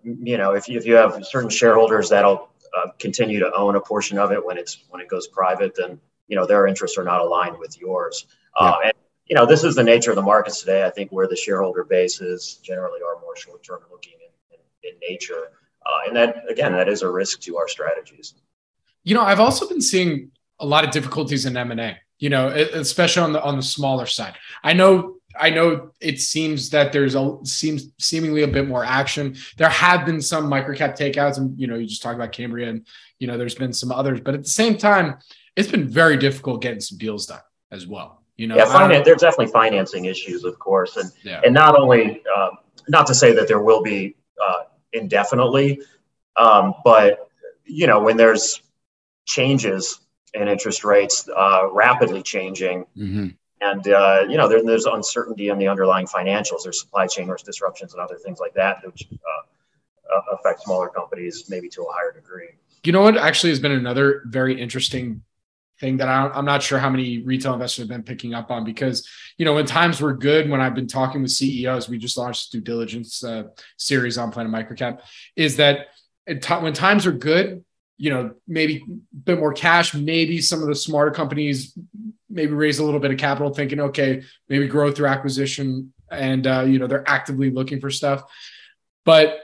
you 0.03 0.37
know, 0.37 0.53
if 0.53 0.67
you, 0.67 0.77
if 0.77 0.85
you 0.85 0.95
have 0.95 1.25
certain 1.25 1.49
shareholders 1.49 2.09
that'll 2.09 2.49
uh, 2.75 2.91
continue 2.99 3.39
to 3.39 3.51
own 3.53 3.75
a 3.75 3.81
portion 3.81 4.17
of 4.17 4.31
it 4.31 4.45
when 4.45 4.57
it's 4.57 4.83
when 4.89 5.01
it 5.01 5.07
goes 5.07 5.27
private, 5.27 5.75
then 5.75 5.99
you 6.27 6.35
know 6.35 6.45
their 6.45 6.67
interests 6.67 6.97
are 6.97 7.03
not 7.03 7.19
aligned 7.19 7.57
with 7.57 7.79
yours. 7.79 8.27
Uh, 8.55 8.75
and 8.85 8.93
you 9.25 9.35
know, 9.35 9.45
this 9.45 9.63
is 9.63 9.75
the 9.75 9.83
nature 9.83 10.11
of 10.11 10.15
the 10.15 10.21
markets 10.21 10.59
today. 10.59 10.85
I 10.85 10.89
think 10.89 11.11
where 11.11 11.27
the 11.27 11.35
shareholder 11.35 11.83
bases 11.83 12.59
generally 12.63 12.99
are 13.01 13.21
more 13.21 13.35
short-term 13.35 13.79
looking 13.91 14.13
in, 14.13 14.57
in, 14.57 14.91
in 14.91 14.99
nature, 15.09 15.51
uh, 15.85 16.07
and 16.07 16.15
that 16.15 16.43
again, 16.49 16.73
that 16.73 16.89
is 16.89 17.01
a 17.01 17.09
risk 17.09 17.39
to 17.41 17.57
our 17.57 17.67
strategies. 17.67 18.33
You 19.03 19.15
know, 19.15 19.21
I've 19.21 19.39
also 19.39 19.67
been 19.67 19.81
seeing 19.81 20.31
a 20.59 20.65
lot 20.65 20.83
of 20.83 20.91
difficulties 20.91 21.45
in 21.45 21.57
M 21.57 21.71
and 21.71 21.79
A. 21.79 21.97
You 22.19 22.29
know, 22.29 22.49
especially 22.49 23.23
on 23.23 23.33
the 23.33 23.41
on 23.41 23.55
the 23.55 23.63
smaller 23.63 24.05
side. 24.05 24.35
I 24.63 24.73
know 24.73 25.15
I 25.39 25.49
know 25.49 25.91
it 25.99 26.19
seems 26.19 26.69
that 26.71 26.91
there's 26.91 27.15
a 27.15 27.37
seems 27.43 27.87
seemingly 27.99 28.43
a 28.43 28.47
bit 28.47 28.67
more 28.67 28.83
action. 28.85 29.37
There 29.57 29.69
have 29.69 30.05
been 30.05 30.21
some 30.21 30.49
microcap 30.49 30.97
takeouts, 30.97 31.37
and 31.37 31.59
you 31.59 31.67
know, 31.67 31.75
you 31.75 31.87
just 31.87 32.01
talked 32.01 32.15
about 32.15 32.31
Cambria, 32.31 32.69
and 32.69 32.85
you 33.19 33.27
know, 33.27 33.37
there's 33.37 33.55
been 33.55 33.73
some 33.73 33.91
others, 33.91 34.19
but 34.21 34.33
at 34.33 34.43
the 34.43 34.49
same 34.49 34.77
time, 34.77 35.17
it's 35.55 35.69
been 35.69 35.87
very 35.87 36.17
difficult 36.17 36.61
getting 36.61 36.79
some 36.79 36.97
deals 36.97 37.25
done 37.25 37.41
as 37.71 37.87
well. 37.87 38.20
You 38.41 38.47
know, 38.47 38.55
yeah, 38.55 38.65
finance, 38.65 39.05
there's 39.05 39.21
definitely 39.21 39.51
financing 39.51 40.05
issues, 40.05 40.45
of 40.45 40.57
course, 40.57 40.97
and 40.97 41.11
yeah. 41.21 41.41
and 41.45 41.53
not 41.53 41.79
only 41.79 42.23
um, 42.35 42.57
not 42.89 43.05
to 43.05 43.13
say 43.13 43.33
that 43.33 43.47
there 43.47 43.61
will 43.61 43.83
be 43.83 44.15
uh, 44.43 44.63
indefinitely, 44.93 45.79
um, 46.37 46.73
but 46.83 47.29
you 47.65 47.85
know 47.85 47.99
when 47.99 48.17
there's 48.17 48.63
changes 49.25 49.99
in 50.33 50.47
interest 50.47 50.83
rates 50.83 51.29
uh, 51.29 51.71
rapidly 51.71 52.23
changing. 52.23 52.85
Mm-hmm. 52.97 53.27
And 53.61 53.87
uh, 53.87 54.25
you 54.27 54.37
know 54.37 54.47
there, 54.47 54.63
there's 54.63 54.85
uncertainty 54.85 55.49
in 55.49 55.59
the 55.59 55.67
underlying 55.67 56.07
financials. 56.07 56.63
There's 56.63 56.81
supply 56.81 57.05
chain 57.05 57.31
disruptions 57.45 57.93
and 57.93 58.01
other 58.01 58.17
things 58.17 58.39
like 58.39 58.55
that, 58.55 58.77
which 58.83 59.07
uh, 59.11 60.21
affect 60.33 60.63
smaller 60.63 60.89
companies 60.89 61.45
maybe 61.47 61.69
to 61.69 61.83
a 61.83 61.93
higher 61.93 62.11
degree. 62.11 62.49
You 62.83 62.91
know 62.91 63.03
what 63.03 63.17
actually 63.17 63.51
has 63.51 63.59
been 63.59 63.71
another 63.71 64.23
very 64.25 64.59
interesting 64.59 65.21
thing 65.81 65.97
that 65.97 66.07
I, 66.07 66.37
am 66.37 66.45
not 66.45 66.63
sure 66.63 66.79
how 66.79 66.89
many 66.89 67.21
retail 67.23 67.53
investors 67.53 67.83
have 67.83 67.89
been 67.89 68.03
picking 68.03 68.33
up 68.33 68.51
on 68.51 68.63
because 68.63 69.05
you 69.37 69.43
know 69.43 69.55
when 69.55 69.65
times 69.65 69.99
were 69.99 70.13
good 70.13 70.49
when 70.49 70.61
I've 70.61 70.75
been 70.75 70.87
talking 70.87 71.21
with 71.21 71.31
CEOs 71.31 71.89
we 71.89 71.97
just 71.97 72.17
launched 72.17 72.53
due 72.53 72.61
diligence 72.61 73.23
uh, 73.23 73.43
series 73.77 74.17
on 74.17 74.31
Planet 74.31 74.51
Microcap 74.51 75.01
is 75.35 75.57
that 75.57 75.87
when 76.25 76.73
times 76.73 77.05
are 77.05 77.11
good 77.11 77.65
you 77.97 78.11
know 78.11 78.33
maybe 78.47 78.77
a 78.77 79.15
bit 79.15 79.39
more 79.39 79.53
cash 79.53 79.93
maybe 79.93 80.39
some 80.39 80.61
of 80.61 80.67
the 80.67 80.75
smarter 80.75 81.11
companies 81.11 81.77
maybe 82.29 82.53
raise 82.53 82.79
a 82.79 82.85
little 82.85 83.01
bit 83.01 83.11
of 83.11 83.17
capital 83.17 83.53
thinking 83.53 83.81
okay 83.81 84.23
maybe 84.47 84.67
grow 84.67 84.91
through 84.91 85.07
acquisition 85.07 85.91
and 86.11 86.45
uh, 86.45 86.61
you 86.61 86.77
know 86.77 86.87
they're 86.87 87.09
actively 87.09 87.49
looking 87.49 87.79
for 87.79 87.89
stuff. 87.89 88.23
But 89.05 89.39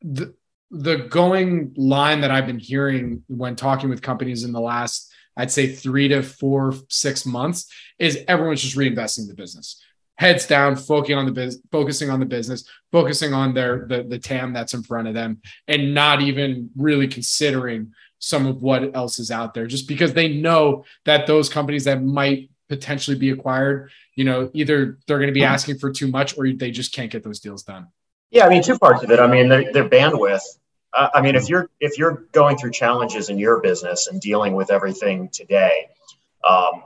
the 0.00 0.34
the 0.70 0.96
going 0.96 1.74
line 1.76 2.22
that 2.22 2.30
I've 2.30 2.46
been 2.46 2.58
hearing 2.58 3.22
when 3.28 3.56
talking 3.56 3.90
with 3.90 4.02
companies 4.02 4.44
in 4.44 4.52
the 4.52 4.60
last 4.60 5.12
I'd 5.36 5.50
say 5.50 5.68
three 5.68 6.08
to 6.08 6.22
four, 6.22 6.74
six 6.88 7.26
months 7.26 7.70
is 7.98 8.24
everyone's 8.28 8.62
just 8.62 8.76
reinvesting 8.76 9.28
the 9.28 9.34
business. 9.34 9.82
Heads 10.16 10.46
down, 10.46 10.76
focusing 10.76 11.16
on 11.16 11.26
the 11.26 11.32
business, 11.32 11.62
focusing 11.70 12.08
on 12.08 12.20
the 12.20 12.26
business, 12.26 12.68
focusing 12.90 13.34
on 13.34 13.52
their 13.52 13.86
the, 13.86 14.02
the 14.02 14.18
TAM 14.18 14.54
that's 14.54 14.72
in 14.72 14.82
front 14.82 15.08
of 15.08 15.14
them, 15.14 15.42
and 15.68 15.92
not 15.94 16.22
even 16.22 16.70
really 16.74 17.06
considering 17.06 17.92
some 18.18 18.46
of 18.46 18.62
what 18.62 18.96
else 18.96 19.18
is 19.18 19.30
out 19.30 19.52
there, 19.52 19.66
just 19.66 19.86
because 19.86 20.14
they 20.14 20.32
know 20.32 20.84
that 21.04 21.26
those 21.26 21.50
companies 21.50 21.84
that 21.84 22.02
might 22.02 22.50
potentially 22.68 23.18
be 23.18 23.30
acquired, 23.30 23.90
you 24.14 24.24
know, 24.24 24.50
either 24.54 24.98
they're 25.06 25.18
going 25.18 25.28
to 25.28 25.34
be 25.34 25.44
asking 25.44 25.78
for 25.78 25.90
too 25.90 26.08
much 26.08 26.36
or 26.38 26.50
they 26.50 26.70
just 26.70 26.94
can't 26.94 27.12
get 27.12 27.22
those 27.22 27.40
deals 27.40 27.62
done. 27.62 27.86
Yeah, 28.30 28.46
I 28.46 28.48
mean, 28.48 28.62
two 28.62 28.78
parts 28.78 29.04
of 29.04 29.10
it. 29.10 29.20
I 29.20 29.26
mean, 29.26 29.48
their, 29.48 29.70
their 29.72 29.88
bandwidth 29.88 30.40
I 30.96 31.20
mean, 31.20 31.36
if 31.36 31.48
you're 31.48 31.68
if 31.80 31.98
you're 31.98 32.24
going 32.32 32.56
through 32.56 32.72
challenges 32.72 33.28
in 33.28 33.38
your 33.38 33.60
business 33.60 34.06
and 34.06 34.20
dealing 34.20 34.54
with 34.54 34.70
everything 34.70 35.28
today, 35.28 35.88
um, 36.48 36.82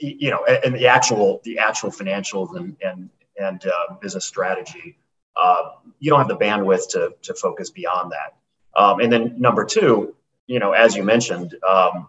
you 0.00 0.30
know, 0.30 0.44
and 0.44 0.74
the 0.74 0.88
actual 0.88 1.40
the 1.44 1.58
actual 1.58 1.90
financials 1.90 2.56
and 2.56 2.76
and 2.82 3.10
and 3.40 3.64
uh, 3.66 3.94
business 4.00 4.26
strategy, 4.26 4.98
uh, 5.36 5.70
you 5.98 6.10
don't 6.10 6.18
have 6.18 6.28
the 6.28 6.36
bandwidth 6.36 6.88
to 6.90 7.14
to 7.22 7.34
focus 7.34 7.70
beyond 7.70 8.12
that. 8.12 8.36
Um, 8.80 9.00
and 9.00 9.12
then 9.12 9.40
number 9.40 9.64
two, 9.64 10.14
you 10.46 10.58
know, 10.58 10.72
as 10.72 10.96
you 10.96 11.02
mentioned, 11.04 11.54
um, 11.68 12.08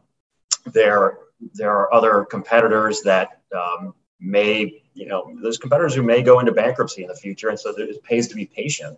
there 0.66 1.18
there 1.54 1.72
are 1.72 1.94
other 1.94 2.26
competitors 2.26 3.02
that 3.02 3.42
um, 3.56 3.94
may, 4.20 4.82
you 4.94 5.08
know, 5.08 5.36
there's 5.42 5.58
competitors 5.58 5.96
who 5.96 6.04
may 6.04 6.22
go 6.22 6.40
into 6.40 6.52
bankruptcy 6.52 7.02
in 7.02 7.08
the 7.08 7.16
future, 7.16 7.50
and 7.50 7.60
so 7.60 7.74
it 7.78 8.04
pays 8.04 8.28
to 8.30 8.36
be 8.36 8.46
patient. 8.46 8.98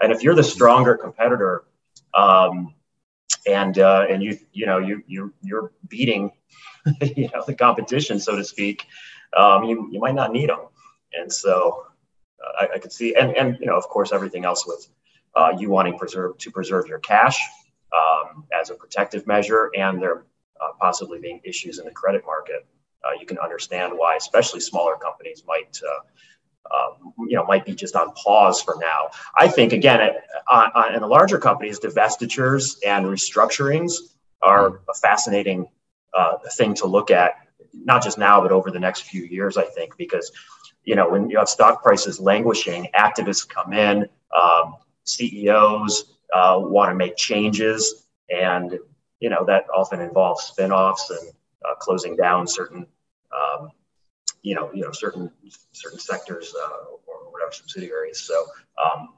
And 0.00 0.12
if 0.12 0.22
you're 0.22 0.34
the 0.34 0.44
stronger 0.44 0.96
competitor, 0.96 1.64
um, 2.14 2.74
and 3.46 3.78
uh, 3.78 4.06
and 4.08 4.22
you 4.22 4.38
you 4.52 4.66
know 4.66 4.78
you 4.78 5.02
you 5.06 5.32
you're 5.42 5.72
beating 5.88 6.32
you 7.00 7.28
know 7.34 7.42
the 7.46 7.54
competition, 7.54 8.20
so 8.20 8.36
to 8.36 8.44
speak, 8.44 8.84
um, 9.36 9.64
you 9.64 9.88
you 9.90 10.00
might 10.00 10.14
not 10.14 10.32
need 10.32 10.48
them. 10.48 10.60
And 11.12 11.32
so 11.32 11.86
uh, 12.44 12.64
I, 12.64 12.74
I 12.74 12.78
could 12.78 12.92
see, 12.92 13.14
and 13.14 13.36
and 13.36 13.58
you 13.60 13.66
know 13.66 13.76
of 13.76 13.84
course 13.88 14.12
everything 14.12 14.44
else 14.44 14.66
with 14.66 14.88
uh, 15.34 15.52
you 15.58 15.70
wanting 15.70 15.98
preserve 15.98 16.38
to 16.38 16.50
preserve 16.50 16.86
your 16.86 16.98
cash 16.98 17.40
um, 17.92 18.44
as 18.58 18.70
a 18.70 18.74
protective 18.74 19.26
measure, 19.26 19.70
and 19.76 20.00
there 20.00 20.24
uh, 20.60 20.72
possibly 20.80 21.18
being 21.18 21.40
issues 21.44 21.78
in 21.78 21.84
the 21.84 21.90
credit 21.90 22.24
market. 22.26 22.66
Uh, 23.04 23.12
you 23.18 23.26
can 23.26 23.38
understand 23.38 23.92
why, 23.96 24.16
especially 24.16 24.60
smaller 24.60 24.96
companies, 24.96 25.44
might 25.46 25.80
uh, 25.88 26.00
um, 26.72 27.12
you 27.28 27.36
know, 27.36 27.44
might 27.44 27.64
be 27.64 27.74
just 27.74 27.96
on 27.96 28.12
pause 28.12 28.60
for 28.62 28.76
now. 28.80 29.10
I 29.36 29.48
think 29.48 29.72
again, 29.72 30.00
on, 30.48 30.70
on, 30.74 30.94
in 30.94 31.00
the 31.00 31.06
larger 31.06 31.38
companies, 31.38 31.80
divestitures 31.80 32.78
and 32.86 33.06
restructurings 33.06 33.94
are 34.42 34.80
a 34.88 34.94
fascinating 35.00 35.68
uh, 36.14 36.38
thing 36.56 36.74
to 36.74 36.86
look 36.86 37.10
at, 37.10 37.34
not 37.72 38.02
just 38.02 38.18
now, 38.18 38.40
but 38.40 38.52
over 38.52 38.70
the 38.70 38.80
next 38.80 39.02
few 39.02 39.24
years. 39.24 39.56
I 39.56 39.64
think 39.64 39.96
because 39.96 40.30
you 40.84 40.94
know 40.94 41.08
when 41.08 41.28
you 41.30 41.38
have 41.38 41.48
stock 41.48 41.82
prices 41.82 42.20
languishing, 42.20 42.88
activists 42.94 43.48
come 43.48 43.72
in, 43.72 44.08
um, 44.36 44.76
CEOs 45.04 46.16
uh, 46.32 46.58
want 46.60 46.90
to 46.90 46.94
make 46.94 47.16
changes, 47.16 48.06
and 48.30 48.78
you 49.20 49.30
know 49.30 49.44
that 49.46 49.66
often 49.74 50.00
involves 50.00 50.44
spin-offs 50.44 51.10
and 51.10 51.30
uh, 51.64 51.74
closing 51.76 52.16
down 52.16 52.46
certain 52.46 52.86
um, 53.32 53.70
you 54.48 54.54
know, 54.54 54.70
you 54.72 54.82
know, 54.82 54.92
certain 54.92 55.30
certain 55.72 55.98
sectors 55.98 56.54
uh, 56.58 56.84
or 57.06 57.30
whatever 57.30 57.52
subsidiaries. 57.52 58.18
So, 58.20 58.46
um, 58.82 59.10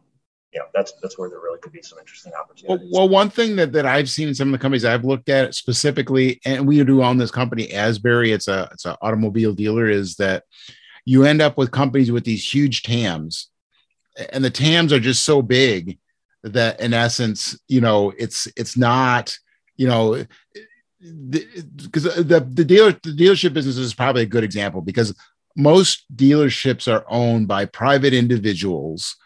you 0.53 0.59
know, 0.59 0.67
that's 0.75 0.93
that's 1.01 1.17
where 1.17 1.31
there 1.31 1.39
really 1.39 1.61
could 1.61 1.71
be 1.71 1.83
some 1.83 2.01
interesting 2.01 2.33
opportunities. 2.35 2.91
Well, 2.91 3.07
well, 3.07 3.09
one 3.09 3.31
thing 3.31 3.55
that, 3.55 3.71
that 3.75 3.87
I've 3.87 4.11
seen 4.11 4.27
in 4.27 4.35
some 4.35 4.49
of 4.49 4.53
the 4.53 4.59
companies 4.59 4.85
I've 4.85 5.05
looked 5.05 5.29
at 5.29 5.55
specifically, 5.55 6.41
and 6.45 6.67
we 6.67 6.83
do 6.83 7.05
own 7.05 7.17
this 7.17 7.31
company, 7.31 7.73
Asbury. 7.73 8.33
It's 8.33 8.49
a 8.49 8.69
it's 8.73 8.87
an 8.87 8.97
automobile 9.03 9.53
dealer. 9.53 9.89
Is 9.89 10.17
that 10.17 10.43
you 11.05 11.23
end 11.25 11.41
up 11.41 11.57
with 11.57 11.71
companies 11.71 12.11
with 12.11 12.25
these 12.25 12.53
huge 12.53 12.83
TAMs, 12.83 13.51
and 14.33 14.45
the 14.45 14.51
TAMs 14.51 14.93
are 14.93 14.99
just 14.99 15.23
so 15.23 15.43
big 15.43 16.01
that, 16.43 16.81
in 16.81 16.93
essence, 16.93 17.57
you 17.69 17.81
know, 17.81 18.13
it's 18.19 18.49
it's 18.57 18.77
not, 18.77 19.39
you 19.77 19.87
know, 19.87 20.27
because 21.01 22.03
the, 22.03 22.23
the, 22.23 22.41
the 22.41 22.65
dealer 22.65 22.93
the 22.93 23.17
dealership 23.17 23.55
business 23.55 23.79
is 23.79 23.95
probably 23.95 24.23
a 24.23 24.27
good 24.27 24.45
example 24.45 24.83
because 24.83 25.15
most 25.57 26.05
dealerships 26.15 26.93
are 26.93 27.05
owned 27.09 27.49
by 27.49 27.65
private 27.65 28.13
individuals 28.13 29.17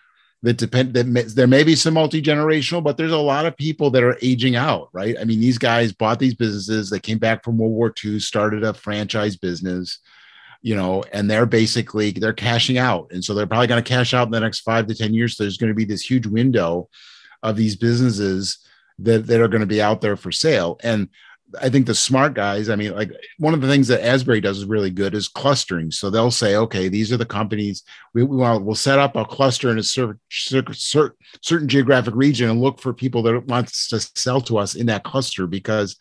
that 0.43 0.57
depend 0.57 0.95
that 0.95 1.07
may, 1.07 1.23
there 1.23 1.47
may 1.47 1.65
be 1.65 1.75
some 1.75 1.95
multi-generational 1.95 2.83
but 2.83 2.97
there's 2.97 3.13
a 3.13 3.19
lot 3.19 3.47
of 3.47 3.57
people 3.57 3.91
that 3.91 4.05
are 4.05 4.17
aging 4.23 4.55
out 4.55 4.89
right? 4.93 5.17
I 5.21 5.25
mean 5.25 5.41
these 5.41 5.59
guys 5.59 5.93
bought 5.93 6.21
these 6.21 6.35
businesses 6.35 6.91
they 6.91 7.01
came 7.01 7.19
back 7.19 7.43
from 7.43 7.59
world 7.59 7.73
war 7.73 7.93
ii 8.05 8.21
started 8.21 8.63
a 8.63 8.73
franchise 8.73 9.37
business 9.37 9.99
you 10.65 10.75
know 10.75 11.05
and 11.13 11.31
they're 11.31 11.47
basically 11.47 12.11
they're 12.11 12.33
cashing 12.33 12.79
out. 12.79 13.13
And 13.13 13.23
so 13.23 13.35
they're 13.35 13.47
probably 13.47 13.67
going 13.69 13.85
to 13.85 13.89
cash 13.89 14.15
out 14.15 14.27
in 14.27 14.33
the 14.33 14.41
next 14.41 14.61
five 14.61 14.87
to 14.87 14.95
ten 14.95 15.15
years. 15.15 15.37
So 15.37 15.45
there's 15.45 15.59
going 15.59 15.71
to 15.71 15.77
be 15.77 15.85
this 15.85 16.09
huge 16.09 16.27
window 16.27 16.89
of 17.43 17.55
these 17.55 17.77
businesses 17.77 18.59
that, 18.99 19.27
that 19.27 19.41
are 19.41 19.49
going 19.49 19.61
to 19.61 19.67
be 19.67 19.83
out 19.83 20.01
there 20.01 20.17
for 20.17 20.33
sale. 20.33 20.79
And 20.83 21.11
I 21.61 21.69
think 21.69 21.87
the 21.87 21.95
smart 21.95 22.35
guys, 22.35 22.69
I 22.69 22.77
mean, 22.77 22.95
like 22.95 23.11
one 23.39 23.55
of 23.55 23.61
the 23.61 23.69
things 23.69 23.89
that 23.89 24.05
Asbury 24.05 24.41
does 24.41 24.59
is 24.59 24.65
really 24.65 24.91
good 24.91 25.15
is 25.15 25.29
clustering. 25.29 25.91
So 25.91 26.11
they'll 26.11 26.31
say, 26.31 26.57
okay, 26.57 26.89
these 26.89 27.13
are 27.13 27.17
the 27.17 27.27
companies 27.27 27.83
we, 28.15 28.23
we 28.23 28.37
want. 28.37 28.65
We'll 28.65 28.75
set 28.75 28.99
up 28.99 29.17
a 29.17 29.25
cluster 29.25 29.71
in 29.71 29.79
a 29.79 29.83
certain, 29.83 30.21
certain, 30.31 30.75
certain 31.43 31.69
geographic 31.69 32.15
region 32.15 32.51
and 32.51 32.61
look 32.61 32.81
for 32.81 32.93
people 32.93 33.23
that 33.23 33.47
wants 33.47 33.89
to 33.89 34.01
sell 34.01 34.41
to 34.43 34.59
us 34.59 34.75
in 34.75 34.87
that 34.87 35.05
cluster 35.05 35.47
because 35.47 35.97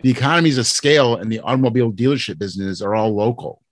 the 0.00 0.10
economies 0.10 0.58
of 0.58 0.66
scale 0.66 1.16
and 1.16 1.30
the 1.30 1.40
automobile 1.40 1.92
dealership 1.92 2.38
business 2.38 2.82
are 2.82 2.94
all 2.94 3.14
local. 3.14 3.62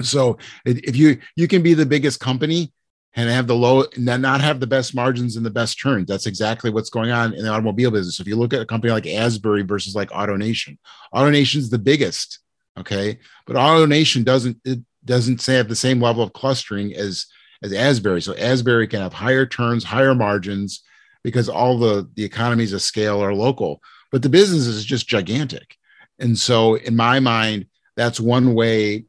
So 0.00 0.38
if 0.64 0.96
you 0.96 1.18
you 1.36 1.48
can 1.48 1.62
be 1.62 1.74
the 1.74 1.86
biggest 1.86 2.20
company 2.20 2.72
and 3.14 3.28
have 3.28 3.46
the 3.46 3.54
low 3.54 3.84
not 3.96 4.40
have 4.40 4.60
the 4.60 4.66
best 4.66 4.94
margins 4.94 5.36
and 5.36 5.44
the 5.44 5.50
best 5.50 5.78
turns. 5.78 6.06
That's 6.06 6.26
exactly 6.26 6.70
what's 6.70 6.90
going 6.90 7.10
on 7.10 7.34
in 7.34 7.44
the 7.44 7.50
automobile 7.50 7.90
business. 7.90 8.20
If 8.20 8.26
you 8.26 8.36
look 8.36 8.54
at 8.54 8.62
a 8.62 8.66
company 8.66 8.92
like 8.92 9.06
Asbury 9.06 9.62
versus 9.62 9.94
like 9.94 10.10
AutoNation, 10.10 10.78
AutoNation 11.14 11.56
is 11.56 11.70
the 11.70 11.78
biggest, 11.78 12.38
okay, 12.78 13.18
but 13.46 13.56
AutoNation 13.56 14.24
doesn't 14.24 14.58
it 14.64 14.80
doesn't 15.04 15.44
have 15.46 15.68
the 15.68 15.76
same 15.76 16.00
level 16.00 16.22
of 16.22 16.32
clustering 16.32 16.94
as 16.94 17.26
as 17.62 17.72
Asbury. 17.72 18.22
So 18.22 18.34
Asbury 18.34 18.88
can 18.88 19.00
have 19.00 19.12
higher 19.12 19.46
turns, 19.46 19.84
higher 19.84 20.14
margins 20.14 20.82
because 21.22 21.48
all 21.48 21.78
the 21.78 22.08
the 22.14 22.24
economies 22.24 22.72
of 22.72 22.82
scale 22.82 23.22
are 23.22 23.34
local, 23.34 23.82
but 24.10 24.22
the 24.22 24.28
business 24.28 24.66
is 24.66 24.84
just 24.84 25.06
gigantic. 25.06 25.76
And 26.18 26.38
so 26.38 26.76
in 26.76 26.96
my 26.96 27.20
mind, 27.20 27.66
that's 27.96 28.20
one 28.20 28.54
way 28.54 29.04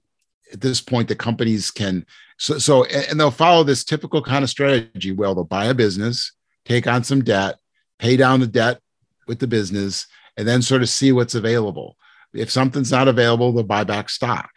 at 0.51 0.61
this 0.61 0.81
point 0.81 1.07
the 1.07 1.15
companies 1.15 1.71
can 1.71 2.05
so, 2.43 2.57
so, 2.57 2.83
and 2.83 3.17
they'll 3.17 3.31
follow 3.31 3.63
this 3.63 3.85
typical 3.85 4.21
kind 4.21 4.43
of 4.43 4.49
strategy. 4.49 5.13
Well, 5.13 5.33
they'll 5.33 5.45
buy 5.45 5.67
a 5.67 5.73
business, 5.73 6.33
take 6.65 6.87
on 6.87 7.01
some 7.05 7.23
debt, 7.23 7.57
pay 7.99 8.17
down 8.17 8.41
the 8.41 8.47
debt 8.47 8.81
with 9.27 9.39
the 9.39 9.47
business, 9.47 10.07
and 10.35 10.45
then 10.45 10.61
sort 10.61 10.81
of 10.81 10.89
see 10.89 11.13
what's 11.13 11.35
available. 11.35 11.95
If 12.33 12.51
something's 12.51 12.91
not 12.91 13.07
available, 13.07 13.53
they'll 13.53 13.63
buy 13.63 13.85
back 13.85 14.09
stock. 14.09 14.49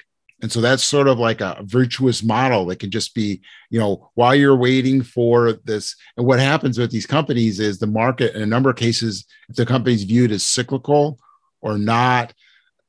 And 0.43 0.51
so 0.51 0.61
that's 0.61 0.83
sort 0.83 1.07
of 1.07 1.21
like 1.21 1.41
a 1.41 1.63
virtuous 1.63 2.25
model 2.25 2.67
that 2.67 2.81
can 2.81 2.91
just 2.91 3.15
be, 3.15 3.41
you 3.71 3.79
know, 3.79 4.11
while 4.15 4.35
you're 4.35 4.57
waiting 4.57 5.05
for 5.05 5.53
this. 5.53 5.95
And 6.17 6.27
what 6.27 6.41
happens 6.41 6.79
with 6.79 6.91
these 6.91 7.07
companies 7.07 7.61
is 7.61 7.79
the 7.79 7.87
market, 7.87 8.35
in 8.35 8.43
a 8.43 8.47
number 8.47 8.69
of 8.69 8.75
cases, 8.75 9.27
if 9.49 9.55
the 9.55 9.65
company's 9.65 10.03
viewed 10.03 10.33
as 10.33 10.43
cyclical 10.43 11.21
or 11.61 11.79
not 11.79 12.35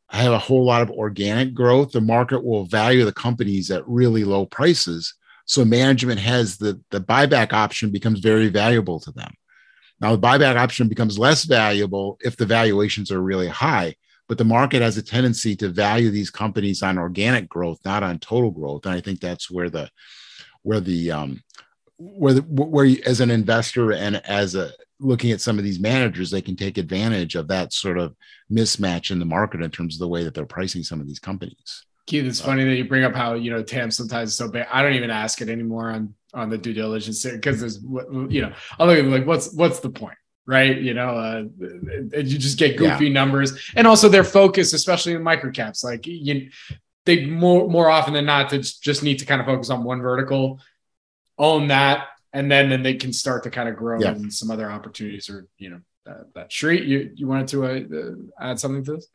have 0.09 0.31
a 0.31 0.39
whole 0.39 0.65
lot 0.65 0.81
of 0.81 0.91
organic 0.91 1.53
growth, 1.53 1.91
the 1.91 2.01
market 2.01 2.43
will 2.43 2.65
value 2.65 3.03
the 3.03 3.13
companies 3.13 3.69
at 3.71 3.87
really 3.87 4.23
low 4.23 4.45
prices. 4.45 5.13
So 5.45 5.65
management 5.65 6.19
has 6.19 6.57
the, 6.57 6.79
the 6.91 7.01
buyback 7.01 7.53
option 7.53 7.91
becomes 7.91 8.19
very 8.19 8.47
valuable 8.49 8.99
to 9.01 9.11
them. 9.11 9.33
Now, 9.99 10.15
the 10.15 10.21
buyback 10.21 10.55
option 10.55 10.87
becomes 10.87 11.17
less 11.17 11.43
valuable 11.45 12.17
if 12.21 12.37
the 12.37 12.45
valuations 12.45 13.11
are 13.11 13.21
really 13.21 13.47
high, 13.47 13.95
but 14.27 14.37
the 14.37 14.45
market 14.45 14.81
has 14.81 14.97
a 14.97 15.01
tendency 15.01 15.55
to 15.57 15.69
value 15.69 16.11
these 16.11 16.29
companies 16.29 16.83
on 16.83 16.97
organic 16.97 17.49
growth, 17.49 17.79
not 17.83 18.03
on 18.03 18.19
total 18.19 18.51
growth. 18.51 18.85
And 18.85 18.93
I 18.93 19.01
think 19.01 19.19
that's 19.19 19.49
where 19.49 19.69
the 19.69 19.89
where 20.61 20.81
the 20.81 21.11
um, 21.11 21.41
where 21.97 22.35
where 22.35 22.85
you, 22.85 23.01
as 23.05 23.21
an 23.21 23.31
investor 23.31 23.91
and 23.91 24.17
as 24.25 24.55
a 24.55 24.71
looking 24.99 25.31
at 25.31 25.41
some 25.41 25.57
of 25.57 25.63
these 25.63 25.79
managers, 25.79 26.31
they 26.31 26.41
can 26.41 26.55
take 26.55 26.77
advantage 26.77 27.35
of 27.35 27.47
that 27.47 27.73
sort 27.73 27.97
of 27.97 28.15
mismatch 28.51 29.11
in 29.11 29.19
the 29.19 29.25
market 29.25 29.61
in 29.61 29.69
terms 29.69 29.95
of 29.95 29.99
the 29.99 30.07
way 30.07 30.23
that 30.23 30.33
they're 30.33 30.45
pricing 30.45 30.83
some 30.83 30.99
of 30.99 31.07
these 31.07 31.19
companies. 31.19 31.85
Keith, 32.07 32.25
it's 32.25 32.39
funny 32.39 32.63
that 32.63 32.75
you 32.75 32.87
bring 32.87 33.03
up 33.03 33.13
how 33.13 33.33
you 33.33 33.51
know 33.51 33.61
TAM 33.61 33.91
sometimes 33.91 34.29
is 34.29 34.35
so 34.35 34.49
big. 34.49 34.65
I 34.71 34.81
don't 34.81 34.93
even 34.93 35.11
ask 35.11 35.41
it 35.41 35.49
anymore 35.49 35.91
on 35.91 36.13
on 36.33 36.49
the 36.49 36.57
due 36.57 36.73
diligence 36.73 37.25
because 37.25 37.59
there's 37.59 37.81
you 37.83 38.41
know 38.41 38.53
I 38.79 38.85
look 38.85 38.97
at 38.97 39.05
like 39.05 39.25
what's 39.25 39.53
what's 39.53 39.79
the 39.81 39.89
point, 39.89 40.17
right? 40.45 40.77
You 40.77 40.93
know, 40.93 41.09
uh, 41.09 41.43
you 41.59 42.37
just 42.37 42.57
get 42.57 42.77
goofy 42.77 43.07
yeah. 43.07 43.13
numbers, 43.13 43.71
and 43.75 43.85
also 43.85 44.07
their 44.07 44.23
focus, 44.23 44.73
especially 44.73 45.13
in 45.13 45.21
microcaps, 45.21 45.83
like 45.83 46.07
you 46.07 46.49
they 47.05 47.25
more 47.25 47.67
more 47.67 47.89
often 47.89 48.13
than 48.13 48.25
not 48.25 48.49
to 48.49 48.59
just 48.59 49.03
need 49.03 49.19
to 49.19 49.25
kind 49.25 49.41
of 49.41 49.47
focus 49.47 49.69
on 49.69 49.83
one 49.83 50.01
vertical, 50.01 50.61
own 51.37 51.67
that, 51.67 52.07
and 52.33 52.51
then 52.51 52.69
then 52.69 52.83
they 52.83 52.95
can 52.95 53.13
start 53.13 53.43
to 53.43 53.49
kind 53.49 53.69
of 53.69 53.75
grow 53.75 53.99
yeah. 53.99 54.11
in 54.11 54.31
some 54.31 54.51
other 54.51 54.69
opportunities 54.71 55.29
or 55.29 55.47
you 55.57 55.69
know 55.69 55.81
that, 56.05 56.33
that 56.33 56.51
Shree. 56.51 56.85
You 56.85 57.11
you 57.15 57.27
wanted 57.27 57.47
to 57.49 57.65
uh, 57.65 58.15
add 58.39 58.59
something 58.59 58.83
to 58.85 58.95
this? 58.95 59.07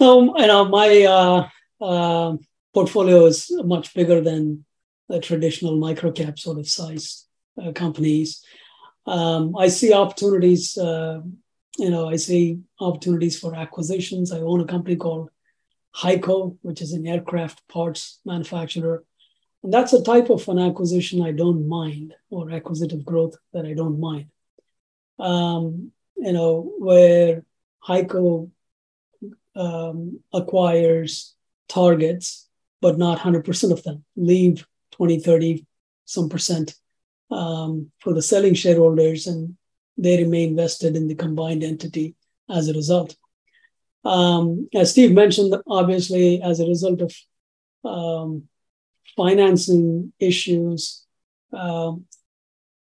No, 0.00 0.36
you 0.36 0.46
know, 0.46 0.64
my 0.66 1.02
uh, 1.04 1.48
uh, 1.84 2.36
portfolio 2.72 3.26
is 3.26 3.50
much 3.64 3.94
bigger 3.94 4.20
than 4.20 4.64
the 5.08 5.20
traditional 5.20 5.78
microcap 5.78 6.38
sort 6.38 6.58
of 6.58 6.68
size 6.68 7.26
uh, 7.62 7.72
companies. 7.72 8.42
Um, 9.06 9.56
I 9.56 9.68
see 9.68 9.92
opportunities. 9.92 10.76
Uh, 10.76 11.20
you 11.78 11.90
know, 11.90 12.08
I 12.08 12.16
see 12.16 12.60
opportunities 12.80 13.38
for 13.38 13.54
acquisitions. 13.54 14.32
I 14.32 14.40
own 14.40 14.60
a 14.60 14.64
company 14.64 14.96
called 14.96 15.30
HEICO, 15.96 16.56
which 16.62 16.80
is 16.80 16.92
an 16.92 17.06
aircraft 17.06 17.66
parts 17.68 18.20
manufacturer. 18.24 19.04
And 19.64 19.72
that's 19.72 19.94
a 19.94 20.02
type 20.02 20.28
of 20.28 20.46
an 20.48 20.58
acquisition 20.58 21.22
I 21.22 21.32
don't 21.32 21.66
mind, 21.66 22.14
or 22.28 22.50
acquisitive 22.50 23.02
growth 23.02 23.34
that 23.54 23.64
I 23.64 23.72
don't 23.72 23.98
mind. 23.98 24.26
Um, 25.18 25.90
you 26.16 26.32
know, 26.32 26.74
where 26.78 27.44
HEICO 27.88 28.50
um, 29.56 30.20
acquires 30.34 31.34
targets, 31.66 32.46
but 32.82 32.98
not 32.98 33.18
100% 33.18 33.72
of 33.72 33.82
them. 33.82 34.04
Leave 34.16 34.66
20, 34.92 35.20
30, 35.20 35.66
some 36.04 36.28
percent 36.28 36.74
um, 37.30 37.90
for 38.00 38.12
the 38.12 38.20
selling 38.20 38.52
shareholders, 38.52 39.26
and 39.26 39.56
they 39.96 40.22
remain 40.22 40.56
vested 40.56 40.94
in 40.94 41.08
the 41.08 41.14
combined 41.14 41.64
entity 41.64 42.14
as 42.50 42.68
a 42.68 42.74
result. 42.74 43.16
Um, 44.04 44.68
as 44.74 44.90
Steve 44.90 45.12
mentioned, 45.12 45.54
obviously, 45.66 46.42
as 46.42 46.60
a 46.60 46.66
result 46.66 47.00
of 47.00 47.14
um, 47.82 48.48
financing 49.16 50.12
issues, 50.18 51.04
um, 51.52 52.04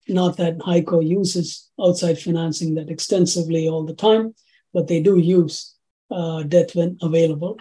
not 0.07 0.37
that 0.37 0.57
HEICO 0.59 1.07
uses 1.07 1.69
outside 1.79 2.19
financing 2.19 2.75
that 2.75 2.89
extensively 2.89 3.67
all 3.67 3.85
the 3.85 3.95
time, 3.95 4.33
but 4.73 4.87
they 4.87 5.01
do 5.01 5.17
use 5.17 5.75
uh, 6.11 6.43
debt 6.43 6.71
when 6.73 6.97
available. 7.01 7.57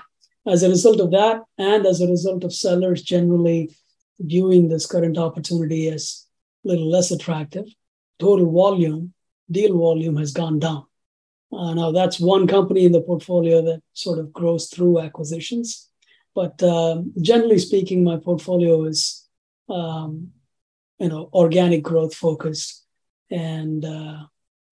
As 0.46 0.62
a 0.62 0.68
result 0.68 1.00
of 1.00 1.12
that, 1.12 1.42
and 1.58 1.86
as 1.86 2.00
a 2.00 2.08
result 2.08 2.42
of 2.44 2.52
sellers 2.52 3.02
generally 3.02 3.70
viewing 4.18 4.68
this 4.68 4.86
current 4.86 5.18
opportunity 5.18 5.88
as 5.88 6.26
a 6.64 6.68
little 6.68 6.90
less 6.90 7.10
attractive, 7.10 7.66
total 8.18 8.50
volume, 8.50 9.12
deal 9.50 9.76
volume 9.76 10.16
has 10.16 10.32
gone 10.32 10.58
down. 10.58 10.84
Uh, 11.52 11.74
now, 11.74 11.92
that's 11.92 12.18
one 12.18 12.46
company 12.46 12.86
in 12.86 12.92
the 12.92 13.02
portfolio 13.02 13.60
that 13.62 13.82
sort 13.92 14.18
of 14.18 14.32
grows 14.32 14.68
through 14.68 14.98
acquisitions. 14.98 15.90
But 16.34 16.62
um, 16.62 17.12
generally 17.20 17.58
speaking, 17.58 18.04
my 18.04 18.16
portfolio 18.16 18.84
is, 18.84 19.26
um, 19.68 20.32
you 20.98 21.08
know, 21.08 21.28
organic 21.32 21.82
growth 21.82 22.14
focused, 22.14 22.84
and 23.30 23.84
uh, 23.84 24.18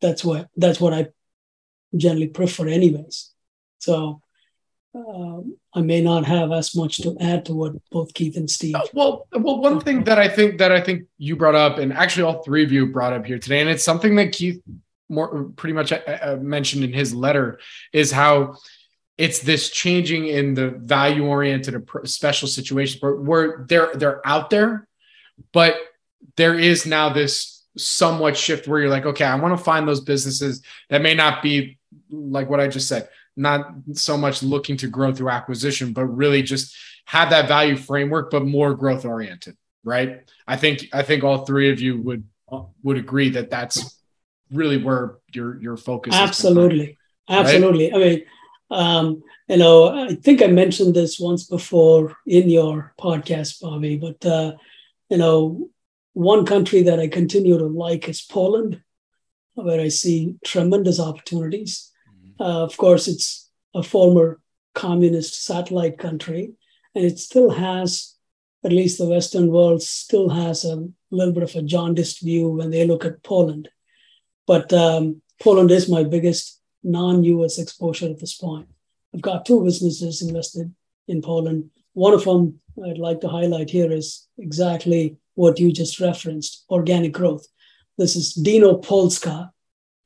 that's 0.01 0.25
what 0.25 0.49
that's 0.57 0.81
what 0.81 0.95
I 0.95 1.09
generally 1.97 2.29
prefer, 2.29 2.69
anyways. 2.69 3.31
So 3.79 4.23
um, 4.95 5.57
I 5.75 5.83
may 5.83 6.01
not 6.01 6.25
have 6.25 6.51
as 6.53 6.75
much 6.75 6.99
to 6.99 7.17
add 7.21 7.45
to 7.47 7.55
what 7.55 7.73
both 7.91 8.13
Keith 8.15 8.37
and 8.37 8.51
Steve. 8.51 8.75
Oh, 8.77 8.89
well, 8.93 9.27
well, 9.33 9.61
one 9.61 9.81
thing 9.81 10.05
that 10.05 10.19
I 10.19 10.29
think 10.29 10.59
that 10.59 10.73
I 10.73 10.81
think 10.81 11.05
you 11.19 11.37
brought 11.37 11.55
up, 11.55 11.79
and 11.79 11.93
actually 11.93 12.25
all 12.25 12.43
three 12.43 12.65
of 12.65 12.73
you 12.73 12.87
brought 12.87 13.13
up 13.13 13.27
here 13.27 13.39
today, 13.39 13.61
and 13.61 13.71
it's 13.71 13.85
something 13.85 14.17
that 14.17 14.33
Keith 14.33 14.63
more 15.09 15.51
pretty 15.57 15.73
much 15.73 15.93
uh, 15.93 16.01
uh, 16.07 16.39
mentioned 16.41 16.85
in 16.85 16.93
his 16.93 17.15
letter, 17.15 17.61
is 17.93 18.11
how 18.11 18.57
it's 19.21 19.41
this 19.41 19.71
changing 19.71 20.27
in 20.29 20.55
the 20.55 20.71
value 20.71 21.27
oriented 21.27 21.89
special 22.05 22.49
situations 22.49 23.03
where, 23.03 23.17
where 23.17 23.67
they're 23.69 23.91
they're 23.95 24.27
out 24.27 24.51
there, 24.51 24.89
but 25.53 25.77
there 26.37 26.59
is 26.59 26.87
now 26.87 27.11
this 27.11 27.65
somewhat 27.77 28.37
shift 28.37 28.67
where 28.67 28.81
you're 28.81 28.91
like, 28.91 29.07
okay, 29.07 29.25
I 29.25 29.35
want 29.37 29.57
to 29.57 29.63
find 29.63 29.87
those 29.87 30.01
businesses 30.01 30.63
that 30.89 31.03
may 31.03 31.15
not 31.15 31.43
be 31.43 31.79
like 32.11 32.49
what 32.49 32.61
I 32.61 32.69
just 32.69 32.89
said 32.89 33.09
not 33.37 33.73
so 33.95 34.17
much 34.17 34.43
looking 34.43 34.77
to 34.79 34.89
grow 34.89 35.15
through 35.15 35.31
acquisition, 35.31 35.93
but 35.93 36.05
really 36.05 36.43
just 36.43 36.77
have 37.07 37.31
that 37.31 37.49
value 37.49 37.77
framework, 37.77 38.31
but 38.31 38.45
more 38.45 38.75
growth 38.75 39.05
oriented, 39.05 39.57
right? 39.85 40.23
I 40.47 40.57
think 40.57 40.89
I 40.93 41.03
think 41.03 41.25
all 41.25 41.45
three 41.45 41.71
of 41.71 41.81
you 41.81 42.01
would 42.03 42.25
would 42.83 42.97
agree 42.97 43.31
that 43.31 43.51
that's 43.51 43.99
really 44.53 44.77
where 44.77 45.19
your 45.33 45.61
your 45.61 45.77
focus. 45.77 46.15
Is. 46.15 46.21
Absolutely, 46.21 46.99
absolutely. 47.29 47.93
I 47.93 47.99
mean, 47.99 48.23
um, 48.71 49.23
you 49.49 49.57
know, 49.57 49.89
I 49.89 50.15
think 50.15 50.43
I 50.43 50.47
mentioned 50.47 50.95
this 50.95 51.19
once 51.19 51.45
before 51.45 52.17
in 52.27 52.49
your 52.49 52.95
podcast, 52.99 53.61
Bobby, 53.61 53.97
but 53.97 54.25
uh, 54.25 54.53
you 55.09 55.17
know, 55.17 55.71
one 56.13 56.47
country 56.47 56.83
that 56.83 57.01
I 57.01 57.09
continue 57.09 57.59
to 57.59 57.67
like 57.67 58.09
is 58.09 58.23
Poland, 58.23 58.81
where 59.55 59.81
I 59.81 59.89
see 59.89 60.37
tremendous 60.45 61.01
opportunities 61.01 61.91
uh, 62.41 62.65
of 62.65 62.77
course, 62.79 63.07
it's 63.07 63.51
a 63.75 63.83
former 63.83 64.41
communist 64.75 65.45
satellite 65.45 65.99
country, 65.99 66.53
and 66.95 67.05
it 67.05 67.19
still 67.19 67.51
has, 67.51 68.17
at 68.65 68.73
least 68.73 68.99
the 68.99 69.07
Western 69.07 69.49
world, 69.49 69.83
still 69.83 70.31
has 70.31 70.65
a 70.65 70.89
little 71.11 71.35
bit 71.35 71.43
of 71.43 71.55
a 71.55 71.63
jaundiced 71.63 72.23
view 72.23 72.49
when 72.49 72.71
they 72.71 72.87
look 72.87 73.05
at 73.05 73.23
Poland. 73.23 73.69
But 74.47 74.73
um, 74.73 75.21
Poland 75.41 75.71
is 75.71 75.89
my 75.89 76.03
biggest 76.03 76.60
non 76.83 77.25
US 77.25 77.59
exposure 77.59 78.09
at 78.09 78.19
this 78.19 78.37
point. 78.37 78.69
I've 79.15 79.23
got 79.23 79.45
two 79.45 79.65
businesses 79.65 80.23
invested 80.23 80.73
in 81.09 81.23
Poland. 81.23 81.71
One 81.95 82.15
of 82.15 82.25
them 82.25 82.61
I'd 82.85 82.99
like 82.99 83.21
to 83.21 83.29
highlight 83.29 83.71
here 83.71 83.91
is 83.91 84.27
exactly 84.39 85.17
what 85.35 85.59
you 85.59 85.73
just 85.73 86.01
referenced 86.01 86.65
organic 86.71 87.13
growth. 87.13 87.47
This 87.99 88.17
is 88.17 88.33
Dino 88.33 88.77
Polska, 88.77 89.53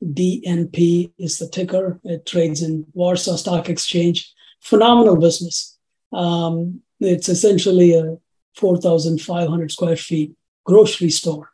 DNP 0.03 1.11
is 1.17 1.37
the 1.37 1.47
ticker. 1.47 1.99
It 2.03 2.25
trades 2.25 2.61
in 2.61 2.85
Warsaw 2.93 3.37
Stock 3.37 3.69
Exchange. 3.69 4.33
Phenomenal 4.61 5.15
business. 5.15 5.77
Um, 6.11 6.81
it's 6.99 7.29
essentially 7.29 7.93
a 7.93 8.17
4,500 8.55 9.71
square 9.71 9.97
feet 9.97 10.33
grocery 10.63 11.09
store. 11.09 11.51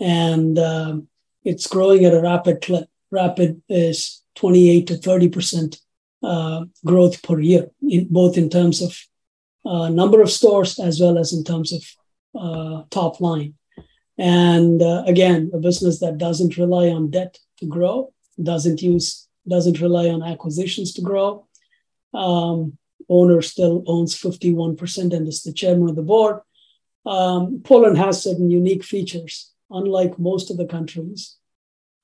And 0.00 0.58
um, 0.58 1.08
it's 1.44 1.66
growing 1.66 2.04
at 2.04 2.14
a 2.14 2.20
rapid 2.20 2.62
clip. 2.62 2.88
Rapid 3.10 3.62
is 3.68 4.21
28 4.34 4.86
to 4.86 4.94
30% 4.94 5.80
uh, 6.22 6.64
growth 6.84 7.22
per 7.22 7.40
year, 7.40 7.70
in, 7.82 8.06
both 8.08 8.36
in 8.36 8.48
terms 8.48 8.80
of 8.80 8.98
uh, 9.64 9.88
number 9.88 10.20
of 10.20 10.30
stores 10.30 10.78
as 10.78 11.00
well 11.00 11.18
as 11.18 11.32
in 11.32 11.44
terms 11.44 11.72
of 11.72 11.82
uh, 12.38 12.82
top 12.90 13.20
line. 13.20 13.54
And 14.18 14.82
uh, 14.82 15.04
again, 15.06 15.50
a 15.54 15.58
business 15.58 16.00
that 16.00 16.18
doesn't 16.18 16.56
rely 16.56 16.88
on 16.88 17.10
debt 17.10 17.38
to 17.58 17.66
grow, 17.66 18.12
doesn't 18.42 18.82
use, 18.82 19.28
doesn't 19.48 19.80
rely 19.80 20.08
on 20.08 20.22
acquisitions 20.22 20.92
to 20.94 21.02
grow. 21.02 21.46
Um, 22.14 22.78
owner 23.08 23.42
still 23.42 23.82
owns 23.86 24.14
51% 24.14 25.12
and 25.12 25.28
is 25.28 25.42
the 25.42 25.52
chairman 25.52 25.88
of 25.88 25.96
the 25.96 26.02
board. 26.02 26.40
Um, 27.04 27.62
Poland 27.64 27.98
has 27.98 28.22
certain 28.22 28.50
unique 28.50 28.84
features. 28.84 29.52
Unlike 29.70 30.18
most 30.18 30.50
of 30.50 30.58
the 30.58 30.66
countries, 30.66 31.36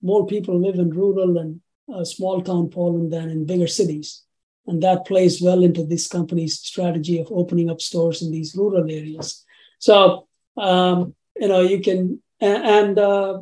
more 0.02 0.26
people 0.26 0.58
live 0.58 0.76
in 0.76 0.90
rural 0.90 1.36
and 1.38 1.60
small 2.04 2.42
town 2.42 2.68
Poland 2.70 3.12
than 3.12 3.30
in 3.30 3.46
bigger 3.46 3.66
cities. 3.66 4.22
And 4.66 4.82
that 4.82 5.06
plays 5.06 5.40
well 5.40 5.62
into 5.64 5.84
this 5.84 6.06
company's 6.08 6.58
strategy 6.58 7.18
of 7.18 7.28
opening 7.30 7.70
up 7.70 7.80
stores 7.80 8.22
in 8.22 8.30
these 8.30 8.54
rural 8.54 8.90
areas. 8.90 9.44
So, 9.78 10.26
um, 10.56 11.14
you 11.36 11.48
know, 11.48 11.60
you 11.60 11.80
can, 11.80 12.22
and, 12.40 12.98
uh, 12.98 13.40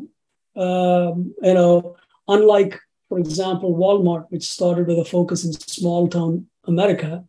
um, 0.57 1.34
you 1.42 1.55
know, 1.55 1.97
Unlike, 2.28 2.80
for 3.09 3.18
example, 3.18 3.74
Walmart, 3.74 4.26
which 4.30 4.44
started 4.44 4.86
with 4.86 4.99
a 4.99 5.05
focus 5.05 5.44
in 5.44 5.53
small 5.53 6.09
town 6.09 6.47
America, 6.64 7.24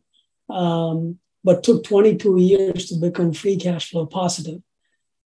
um, 0.50 1.20
but 1.44 1.64
took 1.64 1.84
22 1.84 2.40
years 2.40 2.88
to 2.88 2.96
become 2.96 3.32
free 3.32 3.58
cash 3.58 3.92
flow 3.92 4.06
positive. 4.06 4.62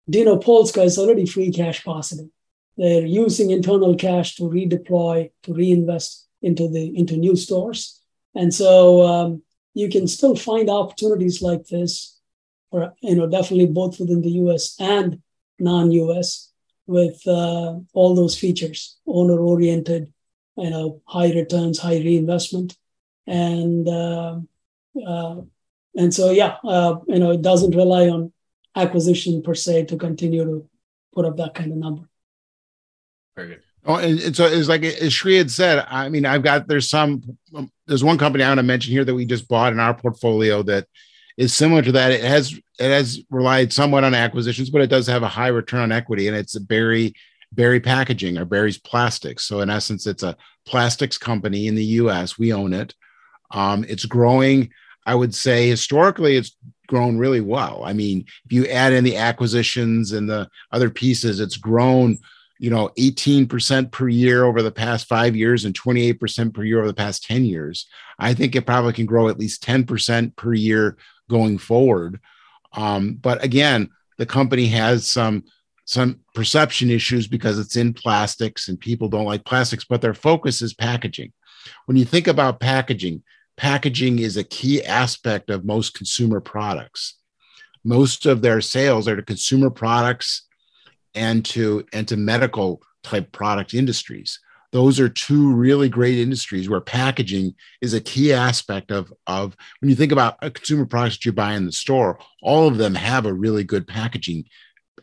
Dino 0.10 0.38
Polska 0.38 0.82
is 0.82 0.98
already 0.98 1.26
free 1.26 1.52
cash 1.52 1.84
positive. 1.84 2.30
They're 2.80 3.06
using 3.06 3.52
internal 3.52 3.94
cash 3.96 4.38
to 4.38 4.44
redeploy, 4.44 5.32
to 5.44 5.54
reinvest 5.54 6.30
into 6.42 6.70
the 6.70 6.98
into 6.98 7.18
new 7.18 7.36
stores, 7.36 8.02
and 8.34 8.54
so 8.54 9.02
um, 9.06 9.44
you 9.74 9.90
can 9.90 10.08
still 10.08 10.34
find 10.34 10.70
opportunities 10.70 11.42
like 11.42 11.68
this, 11.68 12.18
or 12.72 12.94
you 13.02 13.16
know, 13.16 13.28
definitely 13.28 13.66
both 13.66 14.00
within 14.00 14.22
the 14.22 14.32
U.S. 14.44 14.78
and 14.80 15.22
non-US 15.60 16.54
with 16.88 17.22
uh, 17.28 17.76
all 17.94 18.16
those 18.16 18.38
features, 18.38 18.98
owner-oriented, 19.06 20.14
you 20.56 20.70
know, 20.70 21.02
high 21.06 21.34
returns, 21.34 21.80
high 21.80 21.98
reinvestment, 21.98 22.78
and 23.28 23.90
uh, 23.90 24.40
uh, 25.06 25.42
and 25.98 26.14
so 26.14 26.32
yeah, 26.32 26.56
uh, 26.64 26.96
you 27.10 27.20
know, 27.20 27.32
it 27.32 27.42
doesn't 27.42 27.76
rely 27.76 28.08
on 28.08 28.32
acquisition 28.74 29.42
per 29.42 29.54
se 29.54 29.86
to 29.88 29.98
continue 29.98 30.46
to 30.46 30.70
put 31.14 31.26
up 31.26 31.36
that 31.36 31.54
kind 31.56 31.74
of 31.74 31.78
number. 31.78 32.09
Oh, 33.86 33.96
and, 33.96 34.20
and 34.20 34.36
so 34.36 34.46
it's 34.46 34.68
like 34.68 34.84
as 34.84 35.14
Shree 35.14 35.38
had 35.38 35.50
said. 35.50 35.86
I 35.90 36.10
mean, 36.10 36.26
I've 36.26 36.44
got 36.44 36.68
there's 36.68 36.90
some 36.90 37.38
um, 37.56 37.72
there's 37.88 38.04
one 38.04 38.18
company 38.18 38.44
I 38.44 38.50
want 38.50 38.60
to 38.60 38.64
mention 38.64 38.92
here 38.92 39.06
that 39.06 39.16
we 39.16 39.26
just 39.26 39.48
bought 39.48 39.74
in 39.74 39.80
our 39.80 39.94
portfolio 39.94 40.62
that 40.64 40.88
is 41.38 41.54
similar 41.54 41.82
to 41.82 41.92
that. 41.94 42.12
It 42.12 42.24
has 42.24 42.54
it 42.54 42.92
has 42.92 43.22
relied 43.30 43.72
somewhat 43.72 44.04
on 44.04 44.14
acquisitions, 44.14 44.70
but 44.70 44.82
it 44.82 44.90
does 44.90 45.08
have 45.08 45.24
a 45.24 45.28
high 45.28 45.48
return 45.48 45.82
on 45.82 45.92
equity, 45.92 46.28
and 46.28 46.36
it's 46.36 46.56
a 46.56 46.62
Berry 46.62 47.14
Berry 47.52 47.80
Packaging 47.80 48.38
or 48.38 48.46
Berry's 48.46 48.78
Plastics. 48.78 49.46
So 49.46 49.62
in 49.62 49.70
essence, 49.70 50.06
it's 50.06 50.24
a 50.24 50.38
plastics 50.66 51.18
company 51.18 51.68
in 51.68 51.76
the 51.76 51.86
U.S. 51.86 52.38
We 52.38 52.54
own 52.54 52.74
it. 52.74 52.94
Um, 53.52 53.86
it's 53.88 54.06
growing. 54.06 54.72
I 55.06 55.16
would 55.16 55.34
say 55.34 55.68
historically, 55.68 56.36
it's 56.36 56.56
grown 56.88 57.18
really 57.18 57.42
well. 57.42 57.84
I 57.84 57.94
mean, 57.94 58.26
if 58.46 58.52
you 58.52 58.68
add 58.68 58.94
in 58.94 59.04
the 59.04 59.18
acquisitions 59.18 60.12
and 60.12 60.30
the 60.30 60.50
other 60.72 60.90
pieces, 60.90 61.40
it's 61.40 61.58
grown 61.58 62.18
you 62.60 62.70
know 62.70 62.90
18% 63.00 63.92
per 63.92 64.08
year 64.08 64.44
over 64.44 64.62
the 64.62 64.72
past 64.72 65.08
five 65.08 65.36
years 65.36 65.66
and 65.66 65.74
28% 65.74 66.54
per 66.54 66.64
year 66.64 66.78
over 66.78 66.88
the 66.88 66.94
past 66.94 67.24
10 67.24 67.46
years 67.46 67.88
i 68.20 68.34
think 68.34 68.56
it 68.56 68.66
probably 68.66 68.94
can 68.94 69.06
grow 69.06 69.30
at 69.30 69.40
least 69.40 69.64
10% 69.64 70.36
per 70.36 70.54
year 70.54 70.98
going 71.30 71.58
forward. 71.58 72.20
Um, 72.74 73.14
but 73.14 73.44
again 73.44 73.90
the 74.18 74.26
company 74.26 74.68
has 74.68 75.08
some 75.10 75.46
some 75.86 76.20
perception 76.36 76.92
issues 76.92 77.26
because 77.26 77.58
it's 77.58 77.76
in 77.76 77.94
plastics 77.94 78.68
and 78.68 78.80
people 78.80 79.08
don't 79.08 79.26
like 79.26 79.46
plastics 79.46 79.86
but 79.86 80.02
their 80.02 80.14
focus 80.14 80.62
is 80.62 80.74
packaging. 80.74 81.32
When 81.86 81.96
you 81.96 82.06
think 82.06 82.28
about 82.28 82.60
packaging 82.60 83.24
packaging 83.56 84.20
is 84.20 84.38
a 84.38 84.44
key 84.44 84.84
aspect 84.86 85.50
of 85.50 85.66
most 85.66 85.94
consumer 85.94 86.40
products. 86.40 87.16
Most 87.84 88.26
of 88.26 88.42
their 88.42 88.62
sales 88.62 89.08
are 89.08 89.16
to 89.16 89.22
consumer 89.22 89.70
products 89.70 90.48
and 91.16 91.44
to 91.46 91.86
and 91.94 92.08
to 92.08 92.18
medical 92.18 92.82
type 93.04 93.32
product 93.32 93.74
industries. 93.74 94.40
Those 94.72 95.00
are 95.00 95.10
two 95.10 95.54
really 95.54 95.90
great 95.90 96.20
industries 96.20 96.70
where 96.70 96.82
packaging 96.82 97.56
is 97.82 97.94
a 97.94 98.02
key 98.02 98.34
aspect 98.34 98.92
of 98.92 99.12
of 99.26 99.56
when 99.80 99.90
you 99.90 99.96
think 99.96 100.12
about 100.12 100.38
a 100.42 100.52
consumer 100.52 100.86
products 100.86 101.18
that 101.18 101.26
you 101.26 101.32
buy 101.32 101.54
in 101.54 101.66
the 101.66 101.72
store 101.72 102.20
all 102.42 102.68
of 102.68 102.78
them 102.78 102.96
have 102.96 103.26
a 103.26 103.34
really 103.34 103.64
good 103.64 103.88
packaging 103.88 104.46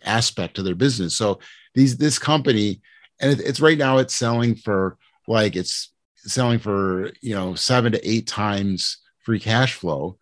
aspect 0.05 0.57
to 0.57 0.63
their 0.63 0.75
business. 0.75 1.17
So 1.17 1.41
these 1.75 1.97
this 1.97 2.19
company 2.19 2.81
and 3.21 3.41
it's 3.41 3.61
right 3.61 3.79
now 3.79 3.99
it's 3.99 4.15
selling 4.15 4.55
for 4.55 4.99
like 5.27 5.57
it's 5.57 5.93
selling 6.19 6.59
for 6.59 7.11
you 7.21 7.35
know 7.35 7.55
seven 7.55 7.93
to 7.93 8.09
eight 8.09 8.27
times 8.27 8.99
free 9.25 9.41
cash 9.41 9.75
flow. 9.75 10.19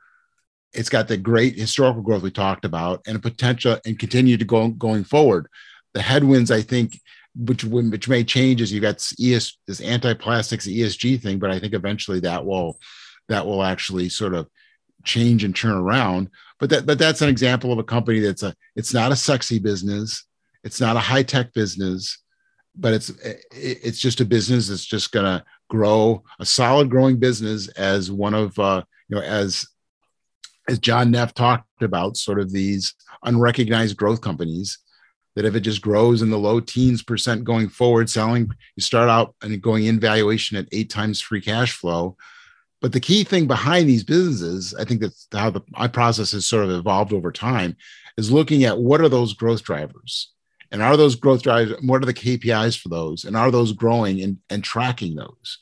It's 0.73 0.89
got 0.89 1.07
the 1.07 1.17
great 1.17 1.57
historical 1.57 2.03
growth 2.03 2.23
we 2.23 2.31
talked 2.31 2.65
about 2.65 3.03
and 3.07 3.17
a 3.17 3.21
potential 3.21 3.79
and 3.85 3.99
continue 3.99 4.37
to 4.37 4.45
go 4.45 4.69
going 4.69 5.05
forward 5.05 5.49
the 5.95 6.03
headwinds, 6.03 6.51
I 6.51 6.61
think, 6.61 7.01
which 7.37 7.65
which 7.65 8.09
may 8.09 8.23
change 8.23 8.61
as 8.61 8.73
you 8.73 8.81
got 8.81 9.05
ES 9.21 9.57
this 9.67 9.81
anti-plastics 9.81 10.67
ESG 10.67 11.21
thing, 11.21 11.39
but 11.39 11.51
I 11.51 11.59
think 11.59 11.75
eventually 11.75 12.21
that 12.21 12.45
will 12.45 12.79
that 13.29 13.47
will 13.47 13.63
actually 13.63 14.09
sort 14.09 14.35
of 14.35 14.49
change 15.05 15.45
and 15.45 15.55
turn 15.55 15.77
around. 15.77 16.31
But 16.61 16.71
that 16.71 16.87
but 16.87 16.99
that's 16.99 17.23
an 17.23 17.29
example 17.29 17.73
of 17.73 17.79
a 17.79 17.85
company 17.85 18.21
that's 18.21 18.43
a 18.43 18.55
it's 18.77 18.95
not 18.95 19.13
a 19.13 19.17
sexy 19.17 19.59
business, 19.59 20.27
it's 20.63 20.81
not 20.81 20.97
a 20.97 21.01
high-tech 21.01 21.53
business, 21.55 22.19
but 22.77 22.93
it's 22.93 23.11
it's 23.51 23.99
just 23.99 24.21
a 24.21 24.25
business 24.25 24.69
that's 24.69 24.85
just 24.85 25.11
gonna 25.11 25.45
grow 25.69 26.23
a 26.39 26.47
solid 26.47 26.91
growing 26.91 27.19
business 27.19 27.69
as 27.69 28.11
one 28.11 28.35
of 28.35 28.57
uh, 28.59 28.83
you 29.09 29.17
know 29.17 29.23
as 29.23 29.67
as 30.69 30.79
John 30.79 31.11
Neff 31.11 31.35
talked 31.35 31.83
about, 31.83 32.17
sort 32.17 32.41
of 32.41 32.51
these 32.53 32.95
unrecognized 33.25 33.97
growth 33.97 34.21
companies 34.21 34.79
that 35.35 35.45
if 35.45 35.55
it 35.55 35.61
just 35.61 35.83
grows 35.83 36.23
in 36.23 36.31
the 36.31 36.39
low 36.39 36.61
teens 36.61 37.03
percent 37.03 37.45
going 37.45 37.69
forward, 37.69 38.09
selling, 38.09 38.51
you 38.77 38.83
start 38.83 39.09
out 39.09 39.35
and 39.43 39.61
going 39.61 39.85
in 39.85 39.99
valuation 39.99 40.57
at 40.57 40.69
eight 40.73 40.91
times 40.91 41.21
free 41.21 41.41
cash 41.41 41.73
flow. 41.73 42.17
But 42.81 42.93
the 42.93 43.01
key 43.01 43.25
thing 43.25 43.47
behind 43.47 43.89
these 43.89 44.05
businesses, 44.05 44.75
I 44.75 44.85
think 44.85 45.01
that's 45.01 45.27
how 45.33 45.51
the 45.51 45.63
my 45.71 45.89
process 45.89 46.33
has 46.33 46.47
sort 46.47 46.65
of 46.65 46.71
evolved 46.71 47.13
over 47.13 47.33
time, 47.33 47.77
is 48.17 48.31
looking 48.31 48.65
at 48.65 48.79
what 48.79 49.01
are 49.01 49.09
those 49.09 49.35
growth 49.35 49.63
drivers? 49.63 50.31
And 50.71 50.83
are 50.83 50.97
those 50.97 51.15
growth 51.15 51.43
drivers, 51.43 51.77
what 51.83 52.03
are 52.03 52.07
the 52.07 52.15
KPIs 52.15 52.79
for 52.79 52.89
those? 52.89 53.25
And 53.25 53.37
are 53.37 53.51
those 53.51 53.73
growing 53.73 54.21
and, 54.21 54.39
and 54.51 54.63
tracking 54.63 55.15
those? 55.15 55.59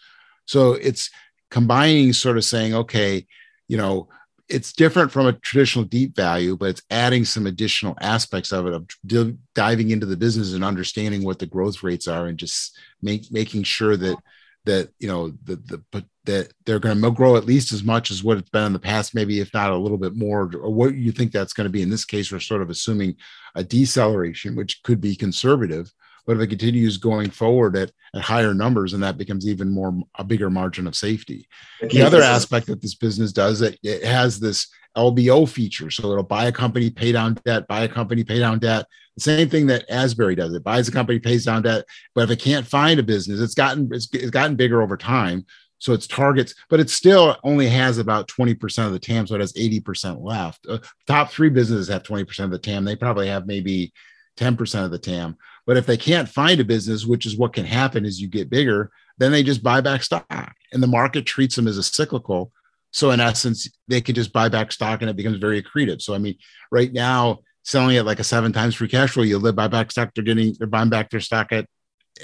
So 0.47 0.73
it's 0.73 1.11
combining 1.51 2.13
sort 2.13 2.39
of 2.39 2.45
saying, 2.45 2.75
okay, 2.75 3.27
you 3.69 3.77
know, 3.77 4.09
it's 4.49 4.73
different 4.73 5.11
from 5.11 5.27
a 5.27 5.33
traditional 5.33 5.85
deep 5.85 6.15
value, 6.15 6.57
but 6.57 6.71
it's 6.71 6.83
adding 6.91 7.25
some 7.25 7.47
additional 7.47 7.97
aspects 8.01 8.53
of 8.53 8.67
it 8.67 8.73
of 8.73 8.87
d- 9.07 9.37
diving 9.55 9.91
into 9.91 10.07
the 10.07 10.17
business 10.17 10.53
and 10.53 10.65
understanding 10.65 11.25
what 11.25 11.39
the 11.39 11.47
growth 11.47 11.83
rates 11.83 12.09
are 12.09 12.27
and 12.27 12.39
just 12.39 12.77
make, 13.03 13.31
making 13.31 13.63
sure 13.63 13.97
that 13.97 14.19
that 14.65 14.91
you 15.01 15.09
know 15.09 15.31
the 15.45 15.57
the 15.57 16.05
that 16.25 16.53
they're 16.65 16.79
going 16.79 17.01
to 17.01 17.11
grow 17.11 17.37
at 17.37 17.47
least 17.47 17.73
as 17.73 17.83
much 17.83 18.11
as 18.11 18.23
what 18.23 18.39
it's 18.39 18.51
been 18.51 18.67
in 18.67 18.73
the 18.73 18.79
past, 18.79 19.15
maybe 19.15 19.41
if 19.41 19.53
not 19.53 19.73
a 19.73 19.77
little 19.77 19.99
bit 19.99 20.15
more, 20.15 20.51
or 20.55 20.73
what 20.73 20.95
you 20.95 21.11
think 21.11 21.33
that's 21.33 21.53
going 21.53 21.65
to 21.65 21.71
be. 21.71 21.83
In 21.83 21.91
this 21.91 22.05
case, 22.05 22.31
we're 22.31 22.39
sort 22.39 22.63
of 22.63 22.71
assuming 22.71 23.17
a 23.57 23.65
deceleration, 23.65 24.55
which 24.55 24.83
could 24.85 25.01
be 25.01 25.17
conservative, 25.17 25.93
but 26.27 26.37
if 26.37 26.43
it 26.43 26.49
continues 26.49 26.99
going 26.99 27.31
forward 27.31 27.77
at, 27.77 27.91
at 28.15 28.23
higher 28.23 28.55
numbers, 28.55 28.93
and 28.93 29.03
that 29.03 29.19
becomes 29.19 29.47
even 29.47 29.71
more 29.71 29.99
a 30.17 30.25
bigger 30.25 30.51
margin 30.51 30.87
of 30.87 30.95
safety. 30.95 31.49
Okay. 31.83 31.99
The 31.99 32.07
other 32.07 32.23
aspect 32.23 32.67
that 32.67 32.81
this 32.81 32.95
business 32.95 33.33
does 33.33 33.63
it, 33.63 33.79
it 33.83 34.05
has 34.05 34.39
this 34.39 34.69
LBO 34.97 35.49
feature. 35.49 35.91
So 35.91 36.11
it'll 36.13 36.23
buy 36.23 36.47
a 36.47 36.53
company, 36.53 36.91
pay 36.91 37.13
down 37.13 37.39
debt, 37.45 37.67
buy 37.67 37.83
a 37.83 37.89
company, 37.89 38.25
pay 38.25 38.39
down 38.39 38.59
debt. 38.59 38.87
The 39.17 39.23
same 39.23 39.49
thing 39.49 39.67
that 39.67 39.85
Asbury 39.91 40.35
does. 40.35 40.55
It 40.55 40.65
buys 40.65 40.89
a 40.89 40.93
company, 40.93 41.19
pays 41.19 41.45
down 41.45 41.63
debt. 41.63 41.85
But 42.15 42.25
if 42.25 42.31
it 42.31 42.41
can't 42.41 42.67
find 42.67 42.99
a 42.99 43.03
business, 43.03 43.41
it's 43.41 43.55
gotten 43.55 43.89
it's, 43.93 44.09
it's 44.13 44.31
gotten 44.31 44.57
bigger 44.57 44.83
over 44.83 44.97
time. 44.97 45.47
So 45.79 45.93
its 45.93 46.07
targets, 46.07 46.55
but 46.71 46.79
it 46.79 46.89
still 46.89 47.37
only 47.43 47.69
has 47.69 47.99
about 47.99 48.29
20% 48.29 48.87
of 48.87 48.93
the 48.93 49.01
TAM. 49.01 49.27
So 49.27 49.35
it 49.35 49.41
has 49.41 49.53
80% 49.55 50.23
left. 50.23 50.65
Uh, 50.69 50.79
top 51.09 51.33
three 51.33 51.51
businesses 51.51 51.89
have 51.89 52.05
20% 52.05 52.45
of 52.45 52.53
the 52.53 52.59
TAM. 52.59 52.85
They 52.85 52.95
probably 52.95 53.27
have 53.27 53.49
maybe 53.49 53.93
10% 54.39 54.85
of 54.85 54.93
the 54.93 54.99
TAM. 54.99 55.37
But 55.67 55.77
if 55.77 55.87
they 55.87 55.97
can't 55.97 56.29
find 56.29 56.61
a 56.61 56.65
business, 56.65 57.07
which 57.07 57.27
is 57.27 57.37
what 57.37 57.53
can 57.53 57.65
happen 57.65 58.05
as 58.05 58.21
you 58.21 58.29
get 58.29 58.51
bigger, 58.51 58.91
then 59.19 59.33
they 59.33 59.43
just 59.43 59.63
buy 59.63 59.81
back 59.81 60.03
stock 60.03 60.55
and 60.73 60.83
the 60.83 60.89
market 60.89 61.27
treats 61.27 61.57
them 61.57 61.69
as 61.69 61.79
a 61.79 61.83
cyclical. 61.83 62.53
So 62.91 63.11
in 63.11 63.21
essence, 63.21 63.69
they 63.89 64.01
can 64.01 64.15
just 64.15 64.33
buy 64.33 64.49
back 64.49 64.73
stock 64.73 65.01
and 65.01 65.11
it 65.11 65.17
becomes 65.17 65.39
very 65.39 65.63
accretive. 65.63 66.03
So 66.03 66.15
I 66.15 66.19
mean, 66.19 66.37
right 66.71 66.93
now, 66.93 67.41
selling 67.65 67.97
it 67.97 68.05
like 68.05 68.19
a 68.19 68.25
seven 68.25 68.53
times 68.53 68.75
free 68.75 68.89
cash 68.89 69.11
flow, 69.11 69.23
you 69.23 69.39
live 69.39 69.55
buy 69.55 69.69
back 69.69 69.91
stock, 69.93 70.11
they're 70.15 70.25
getting 70.25 70.55
they're 70.59 70.67
buying 70.67 70.91
back 70.91 71.11
their 71.11 71.21
stock 71.21 71.53
at 71.53 71.67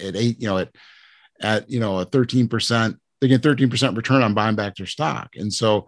at 0.02 0.16
eight, 0.16 0.40
you 0.40 0.48
know, 0.48 0.58
at 0.58 0.70
at 1.40 1.70
you 1.70 1.80
know 1.80 1.98
a 2.00 2.06
13%, 2.06 2.96
they 3.20 3.28
get 3.28 3.42
13% 3.42 3.96
return 3.96 4.22
on 4.22 4.34
buying 4.34 4.56
back 4.56 4.76
their 4.76 4.86
stock. 4.86 5.30
And 5.36 5.52
so 5.52 5.86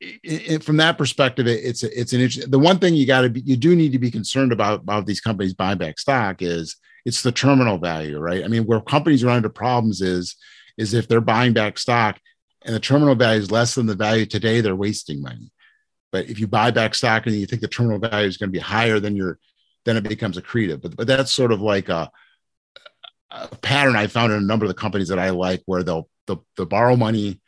it, 0.00 0.20
it, 0.22 0.64
from 0.64 0.76
that 0.78 0.98
perspective, 0.98 1.46
it, 1.46 1.64
it's 1.64 1.82
it's 1.82 2.12
an. 2.12 2.50
The 2.50 2.58
one 2.58 2.78
thing 2.78 2.94
you 2.94 3.06
got 3.06 3.22
to 3.22 3.30
be, 3.30 3.40
you 3.40 3.56
do 3.56 3.74
need 3.76 3.92
to 3.92 3.98
be 3.98 4.10
concerned 4.10 4.52
about 4.52 4.80
about 4.80 5.06
these 5.06 5.20
companies 5.20 5.54
buying 5.54 5.78
back 5.78 5.98
stock 5.98 6.42
is 6.42 6.76
it's 7.04 7.22
the 7.22 7.32
terminal 7.32 7.78
value, 7.78 8.18
right? 8.18 8.44
I 8.44 8.48
mean, 8.48 8.64
where 8.64 8.80
companies 8.80 9.24
run 9.24 9.38
into 9.38 9.50
problems 9.50 10.00
is 10.00 10.36
is 10.76 10.94
if 10.94 11.08
they're 11.08 11.20
buying 11.20 11.52
back 11.52 11.78
stock 11.78 12.18
and 12.62 12.74
the 12.74 12.80
terminal 12.80 13.14
value 13.14 13.40
is 13.40 13.50
less 13.50 13.74
than 13.74 13.86
the 13.86 13.94
value 13.94 14.26
today, 14.26 14.60
they're 14.60 14.76
wasting 14.76 15.22
money. 15.22 15.52
But 16.12 16.28
if 16.28 16.38
you 16.38 16.46
buy 16.46 16.70
back 16.70 16.94
stock 16.94 17.26
and 17.26 17.34
you 17.34 17.46
think 17.46 17.62
the 17.62 17.68
terminal 17.68 17.98
value 17.98 18.28
is 18.28 18.36
going 18.36 18.48
to 18.48 18.52
be 18.52 18.58
higher 18.58 19.00
than 19.00 19.16
your, 19.16 19.38
then 19.84 19.96
it 19.96 20.04
becomes 20.04 20.36
accretive. 20.36 20.82
But 20.82 20.96
but 20.96 21.06
that's 21.06 21.32
sort 21.32 21.52
of 21.52 21.60
like 21.60 21.88
a, 21.88 22.10
a 23.30 23.48
pattern 23.56 23.96
I 23.96 24.06
found 24.06 24.32
in 24.32 24.38
a 24.38 24.46
number 24.46 24.64
of 24.64 24.70
the 24.70 24.74
companies 24.74 25.08
that 25.08 25.18
I 25.18 25.30
like, 25.30 25.62
where 25.66 25.82
they'll 25.82 26.08
they'll, 26.26 26.44
they'll 26.56 26.66
borrow 26.66 26.96
money, 26.96 27.40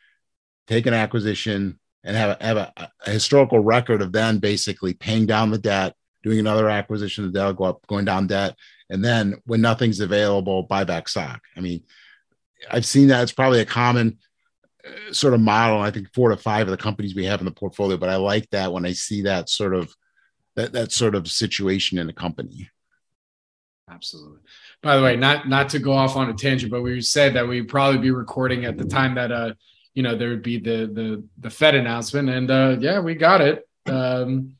take 0.67 0.87
an 0.87 0.95
acquisition, 0.95 1.79
and 2.05 2.17
have 2.17 2.41
a, 2.41 2.45
have 2.45 2.57
a, 2.57 2.91
a, 3.07 3.11
historical 3.11 3.61
record 3.61 4.03
of 4.03 4.13
then 4.13 4.39
basically 4.39 4.95
paying 4.95 5.27
down 5.27 5.51
the 5.51 5.59
debt, 5.59 5.95
doing 6.23 6.39
another 6.39 6.69
acquisition, 6.69 7.25
the 7.25 7.39
debt 7.39 7.57
go 7.57 7.65
up, 7.65 7.87
going 7.87 8.05
down 8.05 8.27
debt, 8.27 8.57
and 8.91 9.05
then 9.05 9.37
when 9.45 9.61
nothing's 9.61 10.01
available, 10.01 10.65
buy 10.65 10.85
back 10.85 11.09
stock. 11.09 11.43
I 11.57 11.61
mean, 11.61 11.83
I've 12.71 12.87
seen 12.87 13.09
that 13.09 13.23
it's 13.23 13.33
probably 13.33 13.61
a 13.61 13.67
common 13.67 14.19
uh, 14.85 15.13
sort 15.13 15.35
of 15.35 15.41
model. 15.41 15.81
I 15.81 15.91
think 15.91 16.13
four 16.13 16.31
to 16.31 16.37
five 16.37 16.67
of 16.67 16.71
the 16.71 16.77
companies 16.77 17.15
we 17.15 17.25
have 17.27 17.41
in 17.41 17.47
the 17.47 17.53
portfolio, 17.53 17.97
but 17.97 18.09
I 18.09 18.17
like 18.17 18.49
that 18.51 18.73
when 18.73 18.85
I 18.85 18.93
see 18.93 19.23
that 19.23 19.49
sort 19.49 19.75
of 19.75 19.95
that 20.57 20.73
that 20.73 20.93
sort 20.93 21.15
of 21.15 21.29
situation 21.29 21.99
in 21.99 22.09
a 22.09 22.13
company. 22.13 22.69
Absolutely. 23.91 24.39
By 24.83 24.97
the 24.97 25.03
way, 25.03 25.17
not 25.17 25.49
not 25.49 25.69
to 25.71 25.79
go 25.79 25.93
off 25.93 26.17
on 26.17 26.31
a 26.31 26.35
tangent, 26.35 26.71
but 26.71 26.83
we 26.83 27.01
said 27.01 27.35
that 27.35 27.47
we'd 27.47 27.69
probably 27.69 28.01
be 28.01 28.11
recording 28.11 28.65
at 28.65 28.77
the 28.77 28.85
time 28.85 29.15
that 29.15 29.33
uh 29.33 29.55
you 29.95 30.03
know 30.03 30.17
there 30.17 30.31
would 30.31 30.43
be 30.43 30.59
the 30.59 30.87
the 30.87 31.25
the 31.39 31.51
Fed 31.51 31.75
announcement, 31.75 32.29
and 32.29 32.51
uh, 32.51 32.77
yeah, 32.81 33.01
we 33.01 33.15
got 33.15 33.41
it. 33.41 33.67
Um, 33.87 34.57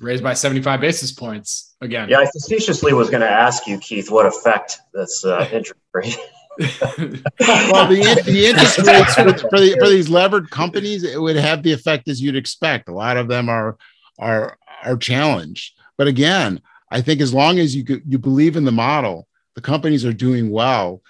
raised 0.00 0.22
by 0.22 0.34
75 0.34 0.80
basis 0.80 1.12
points 1.12 1.74
again. 1.80 2.08
Yeah, 2.08 2.18
I 2.18 2.26
facetiously 2.26 2.92
was 2.92 3.10
going 3.10 3.20
to 3.20 3.30
ask 3.30 3.66
you, 3.66 3.78
Keith, 3.78 4.10
what 4.10 4.26
effect 4.26 4.78
this 4.94 5.24
uh, 5.24 5.48
interest 5.52 5.80
rate. 5.92 6.16
well, 6.60 7.86
the, 7.88 8.22
the 8.26 8.46
interest 8.46 8.78
rates 8.78 9.14
for, 9.14 9.48
for, 9.48 9.60
the, 9.60 9.76
for 9.78 9.88
these 9.88 10.08
levered 10.08 10.50
companies, 10.50 11.04
it 11.04 11.20
would 11.20 11.36
have 11.36 11.62
the 11.62 11.72
effect 11.72 12.08
as 12.08 12.20
you'd 12.20 12.36
expect. 12.36 12.88
A 12.88 12.92
lot 12.92 13.16
of 13.16 13.28
them 13.28 13.48
are 13.48 13.76
are 14.18 14.58
are 14.82 14.96
challenged, 14.96 15.74
but 15.96 16.08
again, 16.08 16.60
I 16.90 17.00
think 17.00 17.20
as 17.20 17.32
long 17.32 17.60
as 17.60 17.76
you 17.76 17.84
you 18.04 18.18
believe 18.18 18.56
in 18.56 18.64
the 18.64 18.72
model, 18.72 19.28
the 19.54 19.60
companies 19.60 20.04
are 20.04 20.12
doing 20.12 20.50
well. 20.50 21.00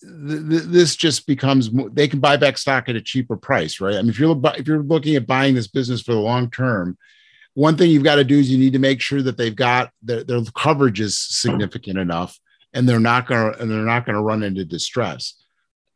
This 0.00 0.94
just 0.94 1.26
becomes 1.26 1.70
they 1.92 2.06
can 2.06 2.20
buy 2.20 2.36
back 2.36 2.56
stock 2.56 2.88
at 2.88 2.96
a 2.96 3.00
cheaper 3.00 3.36
price, 3.36 3.80
right? 3.80 3.96
I 3.96 4.00
mean, 4.00 4.10
if 4.10 4.18
you're 4.18 4.40
if 4.56 4.68
you're 4.68 4.82
looking 4.82 5.16
at 5.16 5.26
buying 5.26 5.54
this 5.54 5.66
business 5.66 6.00
for 6.00 6.12
the 6.12 6.20
long 6.20 6.50
term, 6.50 6.96
one 7.54 7.76
thing 7.76 7.90
you've 7.90 8.04
got 8.04 8.16
to 8.16 8.24
do 8.24 8.38
is 8.38 8.50
you 8.50 8.58
need 8.58 8.74
to 8.74 8.78
make 8.78 9.00
sure 9.00 9.22
that 9.22 9.36
they've 9.36 9.56
got 9.56 9.90
their, 10.02 10.22
their 10.22 10.40
coverage 10.54 11.00
is 11.00 11.18
significant 11.18 11.98
enough 11.98 12.38
and 12.72 12.88
they're 12.88 13.00
not 13.00 13.26
going 13.26 13.52
to 13.52 13.60
and 13.60 13.68
they're 13.68 13.78
not 13.78 14.06
going 14.06 14.14
to 14.14 14.22
run 14.22 14.44
into 14.44 14.64
distress. 14.64 15.34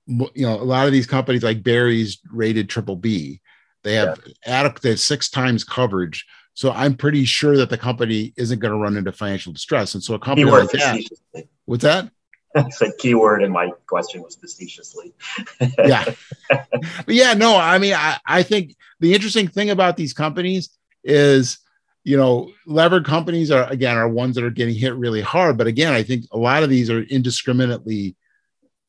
You 0.07 0.29
know, 0.35 0.61
a 0.61 0.65
lot 0.65 0.87
of 0.87 0.93
these 0.93 1.07
companies 1.07 1.45
like 1.45 1.63
Berry's 1.63 2.19
rated 2.33 2.69
triple 2.69 2.97
B, 2.97 3.41
they 3.85 3.95
have 3.95 4.21
yeah. 4.27 4.33
adequate 4.47 4.83
they 4.83 4.89
have 4.89 5.01
six 5.01 5.31
times 5.31 5.63
coverage. 5.63 6.27
So 6.55 6.73
I'm 6.73 6.97
pretty 6.97 7.25
sure 7.25 7.57
that 7.57 7.71
the 7.71 7.79
company 7.79 8.35
isn't 8.37 8.59
going 8.59 8.73
to 8.73 8.79
run 8.79 8.97
into 8.97 9.13
financial 9.13 9.53
distress. 9.53 9.95
And 9.95 10.03
so 10.03 10.15
a 10.15 10.19
company 10.19 10.51
like 10.51 10.71
that, 10.71 11.47
what's 11.65 11.85
that? 11.85 12.11
It's 12.67 12.83
a 12.83 12.93
keyword 12.99 13.43
in 13.43 13.51
my 13.51 13.71
question 13.87 14.23
was 14.23 14.37
facetiously. 14.37 15.15
yeah. 15.79 16.05
But 16.49 17.15
yeah, 17.15 17.33
no, 17.33 17.57
I 17.57 17.79
mean, 17.79 17.95
I, 17.95 18.19
I 18.27 18.43
think 18.43 18.77
the 19.01 19.15
interesting 19.15 19.49
thing 19.49 19.71
about 19.71 19.97
these 19.97 20.13
companies 20.13 20.69
is 21.03 21.59
you 22.05 22.17
know, 22.17 22.51
levered 22.67 23.05
companies 23.05 23.51
are 23.51 23.71
again 23.71 23.97
are 23.97 24.09
ones 24.09 24.35
that 24.35 24.45
are 24.45 24.51
getting 24.51 24.75
hit 24.75 24.95
really 24.97 25.21
hard. 25.21 25.57
But 25.57 25.67
again, 25.67 25.93
I 25.93 26.03
think 26.03 26.25
a 26.33 26.39
lot 26.39 26.63
of 26.63 26.69
these 26.69 26.91
are 26.91 27.03
indiscriminately 27.03 28.17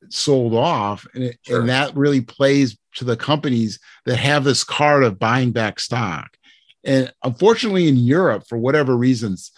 sold 0.08 0.54
off, 0.54 1.06
and, 1.14 1.24
it, 1.24 1.38
sure. 1.42 1.60
and 1.60 1.68
that 1.68 1.96
really 1.96 2.20
plays 2.20 2.76
to 2.96 3.04
the 3.04 3.16
companies 3.16 3.78
that 4.04 4.16
have 4.16 4.44
this 4.44 4.64
card 4.64 5.04
of 5.04 5.18
buying 5.18 5.52
back 5.52 5.78
stock. 5.80 6.36
And 6.84 7.12
unfortunately, 7.22 7.88
in 7.88 7.96
Europe, 7.96 8.46
for 8.48 8.58
whatever 8.58 8.96
reasons, 8.96 9.52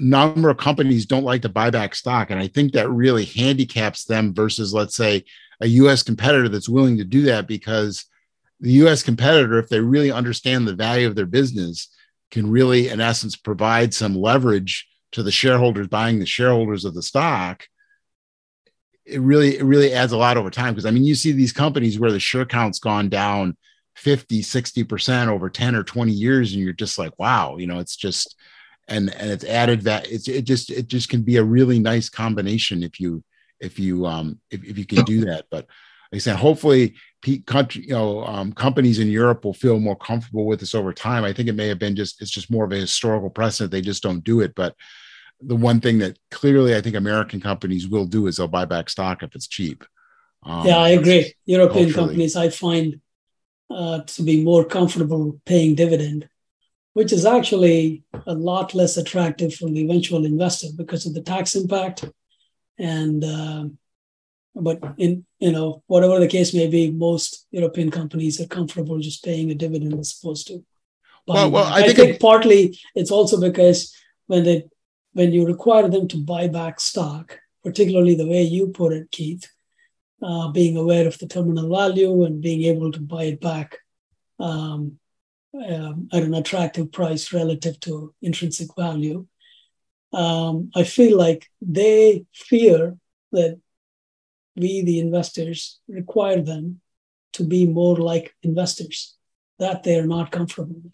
number 0.00 0.50
of 0.50 0.56
companies 0.56 1.06
don't 1.06 1.24
like 1.24 1.42
to 1.42 1.48
buy 1.48 1.70
back 1.70 1.94
stock, 1.94 2.30
and 2.30 2.40
I 2.40 2.48
think 2.48 2.72
that 2.72 2.90
really 2.90 3.24
handicaps 3.24 4.04
them 4.04 4.34
versus, 4.34 4.72
let's 4.72 4.96
say, 4.96 5.24
a 5.60 5.66
U.S. 5.66 6.02
competitor 6.02 6.48
that's 6.48 6.68
willing 6.68 6.98
to 6.98 7.04
do 7.04 7.22
that 7.22 7.46
because 7.46 8.06
the 8.60 8.72
U.S. 8.72 9.02
competitor, 9.02 9.58
if 9.58 9.68
they 9.68 9.80
really 9.80 10.10
understand 10.10 10.66
the 10.66 10.74
value 10.74 11.06
of 11.06 11.14
their 11.14 11.26
business 11.26 11.88
can 12.30 12.50
really, 12.50 12.88
in 12.88 13.00
essence, 13.00 13.36
provide 13.36 13.92
some 13.92 14.16
leverage 14.16 14.88
to 15.12 15.22
the 15.22 15.30
shareholders 15.30 15.88
buying 15.88 16.18
the 16.18 16.26
shareholders 16.26 16.84
of 16.84 16.94
the 16.94 17.02
stock, 17.02 17.66
it 19.04 19.20
really, 19.20 19.58
it 19.58 19.64
really 19.64 19.92
adds 19.92 20.12
a 20.12 20.16
lot 20.16 20.36
over 20.36 20.50
time. 20.50 20.72
Because 20.72 20.86
I 20.86 20.90
mean, 20.90 21.04
you 21.04 21.14
see 21.14 21.32
these 21.32 21.52
companies 21.52 21.98
where 21.98 22.12
the 22.12 22.20
share 22.20 22.46
count's 22.46 22.78
gone 22.78 23.08
down 23.08 23.56
50, 23.96 24.42
60% 24.42 25.28
over 25.28 25.50
10 25.50 25.74
or 25.74 25.82
20 25.82 26.12
years, 26.12 26.52
and 26.52 26.62
you're 26.62 26.72
just 26.72 26.98
like, 26.98 27.18
wow, 27.18 27.56
you 27.58 27.66
know, 27.66 27.78
it's 27.78 27.96
just 27.96 28.36
and 28.92 29.14
and 29.14 29.30
it's 29.30 29.44
added 29.44 29.82
that 29.82 30.10
it's 30.10 30.28
it 30.28 30.42
just 30.42 30.70
it 30.70 30.86
just 30.86 31.08
can 31.08 31.22
be 31.22 31.36
a 31.36 31.44
really 31.44 31.78
nice 31.78 32.08
combination 32.08 32.82
if 32.82 33.00
you 33.00 33.24
if 33.60 33.78
you 33.78 34.06
um 34.06 34.38
if, 34.50 34.62
if 34.64 34.78
you 34.78 34.86
can 34.86 35.04
do 35.04 35.24
that. 35.26 35.46
But 35.50 35.66
like 36.10 36.16
I 36.16 36.18
said, 36.18 36.36
hopefully 36.36 36.94
country, 37.46 37.84
you 37.84 37.94
know, 37.94 38.24
um, 38.24 38.52
companies 38.52 38.98
in 38.98 39.08
Europe 39.08 39.44
will 39.44 39.54
feel 39.54 39.78
more 39.78 39.96
comfortable 39.96 40.44
with 40.44 40.60
this 40.60 40.74
over 40.74 40.92
time. 40.92 41.24
I 41.24 41.32
think 41.32 41.48
it 41.48 41.54
may 41.54 41.68
have 41.68 41.78
been 41.78 41.96
just 41.96 42.20
it's 42.20 42.30
just 42.30 42.50
more 42.50 42.64
of 42.64 42.72
a 42.72 42.76
historical 42.76 43.30
precedent. 43.30 43.70
They 43.70 43.80
just 43.80 44.02
don't 44.02 44.24
do 44.24 44.40
it. 44.40 44.54
But 44.54 44.74
the 45.40 45.56
one 45.56 45.80
thing 45.80 45.98
that 45.98 46.18
clearly 46.30 46.76
I 46.76 46.80
think 46.80 46.96
American 46.96 47.40
companies 47.40 47.88
will 47.88 48.06
do 48.06 48.26
is 48.26 48.36
they'll 48.36 48.48
buy 48.48 48.64
back 48.64 48.90
stock 48.90 49.22
if 49.22 49.34
it's 49.34 49.48
cheap. 49.48 49.84
Um, 50.44 50.66
yeah, 50.66 50.78
I 50.78 50.90
agree. 50.90 51.32
European 51.46 51.84
hopefully. 51.84 52.06
companies 52.06 52.36
I 52.36 52.50
find 52.50 53.00
uh, 53.70 54.00
to 54.02 54.22
be 54.22 54.42
more 54.42 54.64
comfortable 54.64 55.40
paying 55.46 55.74
dividend, 55.74 56.28
which 56.94 57.12
is 57.12 57.24
actually 57.24 58.02
a 58.26 58.34
lot 58.34 58.74
less 58.74 58.96
attractive 58.96 59.54
for 59.54 59.68
the 59.68 59.82
eventual 59.84 60.24
investor 60.24 60.68
because 60.76 61.06
of 61.06 61.14
the 61.14 61.22
tax 61.22 61.54
impact 61.54 62.04
and. 62.78 63.24
Uh, 63.24 63.64
but 64.54 64.80
in 64.98 65.24
you 65.38 65.50
know 65.50 65.82
whatever 65.86 66.20
the 66.20 66.26
case 66.26 66.52
may 66.52 66.66
be, 66.66 66.90
most 66.90 67.46
European 67.50 67.90
companies 67.90 68.40
are 68.40 68.46
comfortable 68.46 68.98
just 68.98 69.24
paying 69.24 69.50
a 69.50 69.54
dividend 69.54 69.98
as 69.98 70.18
opposed 70.18 70.46
to. 70.48 70.62
Well, 71.26 71.50
well, 71.50 71.64
I, 71.64 71.78
I 71.78 71.82
think, 71.84 71.96
think 71.96 72.14
it, 72.16 72.20
partly 72.20 72.78
it's 72.94 73.10
also 73.10 73.40
because 73.40 73.94
when 74.26 74.44
they 74.44 74.64
when 75.12 75.32
you 75.32 75.46
require 75.46 75.88
them 75.88 76.08
to 76.08 76.18
buy 76.18 76.48
back 76.48 76.80
stock, 76.80 77.38
particularly 77.62 78.14
the 78.14 78.26
way 78.26 78.42
you 78.42 78.68
put 78.68 78.92
it, 78.92 79.10
Keith, 79.10 79.48
uh, 80.22 80.48
being 80.50 80.76
aware 80.76 81.06
of 81.06 81.18
the 81.18 81.26
terminal 81.26 81.70
value 81.70 82.24
and 82.24 82.42
being 82.42 82.62
able 82.64 82.92
to 82.92 83.00
buy 83.00 83.24
it 83.24 83.40
back 83.40 83.78
um, 84.38 84.98
um, 85.54 86.08
at 86.12 86.22
an 86.22 86.34
attractive 86.34 86.92
price 86.92 87.32
relative 87.32 87.78
to 87.80 88.14
intrinsic 88.22 88.68
value. 88.76 89.26
Um, 90.12 90.70
I 90.74 90.84
feel 90.84 91.16
like 91.16 91.48
they 91.60 92.26
fear 92.34 92.96
that 93.32 93.58
we, 94.56 94.82
the 94.82 95.00
investors, 95.00 95.80
require 95.88 96.40
them 96.42 96.80
to 97.34 97.44
be 97.44 97.66
more 97.66 97.96
like 97.96 98.34
investors 98.42 99.16
that 99.58 99.82
they're 99.82 100.06
not 100.06 100.30
comfortable 100.30 100.76
with. 100.82 100.92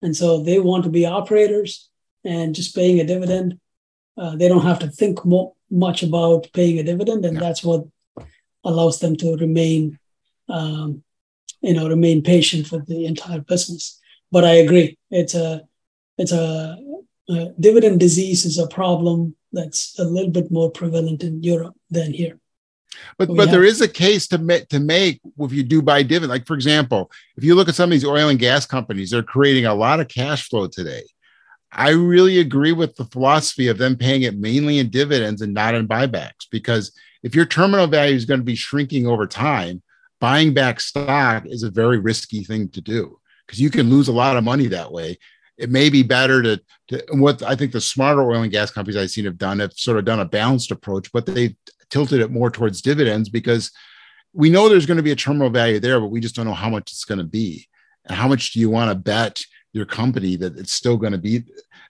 And 0.00 0.16
so 0.16 0.42
they 0.42 0.58
want 0.58 0.84
to 0.84 0.90
be 0.90 1.04
operators 1.04 1.90
and 2.24 2.54
just 2.54 2.74
paying 2.74 3.00
a 3.00 3.04
dividend. 3.04 3.58
Uh, 4.16 4.36
they 4.36 4.48
don't 4.48 4.64
have 4.64 4.78
to 4.80 4.88
think 4.88 5.24
mo- 5.24 5.54
much 5.70 6.02
about 6.02 6.48
paying 6.52 6.78
a 6.78 6.82
dividend, 6.82 7.24
and 7.24 7.36
that's 7.36 7.62
what 7.62 7.84
allows 8.64 9.00
them 9.00 9.16
to 9.16 9.36
remain, 9.36 9.98
um, 10.48 11.02
you 11.60 11.74
know, 11.74 11.88
remain 11.88 12.22
patient 12.22 12.66
for 12.66 12.80
the 12.86 13.06
entire 13.06 13.40
business. 13.40 14.00
But 14.30 14.44
I 14.44 14.54
agree, 14.54 14.98
it's 15.10 15.34
a, 15.34 15.62
it's 16.16 16.32
a, 16.32 16.78
a 17.28 17.52
dividend 17.58 18.00
disease 18.00 18.44
is 18.44 18.58
a 18.58 18.66
problem 18.66 19.34
that's 19.52 19.98
a 19.98 20.04
little 20.04 20.30
bit 20.30 20.50
more 20.50 20.70
prevalent 20.70 21.22
in 21.22 21.42
Europe 21.42 21.74
than 21.90 22.12
here. 22.12 22.38
But 23.16 23.30
oh, 23.30 23.34
but 23.34 23.50
there 23.50 23.64
is 23.64 23.80
a 23.80 23.88
case 23.88 24.26
to 24.28 24.38
make 24.38 24.68
to 24.68 24.80
make 24.80 25.20
if 25.38 25.52
you 25.52 25.62
do 25.62 25.82
buy 25.82 26.02
dividend. 26.02 26.30
Like 26.30 26.46
for 26.46 26.54
example, 26.54 27.10
if 27.36 27.44
you 27.44 27.54
look 27.54 27.68
at 27.68 27.74
some 27.74 27.90
of 27.90 27.92
these 27.92 28.04
oil 28.04 28.28
and 28.28 28.38
gas 28.38 28.66
companies, 28.66 29.10
they're 29.10 29.22
creating 29.22 29.66
a 29.66 29.74
lot 29.74 30.00
of 30.00 30.08
cash 30.08 30.48
flow 30.48 30.66
today. 30.66 31.02
I 31.70 31.90
really 31.90 32.38
agree 32.38 32.72
with 32.72 32.96
the 32.96 33.04
philosophy 33.04 33.68
of 33.68 33.78
them 33.78 33.96
paying 33.96 34.22
it 34.22 34.38
mainly 34.38 34.78
in 34.78 34.88
dividends 34.88 35.42
and 35.42 35.52
not 35.52 35.74
in 35.74 35.86
buybacks 35.86 36.46
because 36.50 36.92
if 37.22 37.34
your 37.34 37.44
terminal 37.44 37.86
value 37.86 38.16
is 38.16 38.24
going 38.24 38.40
to 38.40 38.44
be 38.44 38.54
shrinking 38.54 39.06
over 39.06 39.26
time, 39.26 39.82
buying 40.20 40.54
back 40.54 40.80
stock 40.80 41.44
is 41.46 41.62
a 41.62 41.70
very 41.70 41.98
risky 41.98 42.44
thing 42.44 42.68
to 42.70 42.80
do 42.80 43.18
because 43.46 43.60
you 43.60 43.70
can 43.70 43.90
lose 43.90 44.08
a 44.08 44.12
lot 44.12 44.36
of 44.36 44.44
money 44.44 44.66
that 44.66 44.92
way. 44.92 45.18
It 45.56 45.70
may 45.70 45.90
be 45.90 46.02
better 46.02 46.42
to, 46.42 46.60
to 46.88 47.04
what 47.12 47.42
I 47.42 47.56
think 47.56 47.72
the 47.72 47.80
smarter 47.80 48.22
oil 48.22 48.42
and 48.42 48.52
gas 48.52 48.70
companies 48.70 48.96
I've 48.96 49.10
seen 49.10 49.24
have 49.24 49.38
done 49.38 49.58
have 49.58 49.72
sort 49.72 49.98
of 49.98 50.04
done 50.04 50.20
a 50.20 50.24
balanced 50.24 50.70
approach, 50.70 51.10
but 51.12 51.26
they've 51.26 51.56
tilted 51.90 52.20
it 52.20 52.30
more 52.30 52.50
towards 52.50 52.82
dividends 52.82 53.28
because 53.28 53.72
we 54.32 54.50
know 54.50 54.68
there's 54.68 54.86
going 54.86 54.98
to 54.98 55.02
be 55.02 55.10
a 55.10 55.16
terminal 55.16 55.50
value 55.50 55.80
there, 55.80 56.00
but 56.00 56.08
we 56.08 56.20
just 56.20 56.34
don't 56.34 56.46
know 56.46 56.54
how 56.54 56.70
much 56.70 56.92
it's 56.92 57.04
going 57.04 57.18
to 57.18 57.24
be. 57.24 57.66
And 58.04 58.16
how 58.16 58.28
much 58.28 58.52
do 58.52 58.60
you 58.60 58.70
want 58.70 58.90
to 58.90 58.94
bet 58.94 59.40
your 59.72 59.86
company 59.86 60.36
that 60.36 60.56
it's 60.56 60.72
still 60.72 60.96
going 60.96 61.12
to 61.12 61.18
be, 61.18 61.44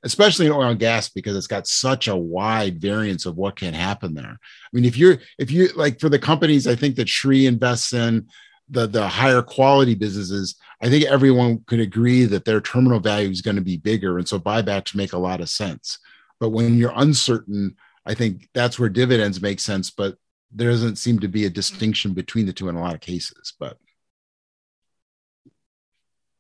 especially 0.04 0.46
in 0.46 0.52
oil 0.52 0.70
and 0.70 0.78
gas, 0.78 1.08
because 1.08 1.36
it's 1.36 1.46
got 1.46 1.66
such 1.66 2.08
a 2.08 2.16
wide 2.16 2.80
variance 2.80 3.26
of 3.26 3.36
what 3.36 3.56
can 3.56 3.74
happen 3.74 4.14
there. 4.14 4.38
I 4.40 4.68
mean, 4.72 4.84
if 4.84 4.96
you're, 4.96 5.18
if 5.38 5.50
you 5.50 5.68
like 5.76 6.00
for 6.00 6.08
the 6.08 6.18
companies, 6.18 6.66
I 6.66 6.74
think 6.74 6.96
that 6.96 7.08
Shree 7.08 7.46
invests 7.46 7.92
in 7.92 8.28
the, 8.68 8.86
the 8.86 9.06
higher 9.06 9.42
quality 9.42 9.94
businesses, 9.94 10.56
I 10.82 10.88
think 10.88 11.04
everyone 11.04 11.64
could 11.66 11.80
agree 11.80 12.24
that 12.24 12.44
their 12.44 12.60
terminal 12.60 13.00
value 13.00 13.30
is 13.30 13.42
going 13.42 13.56
to 13.56 13.62
be 13.62 13.76
bigger. 13.76 14.18
And 14.18 14.28
so 14.28 14.38
buybacks 14.38 14.94
make 14.94 15.12
a 15.12 15.18
lot 15.18 15.40
of 15.40 15.48
sense. 15.48 15.98
But 16.38 16.50
when 16.50 16.78
you're 16.78 16.92
uncertain 16.94 17.74
I 18.08 18.14
think 18.14 18.48
that's 18.54 18.78
where 18.78 18.88
dividends 18.88 19.42
make 19.42 19.60
sense, 19.60 19.90
but 19.90 20.16
there 20.50 20.70
doesn't 20.70 20.96
seem 20.96 21.18
to 21.18 21.28
be 21.28 21.44
a 21.44 21.50
distinction 21.50 22.14
between 22.14 22.46
the 22.46 22.54
two 22.54 22.70
in 22.70 22.74
a 22.74 22.80
lot 22.80 22.94
of 22.94 23.00
cases. 23.00 23.52
But 23.60 23.76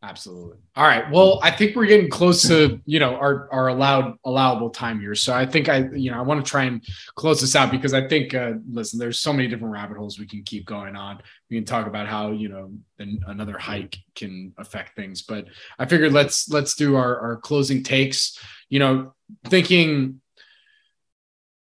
absolutely. 0.02 0.58
All 0.76 0.86
right. 0.86 1.10
Well, 1.10 1.40
I 1.42 1.50
think 1.50 1.74
we're 1.74 1.86
getting 1.86 2.08
close 2.08 2.42
to 2.48 2.80
you 2.86 2.98
know 3.00 3.14
our 3.16 3.48
our 3.52 3.68
allowed 3.68 4.16
allowable 4.24 4.70
time 4.70 5.00
here. 5.00 5.14
So 5.14 5.34
I 5.34 5.46
think 5.46 5.68
I 5.68 5.88
you 5.94 6.10
know 6.10 6.18
I 6.18 6.22
want 6.22 6.44
to 6.44 6.48
try 6.48 6.64
and 6.64 6.82
close 7.14 7.40
this 7.40 7.56
out 7.56 7.70
because 7.70 7.94
I 7.94 8.06
think 8.06 8.34
uh, 8.34 8.52
listen, 8.70 8.98
there's 8.98 9.18
so 9.18 9.32
many 9.32 9.48
different 9.48 9.72
rabbit 9.72 9.96
holes 9.96 10.18
we 10.18 10.26
can 10.26 10.42
keep 10.42 10.66
going 10.66 10.96
on. 10.96 11.20
We 11.50 11.56
can 11.56 11.64
talk 11.64 11.86
about 11.86 12.06
how 12.06 12.30
you 12.30 12.48
know 12.48 12.72
an, 12.98 13.20
another 13.26 13.58
hike 13.58 13.96
can 14.14 14.52
affect 14.58 14.96
things, 14.96 15.22
but 15.22 15.46
I 15.78 15.86
figured 15.86 16.12
let's 16.12 16.48
let's 16.48 16.74
do 16.74 16.96
our 16.96 17.18
our 17.20 17.36
closing 17.36 17.82
takes. 17.82 18.38
You 18.68 18.78
know, 18.78 19.14
thinking 19.46 20.20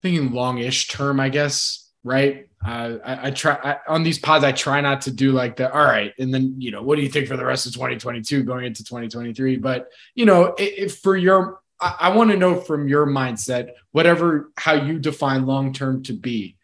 thinking 0.02 0.32
longish 0.32 0.88
term, 0.88 1.20
I 1.20 1.28
guess, 1.28 1.90
right? 2.04 2.48
Uh, 2.66 2.98
I, 3.04 3.28
I, 3.28 3.30
try 3.30 3.54
I, 3.62 3.78
on 3.88 4.02
these 4.02 4.18
pods. 4.18 4.44
I 4.44 4.52
try 4.52 4.80
not 4.80 5.02
to 5.02 5.10
do 5.10 5.32
like 5.32 5.56
the 5.56 5.72
all 5.72 5.84
right, 5.84 6.12
and 6.18 6.34
then 6.34 6.54
you 6.58 6.70
know, 6.70 6.82
what 6.82 6.96
do 6.96 7.02
you 7.02 7.08
think 7.08 7.28
for 7.28 7.36
the 7.36 7.44
rest 7.44 7.66
of 7.66 7.72
2022 7.72 8.42
going 8.42 8.64
into 8.64 8.82
2023? 8.82 9.56
But 9.56 9.88
you 10.14 10.26
know, 10.26 10.54
if, 10.58 10.92
if 10.92 10.98
for 10.98 11.16
your 11.16 11.60
I, 11.80 11.94
I 12.00 12.16
want 12.16 12.30
to 12.30 12.36
know 12.36 12.60
from 12.60 12.88
your 12.88 13.06
mindset, 13.06 13.70
whatever 13.92 14.50
how 14.56 14.72
you 14.74 14.98
define 14.98 15.46
long 15.46 15.72
term 15.72 16.02
to 16.04 16.12
be, 16.12 16.56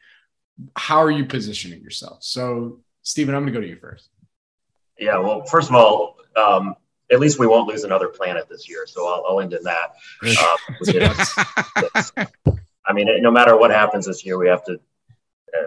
how 0.76 1.02
are 1.02 1.10
you 1.10 1.24
positioning 1.24 1.82
yourself? 1.82 2.22
So, 2.22 2.80
Steven, 3.02 3.34
I'm 3.34 3.42
going 3.42 3.52
to 3.52 3.58
go 3.58 3.62
to 3.62 3.68
you 3.68 3.76
first. 3.76 4.08
Yeah. 4.98 5.18
Well, 5.18 5.44
first 5.44 5.68
of 5.68 5.74
all, 5.74 6.16
um, 6.36 6.74
at 7.10 7.20
least 7.20 7.38
we 7.38 7.46
won't 7.46 7.68
lose 7.68 7.84
another 7.84 8.08
planet 8.08 8.48
this 8.48 8.68
year. 8.68 8.86
So 8.86 9.06
I'll, 9.06 9.24
I'll 9.28 9.40
end 9.40 9.52
in 9.52 9.62
that. 9.64 9.92
Um, 12.16 12.26
I 12.86 12.92
mean, 12.92 13.22
no 13.22 13.30
matter 13.30 13.56
what 13.56 13.70
happens 13.70 14.06
this 14.06 14.24
year, 14.24 14.38
we 14.38 14.48
have 14.48 14.64
to 14.64 14.80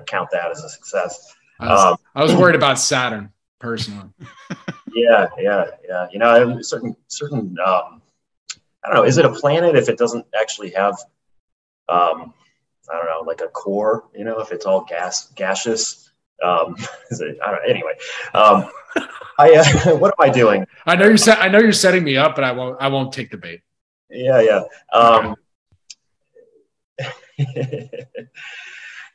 count 0.05 0.29
that 0.31 0.51
as 0.51 0.63
a 0.63 0.69
success. 0.69 1.35
I 1.59 1.69
was, 1.69 1.85
um, 1.85 1.97
I 2.15 2.23
was 2.23 2.35
worried 2.35 2.55
about 2.55 2.79
Saturn 2.79 3.31
personally. 3.59 4.09
yeah, 4.93 5.27
yeah, 5.39 5.65
yeah. 5.87 6.07
You 6.11 6.19
know, 6.19 6.61
certain 6.61 6.95
certain. 7.07 7.57
Um, 7.65 8.01
I 8.83 8.87
don't 8.87 8.95
know. 8.95 9.03
Is 9.03 9.17
it 9.17 9.25
a 9.25 9.31
planet 9.31 9.75
if 9.75 9.89
it 9.89 9.97
doesn't 9.97 10.25
actually 10.39 10.71
have? 10.71 10.95
Um, 11.87 12.33
I 12.91 12.97
don't 12.97 13.05
know, 13.05 13.23
like 13.25 13.41
a 13.41 13.47
core. 13.47 14.05
You 14.15 14.25
know, 14.25 14.39
if 14.39 14.51
it's 14.51 14.65
all 14.65 14.81
gas 14.81 15.31
gaseous. 15.35 16.11
Um, 16.43 16.75
it, 17.11 17.37
I 17.43 17.51
don't 17.51 17.61
know. 17.63 17.69
Anyway, 17.69 17.93
um, 18.33 18.69
I 19.39 19.53
uh, 19.55 19.95
what 19.95 20.13
am 20.17 20.29
I 20.29 20.29
doing? 20.29 20.65
I 20.85 20.95
know 20.95 21.05
you're 21.05 21.17
set, 21.17 21.39
I 21.39 21.47
know 21.47 21.59
you're 21.59 21.71
setting 21.71 22.03
me 22.03 22.17
up, 22.17 22.35
but 22.35 22.43
I 22.43 22.51
won't. 22.51 22.81
I 22.81 22.89
won't 22.89 23.13
take 23.13 23.31
the 23.31 23.37
bait. 23.37 23.61
Yeah, 24.09 24.41
yeah. 24.41 24.63
Um, 24.93 25.35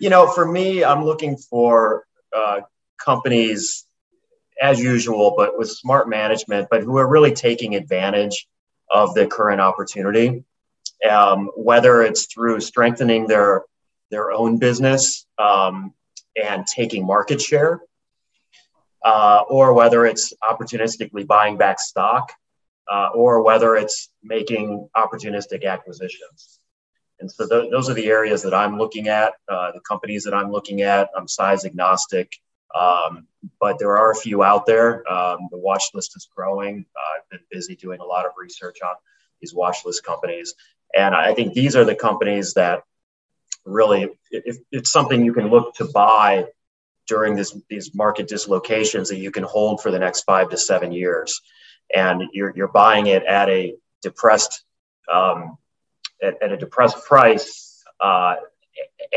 you 0.00 0.08
know, 0.08 0.26
for 0.26 0.50
me, 0.50 0.82
I'm 0.82 1.04
looking 1.04 1.36
for 1.36 2.06
uh, 2.34 2.60
companies 2.98 3.84
as 4.60 4.80
usual, 4.80 5.34
but 5.36 5.58
with 5.58 5.70
smart 5.70 6.08
management, 6.08 6.68
but 6.70 6.82
who 6.82 6.96
are 6.96 7.08
really 7.08 7.32
taking 7.32 7.76
advantage 7.76 8.48
of 8.90 9.14
the 9.14 9.26
current 9.26 9.60
opportunity. 9.60 10.42
Um, 11.08 11.50
whether 11.54 12.02
it's 12.02 12.26
through 12.26 12.60
strengthening 12.60 13.26
their 13.26 13.62
their 14.10 14.32
own 14.32 14.58
business 14.58 15.26
um, 15.38 15.94
and 16.42 16.66
taking 16.66 17.06
market 17.06 17.40
share, 17.40 17.80
uh, 19.04 19.42
or 19.48 19.72
whether 19.72 20.04
it's 20.04 20.32
opportunistically 20.42 21.26
buying 21.26 21.56
back 21.56 21.80
stock, 21.80 22.32
uh, 22.90 23.08
or 23.14 23.42
whether 23.42 23.76
it's 23.76 24.10
making 24.22 24.88
opportunistic 24.96 25.64
acquisitions. 25.64 26.59
And 27.20 27.30
so 27.30 27.46
th- 27.46 27.70
those 27.70 27.88
are 27.90 27.94
the 27.94 28.06
areas 28.06 28.42
that 28.42 28.54
I'm 28.54 28.78
looking 28.78 29.08
at, 29.08 29.34
uh, 29.48 29.72
the 29.72 29.80
companies 29.80 30.24
that 30.24 30.34
I'm 30.34 30.50
looking 30.50 30.82
at. 30.82 31.10
I'm 31.16 31.28
size 31.28 31.64
agnostic, 31.64 32.34
um, 32.74 33.26
but 33.60 33.78
there 33.78 33.96
are 33.96 34.10
a 34.10 34.16
few 34.16 34.42
out 34.42 34.66
there. 34.66 35.10
Um, 35.10 35.48
the 35.50 35.58
watch 35.58 35.84
list 35.94 36.16
is 36.16 36.28
growing. 36.34 36.86
Uh, 36.96 37.18
I've 37.18 37.30
been 37.30 37.40
busy 37.50 37.76
doing 37.76 38.00
a 38.00 38.04
lot 38.04 38.26
of 38.26 38.32
research 38.38 38.78
on 38.82 38.94
these 39.40 39.54
watch 39.54 39.78
list 39.84 40.04
companies. 40.04 40.54
And 40.94 41.14
I 41.14 41.34
think 41.34 41.54
these 41.54 41.76
are 41.76 41.84
the 41.84 41.94
companies 41.94 42.54
that 42.54 42.82
really, 43.64 44.08
if 44.30 44.58
it's 44.70 44.90
something 44.90 45.24
you 45.24 45.32
can 45.32 45.48
look 45.48 45.74
to 45.76 45.84
buy 45.84 46.46
during 47.06 47.34
this, 47.34 47.56
these 47.68 47.94
market 47.94 48.28
dislocations 48.28 49.08
that 49.08 49.18
you 49.18 49.30
can 49.30 49.42
hold 49.42 49.82
for 49.82 49.90
the 49.90 49.98
next 49.98 50.22
five 50.22 50.48
to 50.50 50.56
seven 50.56 50.92
years. 50.92 51.40
And 51.94 52.22
you're, 52.32 52.52
you're 52.54 52.68
buying 52.68 53.06
it 53.06 53.24
at 53.24 53.48
a 53.48 53.74
depressed 54.02 54.62
um, 55.12 55.58
at, 56.22 56.42
at 56.42 56.52
a 56.52 56.56
depressed 56.56 57.04
price. 57.04 57.82
Uh, 58.00 58.36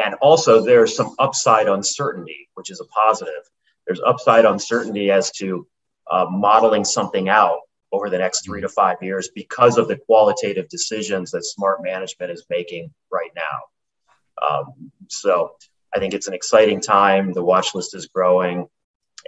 and 0.03 0.15
also, 0.15 0.63
there's 0.63 0.95
some 0.95 1.15
upside 1.19 1.67
uncertainty, 1.67 2.49
which 2.55 2.71
is 2.71 2.79
a 2.79 2.85
positive. 2.85 3.43
There's 3.85 4.01
upside 4.05 4.45
uncertainty 4.45 5.11
as 5.11 5.31
to 5.31 5.67
uh, 6.09 6.25
modeling 6.29 6.83
something 6.83 7.29
out 7.29 7.59
over 7.91 8.09
the 8.09 8.17
next 8.17 8.43
three 8.43 8.61
to 8.61 8.69
five 8.69 8.97
years 9.01 9.29
because 9.35 9.77
of 9.77 9.87
the 9.87 9.97
qualitative 9.97 10.67
decisions 10.69 11.31
that 11.31 11.45
smart 11.45 11.83
management 11.83 12.31
is 12.31 12.45
making 12.49 12.91
right 13.11 13.29
now. 13.35 14.47
Um, 14.47 14.91
so 15.09 15.55
I 15.95 15.99
think 15.99 16.13
it's 16.13 16.27
an 16.27 16.33
exciting 16.33 16.81
time. 16.81 17.33
The 17.33 17.43
watch 17.43 17.75
list 17.75 17.95
is 17.95 18.07
growing. 18.07 18.67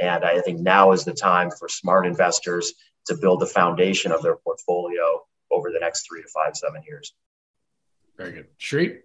And 0.02 0.26
I 0.26 0.42
think 0.42 0.60
now 0.60 0.92
is 0.92 1.06
the 1.06 1.14
time 1.14 1.52
for 1.52 1.70
smart 1.70 2.06
investors 2.06 2.74
to 3.06 3.16
build 3.16 3.40
the 3.40 3.46
foundation 3.46 4.12
of 4.12 4.22
their 4.22 4.36
portfolio 4.36 5.22
over 5.52 5.72
the 5.72 5.80
next 5.80 6.08
three 6.08 6.22
to 6.22 6.28
five, 6.28 6.58
seven 6.58 6.82
years. 6.88 7.14
Very 8.18 8.32
good. 8.32 8.48
Shree? 8.58 9.00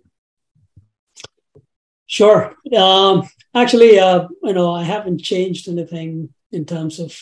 Sure. 2.06 2.56
Um, 2.76 3.28
actually, 3.54 3.98
uh, 3.98 4.26
you 4.42 4.52
know, 4.52 4.72
I 4.74 4.82
haven't 4.82 5.20
changed 5.22 5.68
anything 5.68 6.30
in 6.50 6.64
terms 6.64 6.98
of 6.98 7.16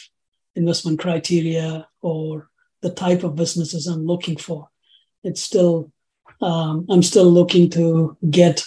investment 0.55 0.99
criteria 0.99 1.86
or 2.01 2.49
the 2.80 2.91
type 2.91 3.22
of 3.22 3.36
businesses 3.36 3.86
I'm 3.86 4.07
looking 4.07 4.36
for. 4.36 4.68
It's 5.24 5.43
still, 5.43 5.93
um, 6.41 6.86
I'm 6.89 7.03
still 7.03 7.30
looking 7.30 7.70
to 7.70 8.16
get 8.30 8.64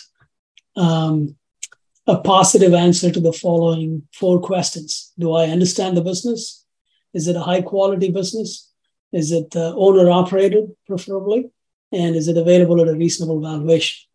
um, 0.75 1.35
a 2.07 2.17
positive 2.19 2.73
answer 2.73 3.11
to 3.11 3.19
the 3.19 3.33
following 3.33 4.07
four 4.13 4.41
questions. 4.41 5.13
Do 5.17 5.33
I 5.33 5.45
understand 5.45 5.97
the 5.97 6.01
business? 6.01 6.65
Is 7.13 7.27
it 7.27 7.35
a 7.35 7.41
high 7.41 7.61
quality 7.61 8.11
business? 8.11 8.71
Is 9.11 9.31
it 9.31 9.55
uh, 9.55 9.73
owner 9.75 10.09
operated, 10.09 10.71
preferably? 10.87 11.51
And 11.91 12.15
is 12.15 12.27
it 12.27 12.37
available 12.37 12.81
at 12.81 12.87
a 12.87 12.95
reasonable 12.95 13.41
valuation? 13.41 14.07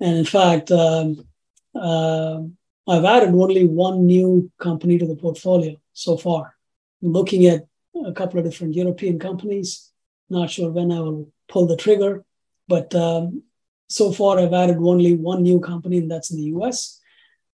And 0.00 0.16
in 0.18 0.24
fact, 0.24 0.70
um, 0.70 1.26
uh, 1.74 2.40
I've 2.88 3.04
added 3.04 3.34
only 3.34 3.66
one 3.66 4.06
new 4.06 4.50
company 4.58 4.98
to 4.98 5.06
the 5.06 5.16
portfolio 5.16 5.76
so 5.92 6.16
far. 6.16 6.56
I'm 7.02 7.12
looking 7.12 7.46
at 7.46 7.66
a 8.06 8.12
couple 8.12 8.38
of 8.38 8.44
different 8.44 8.74
European 8.74 9.18
companies. 9.18 9.90
Not 10.28 10.50
sure 10.50 10.70
when 10.70 10.90
I 10.90 11.00
will 11.00 11.30
pull 11.48 11.66
the 11.66 11.76
trigger, 11.76 12.24
but 12.68 12.94
um, 12.94 13.42
so 13.88 14.12
far 14.12 14.38
I've 14.38 14.52
added 14.52 14.78
only 14.78 15.14
one 15.14 15.42
new 15.42 15.60
company, 15.60 15.98
and 15.98 16.10
that's 16.10 16.30
in 16.30 16.38
the 16.38 16.52
US. 16.58 17.00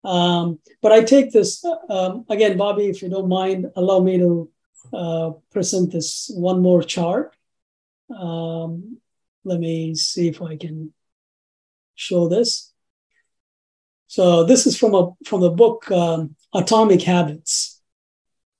Um, 0.04 0.60
but 0.82 0.92
I 0.92 1.02
take 1.02 1.32
this 1.32 1.64
um, 1.88 2.24
again, 2.28 2.56
Bobby, 2.56 2.86
if 2.86 3.02
you 3.02 3.08
don't 3.08 3.28
mind, 3.28 3.66
allow 3.74 3.98
me 4.00 4.18
to 4.18 4.50
uh, 4.92 5.30
present 5.50 5.90
this 5.90 6.30
one 6.32 6.62
more 6.62 6.82
chart. 6.82 7.34
Um, 8.16 8.98
let 9.47 9.61
me 9.61 9.94
see 9.94 10.28
if 10.28 10.42
I 10.42 10.57
can 10.57 10.92
show 11.94 12.28
this. 12.28 12.72
So 14.09 14.44
this 14.44 14.66
is 14.66 14.76
from 14.76 14.94
a 14.94 15.12
from 15.24 15.40
the 15.40 15.51
book 15.51 15.90
um, 15.90 16.34
Atomic 16.53 17.03
Habits. 17.03 17.80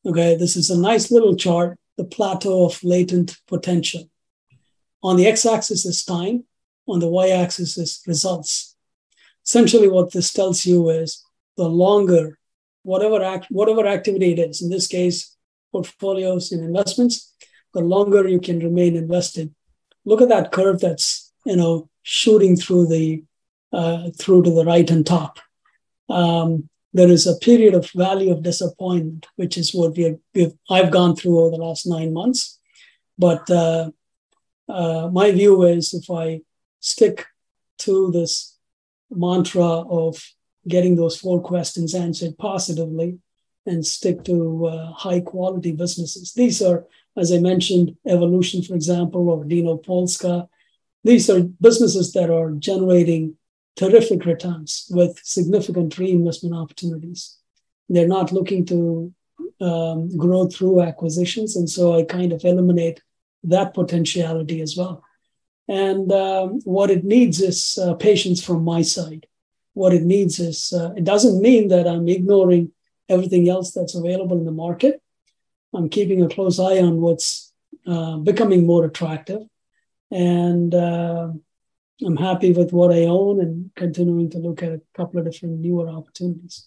Okay, 0.07 0.37
this 0.37 0.57
is 0.57 0.70
a 0.70 0.78
nice 0.78 1.11
little 1.11 1.34
chart, 1.34 1.76
the 1.97 2.05
plateau 2.05 2.64
of 2.64 2.82
latent 2.84 3.37
potential. 3.49 4.09
On 5.03 5.16
the 5.16 5.26
x-axis 5.26 5.84
is 5.84 6.05
time, 6.05 6.45
on 6.87 7.01
the 7.01 7.09
y-axis 7.09 7.76
is 7.76 8.01
results. 8.07 8.76
Essentially, 9.45 9.89
what 9.89 10.12
this 10.12 10.32
tells 10.32 10.64
you 10.64 10.89
is 10.91 11.24
the 11.57 11.68
longer 11.68 12.39
whatever 12.84 13.22
act, 13.24 13.47
whatever 13.51 13.87
activity 13.87 14.32
it 14.32 14.39
is, 14.39 14.62
in 14.62 14.70
this 14.70 14.87
case, 14.87 15.37
portfolios 15.72 16.53
and 16.53 16.62
investments, 16.64 17.34
the 17.74 17.80
longer 17.80 18.28
you 18.28 18.41
can 18.41 18.61
remain 18.61 18.95
invested, 18.95 19.53
look 20.07 20.22
at 20.22 20.30
that 20.30 20.52
curve 20.52 20.80
that's 20.80 21.32
you 21.44 21.57
know 21.57 21.90
shooting 22.02 22.57
through 22.57 22.86
the 22.86 23.22
uh, 23.72 24.11
through 24.18 24.42
to 24.44 24.50
the 24.50 24.64
right 24.64 24.90
and 24.90 25.04
top. 25.04 25.38
Um, 26.09 26.70
there 26.94 27.11
is 27.11 27.26
a 27.26 27.36
period 27.36 27.74
of 27.74 27.90
value 27.90 28.32
of 28.32 28.42
disappointment, 28.42 29.26
which 29.36 29.59
is 29.59 29.74
what 29.74 29.96
we 29.96 30.04
have, 30.04 30.18
we've, 30.34 30.54
I've 30.70 30.90
gone 30.90 31.14
through 31.14 31.38
over 31.40 31.50
the 31.50 31.62
last 31.62 31.86
nine 31.86 32.14
months. 32.14 32.59
But 33.18 33.50
uh, 33.50 33.90
uh, 34.68 35.11
my 35.12 35.30
view 35.32 35.64
is 35.64 35.92
if 35.92 36.11
I 36.11 36.40
stick 36.80 37.26
to 37.80 38.11
this 38.12 38.57
mantra 39.11 39.62
of 39.62 40.22
getting 40.66 40.96
those 40.96 41.18
four 41.18 41.42
questions 41.42 41.94
answered 41.94 42.38
positively 42.38 43.18
and 43.66 43.84
stick 43.84 44.24
to 44.24 44.66
uh, 44.66 44.92
high 44.92 45.20
quality 45.20 45.72
businesses. 45.72 46.32
These 46.32 46.62
are 46.62 46.86
as 47.16 47.32
I 47.32 47.38
mentioned, 47.38 47.96
Evolution, 48.06 48.62
for 48.62 48.74
example, 48.74 49.28
or 49.28 49.44
Dino 49.44 49.76
Polska. 49.76 50.48
These 51.04 51.30
are 51.30 51.42
businesses 51.42 52.12
that 52.12 52.30
are 52.30 52.50
generating 52.52 53.36
terrific 53.76 54.24
returns 54.24 54.86
with 54.90 55.20
significant 55.22 55.98
reinvestment 55.98 56.54
opportunities. 56.54 57.38
They're 57.88 58.08
not 58.08 58.32
looking 58.32 58.64
to 58.66 59.14
um, 59.60 60.16
grow 60.16 60.46
through 60.48 60.82
acquisitions. 60.82 61.56
And 61.56 61.68
so 61.68 61.96
I 61.96 62.02
kind 62.02 62.32
of 62.32 62.44
eliminate 62.44 63.02
that 63.44 63.74
potentiality 63.74 64.60
as 64.60 64.76
well. 64.76 65.04
And 65.68 66.10
um, 66.12 66.60
what 66.64 66.90
it 66.90 67.04
needs 67.04 67.40
is 67.40 67.78
uh, 67.80 67.94
patience 67.94 68.42
from 68.42 68.64
my 68.64 68.82
side. 68.82 69.26
What 69.74 69.92
it 69.92 70.02
needs 70.02 70.38
is, 70.38 70.72
uh, 70.72 70.92
it 70.96 71.04
doesn't 71.04 71.42
mean 71.42 71.68
that 71.68 71.86
I'm 71.86 72.08
ignoring 72.08 72.72
everything 73.08 73.48
else 73.48 73.72
that's 73.72 73.94
available 73.94 74.38
in 74.38 74.44
the 74.44 74.52
market. 74.52 75.02
I'm 75.77 75.89
keeping 75.89 76.22
a 76.22 76.29
close 76.29 76.59
eye 76.59 76.79
on 76.79 77.01
what's 77.01 77.53
uh, 77.87 78.16
becoming 78.16 78.66
more 78.66 78.85
attractive. 78.85 79.43
And 80.11 80.74
uh, 80.74 81.29
I'm 82.05 82.16
happy 82.16 82.53
with 82.53 82.72
what 82.72 82.93
I 82.93 83.05
own 83.05 83.41
and 83.41 83.70
continuing 83.77 84.31
to 84.31 84.39
look 84.39 84.62
at 84.62 84.72
a 84.72 84.81
couple 84.97 85.18
of 85.18 85.27
different 85.27 85.61
newer 85.61 85.89
opportunities. 85.89 86.66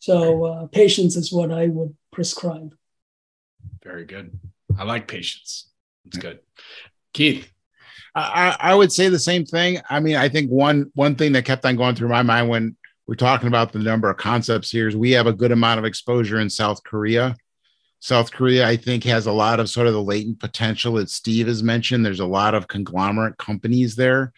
So 0.00 0.44
uh, 0.44 0.66
patience 0.66 1.16
is 1.16 1.32
what 1.32 1.52
I 1.52 1.66
would 1.66 1.94
prescribe. 2.10 2.74
Very 3.82 4.04
good. 4.04 4.38
I 4.78 4.84
like 4.84 5.06
patience. 5.08 5.70
It's 6.06 6.18
good. 6.18 6.40
Keith. 7.12 7.50
I, 8.14 8.56
I 8.58 8.74
would 8.74 8.90
say 8.90 9.08
the 9.08 9.18
same 9.18 9.44
thing. 9.44 9.78
I 9.88 10.00
mean, 10.00 10.16
I 10.16 10.28
think 10.28 10.50
one 10.50 10.90
one 10.94 11.14
thing 11.14 11.32
that 11.32 11.44
kept 11.44 11.64
on 11.64 11.76
going 11.76 11.94
through 11.94 12.08
my 12.08 12.22
mind 12.22 12.48
when 12.48 12.76
we're 13.06 13.14
talking 13.14 13.46
about 13.46 13.72
the 13.72 13.78
number 13.78 14.10
of 14.10 14.16
concepts 14.16 14.70
here 14.70 14.88
is 14.88 14.96
we 14.96 15.12
have 15.12 15.26
a 15.26 15.32
good 15.32 15.52
amount 15.52 15.78
of 15.78 15.84
exposure 15.84 16.40
in 16.40 16.50
South 16.50 16.82
Korea. 16.82 17.36
South 18.00 18.32
Korea, 18.32 18.66
I 18.66 18.76
think, 18.76 19.04
has 19.04 19.26
a 19.26 19.32
lot 19.32 19.60
of 19.60 19.68
sort 19.68 19.86
of 19.86 19.92
the 19.92 20.02
latent 20.02 20.40
potential 20.40 20.94
that 20.94 21.10
Steve 21.10 21.46
has 21.46 21.62
mentioned. 21.62 22.04
There's 22.04 22.20
a 22.20 22.26
lot 22.26 22.54
of 22.54 22.66
conglomerate 22.66 23.36
companies 23.38 23.94
there, 23.94 24.32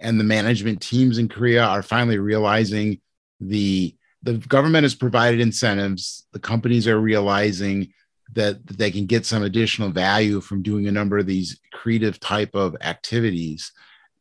and 0.00 0.18
the 0.18 0.24
management 0.24 0.82
teams 0.82 1.18
in 1.18 1.28
Korea 1.28 1.64
are 1.64 1.82
finally 1.82 2.18
realizing 2.18 3.00
the 3.40 3.94
the 4.22 4.34
government 4.34 4.82
has 4.82 4.94
provided 4.94 5.40
incentives. 5.40 6.26
The 6.32 6.40
companies 6.40 6.88
are 6.88 7.00
realizing 7.00 7.92
that, 8.34 8.66
that 8.66 8.76
they 8.76 8.90
can 8.90 9.06
get 9.06 9.24
some 9.24 9.44
additional 9.44 9.90
value 9.90 10.40
from 10.40 10.62
doing 10.62 10.88
a 10.88 10.92
number 10.92 11.18
of 11.18 11.26
these 11.26 11.60
creative 11.72 12.18
type 12.18 12.54
of 12.54 12.74
activities. 12.80 13.70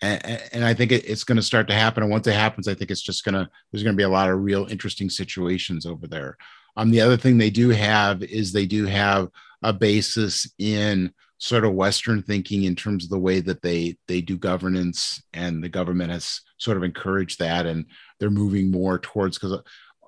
And, 0.01 0.41
and 0.51 0.63
I 0.63 0.75
think 0.75 0.91
it, 0.91 1.09
it's 1.09 1.23
going 1.23 1.37
to 1.37 1.41
start 1.41 1.67
to 1.69 1.73
happen. 1.73 2.03
And 2.03 2.11
once 2.11 2.27
it 2.27 2.33
happens, 2.33 2.67
I 2.67 2.75
think 2.75 2.91
it's 2.91 3.01
just 3.01 3.25
going 3.25 3.33
to, 3.33 3.49
there's 3.71 3.81
going 3.81 3.95
to 3.95 3.97
be 3.97 4.03
a 4.03 4.09
lot 4.09 4.29
of 4.29 4.41
real 4.41 4.67
interesting 4.67 5.09
situations 5.09 5.87
over 5.87 6.05
there. 6.05 6.37
Um, 6.75 6.91
the 6.91 7.01
other 7.01 7.17
thing 7.17 7.37
they 7.37 7.49
do 7.49 7.69
have 7.69 8.21
is 8.23 8.51
they 8.51 8.65
do 8.65 8.85
have 8.85 9.29
a 9.63 9.73
basis 9.73 10.49
in 10.57 11.13
sort 11.37 11.65
of 11.65 11.73
Western 11.73 12.21
thinking 12.21 12.63
in 12.63 12.75
terms 12.75 13.03
of 13.03 13.09
the 13.09 13.19
way 13.19 13.39
that 13.41 13.61
they 13.61 13.97
they 14.07 14.21
do 14.21 14.37
governance, 14.37 15.21
and 15.33 15.63
the 15.63 15.69
government 15.69 16.11
has 16.11 16.41
sort 16.57 16.77
of 16.77 16.83
encouraged 16.83 17.39
that, 17.39 17.65
and 17.65 17.85
they're 18.19 18.29
moving 18.29 18.71
more 18.71 18.99
towards 18.99 19.37
because 19.37 19.59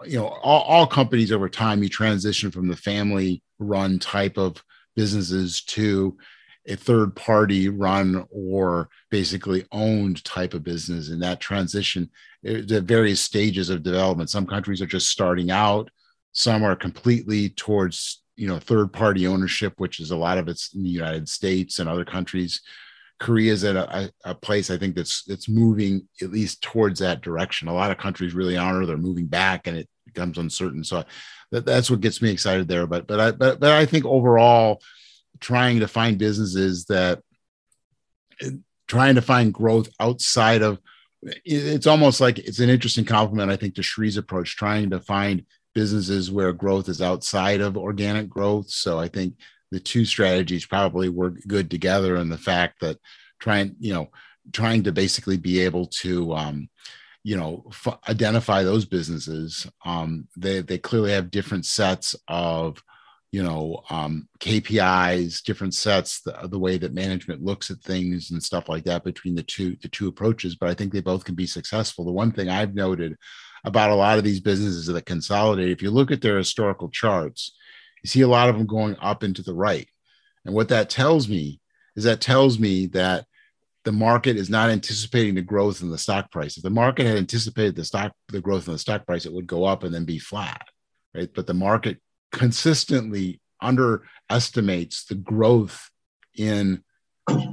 you 0.06 0.18
know 0.18 0.28
all, 0.28 0.62
all 0.64 0.88
companies 0.88 1.32
over 1.32 1.50
time 1.50 1.82
you 1.82 1.90
transition 1.90 2.52
from 2.52 2.68
the 2.68 2.76
family 2.76 3.42
run 3.60 4.00
type 4.00 4.38
of 4.38 4.64
businesses 4.96 5.62
to 5.62 6.18
a 6.68 6.76
third 6.76 7.16
party 7.16 7.70
run 7.70 8.26
or 8.30 8.90
basically 9.10 9.66
owned 9.72 10.24
type 10.24 10.54
of 10.54 10.64
business 10.64 11.10
and 11.10 11.24
that 11.24 11.40
transition 11.40 12.10
the 12.44 12.82
various 12.82 13.20
stages 13.20 13.70
of 13.70 13.84
development. 13.84 14.30
Some 14.30 14.46
countries 14.46 14.82
are 14.82 14.88
just 14.88 15.10
starting 15.10 15.50
out 15.50 15.90
some 16.38 16.64
are 16.64 16.76
completely 16.76 17.50
towards 17.50 18.22
you 18.36 18.48
know 18.48 18.60
third 18.60 18.94
party 18.94 19.26
ownership 19.26 19.74
which 19.78 20.00
is 20.00 20.12
a 20.12 20.16
lot 20.16 20.38
of 20.38 20.48
it's 20.48 20.72
in 20.76 20.84
the 20.84 20.90
united 20.90 21.28
states 21.28 21.80
and 21.80 21.90
other 21.90 22.06
countries. 22.06 22.62
Korea 23.20 23.52
is 23.52 23.64
at 23.64 23.76
a, 23.76 24.14
a 24.24 24.36
place 24.36 24.70
i 24.70 24.78
think 24.78 24.96
that's 24.96 25.24
that's 25.24 25.50
moving 25.50 26.08
at 26.22 26.32
least 26.32 26.62
towards 26.62 27.00
that 27.00 27.22
direction. 27.22 27.68
A 27.68 27.74
lot 27.74 27.90
of 27.90 27.98
countries 27.98 28.36
really 28.36 28.56
aren't 28.56 28.86
they're 28.86 28.98
moving 28.98 29.26
back 29.26 29.66
and 29.66 29.76
it 29.76 29.90
becomes 30.06 30.38
uncertain. 30.38 30.84
So 30.84 31.04
that, 31.52 31.66
that's 31.66 31.90
what 31.90 32.02
gets 32.02 32.22
me 32.22 32.30
excited 32.30 32.68
there. 32.68 32.86
But 32.86 33.08
but 33.08 33.20
i 33.20 33.32
but, 33.32 33.60
but 33.60 33.72
i 33.72 33.88
think 33.88 34.06
overall 34.06 34.80
trying 35.40 35.80
to 35.80 35.88
find 35.88 36.20
businesses 36.20 36.86
that 36.86 37.24
eh, 38.42 38.52
trying 38.88 39.16
to 39.16 39.24
find 39.24 39.52
growth 39.52 39.90
outside 40.00 40.62
of 40.62 40.78
it's 41.44 41.88
almost 41.88 42.22
like 42.22 42.38
it's 42.38 42.60
an 42.60 42.70
interesting 42.70 43.06
compliment 43.06 43.50
i 43.50 43.56
think 43.56 43.74
to 43.74 43.82
Shree's 43.82 44.18
approach 44.18 44.56
trying 44.56 44.92
to 44.92 45.00
find 45.00 45.44
businesses 45.78 46.32
where 46.32 46.52
growth 46.54 46.90
is 46.90 47.04
outside 47.04 47.62
of 47.62 47.78
organic 47.78 48.28
growth. 48.28 48.68
So 48.68 48.98
I 48.98 49.08
think 49.08 49.36
the 49.70 49.80
two 49.80 50.06
strategies 50.06 50.66
probably 50.66 51.08
work 51.08 51.36
good 51.46 51.70
together 51.70 52.16
and 52.16 52.32
the 52.32 52.38
fact 52.52 52.80
that 52.82 52.98
trying, 53.38 53.76
you 53.80 53.94
know, 53.94 54.10
trying 54.52 54.82
to 54.86 54.92
basically 54.92 55.38
be 55.38 55.60
able 55.60 55.86
to, 56.02 56.34
um, 56.34 56.68
you 57.24 57.38
know, 57.38 57.64
f- 57.70 58.00
identify 58.10 58.64
those 58.64 58.86
businesses. 58.86 59.68
Um, 59.86 60.28
they, 60.36 60.62
they 60.62 60.80
clearly 60.80 61.12
have 61.12 61.30
different 61.30 61.68
sets 61.68 62.16
of, 62.28 62.82
you 63.32 63.44
know, 63.44 63.84
um, 63.92 64.28
KPIs, 64.40 65.44
different 65.44 65.76
sets, 65.76 66.22
the, 66.22 66.48
the 66.50 66.58
way 66.58 66.80
that 66.80 66.96
management 66.96 67.44
looks 67.44 67.70
at 67.70 67.84
things 67.84 68.32
and 68.32 68.42
stuff 68.42 68.68
like 68.68 68.86
that 68.86 69.04
between 69.04 69.36
the 69.36 69.44
two, 69.44 69.78
the 69.84 69.90
two 69.90 70.08
approaches. 70.08 70.56
But 70.56 70.70
I 70.70 70.74
think 70.74 70.92
they 70.92 71.02
both 71.02 71.24
can 71.24 71.36
be 71.36 71.46
successful. 71.46 72.04
The 72.04 72.12
one 72.12 72.32
thing 72.32 72.50
I've 72.50 72.74
noted 72.74 73.16
about 73.64 73.92
a 73.92 73.96
lot 73.96 74.18
of 74.18 74.24
these 74.24 74.40
businesses 74.40 74.88
that 74.88 75.06
consolidate. 75.06 75.70
If 75.70 75.82
you 75.82 75.92
look 75.92 76.12
at 76.12 76.22
their 76.22 76.38
historical 76.38 76.90
charts, 76.90 77.56
you 78.04 78.08
see 78.08 78.22
a 78.22 78.28
lot 78.28 78.50
of 78.50 78.58
them 78.58 78.68
going 78.68 78.96
up 79.02 79.24
into 79.24 79.42
the 79.42 79.54
right. 79.54 79.88
And 80.46 80.54
what 80.54 80.70
that 80.70 80.90
tells 80.90 81.28
me 81.28 81.60
is 81.96 82.04
that 82.04 82.22
tells 82.22 82.60
me 82.60 82.88
that 82.88 83.26
the 83.84 83.92
market 83.92 84.38
is 84.38 84.50
not 84.50 84.70
anticipating 84.70 85.36
the 85.36 85.42
growth 85.42 85.82
in 85.82 85.90
the 85.90 85.98
stock 85.98 86.32
price. 86.32 86.58
If 86.58 86.64
the 86.64 86.70
market 86.70 87.06
had 87.06 87.18
anticipated 87.18 87.76
the 87.76 87.86
stock, 87.86 88.14
the 88.28 88.42
growth 88.42 88.68
in 88.68 88.74
the 88.74 88.80
stock 88.80 89.06
price, 89.06 89.26
it 89.26 89.34
would 89.34 89.48
go 89.48 89.64
up 89.64 89.84
and 89.84 89.94
then 89.94 90.06
be 90.06 90.20
flat, 90.20 90.68
right? 91.16 91.30
But 91.34 91.48
the 91.48 91.54
market 91.54 92.00
consistently 92.32 93.40
underestimates 93.62 95.06
the 95.06 95.16
growth 95.16 95.90
in 96.36 96.84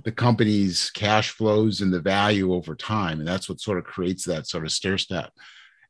the 0.05 0.12
company's 0.12 0.90
cash 0.90 1.30
flows 1.30 1.80
and 1.80 1.92
the 1.92 2.00
value 2.00 2.52
over 2.52 2.74
time. 2.74 3.18
And 3.18 3.28
that's 3.28 3.48
what 3.48 3.61
sort 3.61 3.78
of 3.78 3.84
creates 3.84 4.24
that 4.24 4.46
sort 4.46 4.64
of 4.64 4.72
stair 4.72 4.98
step 4.98 5.32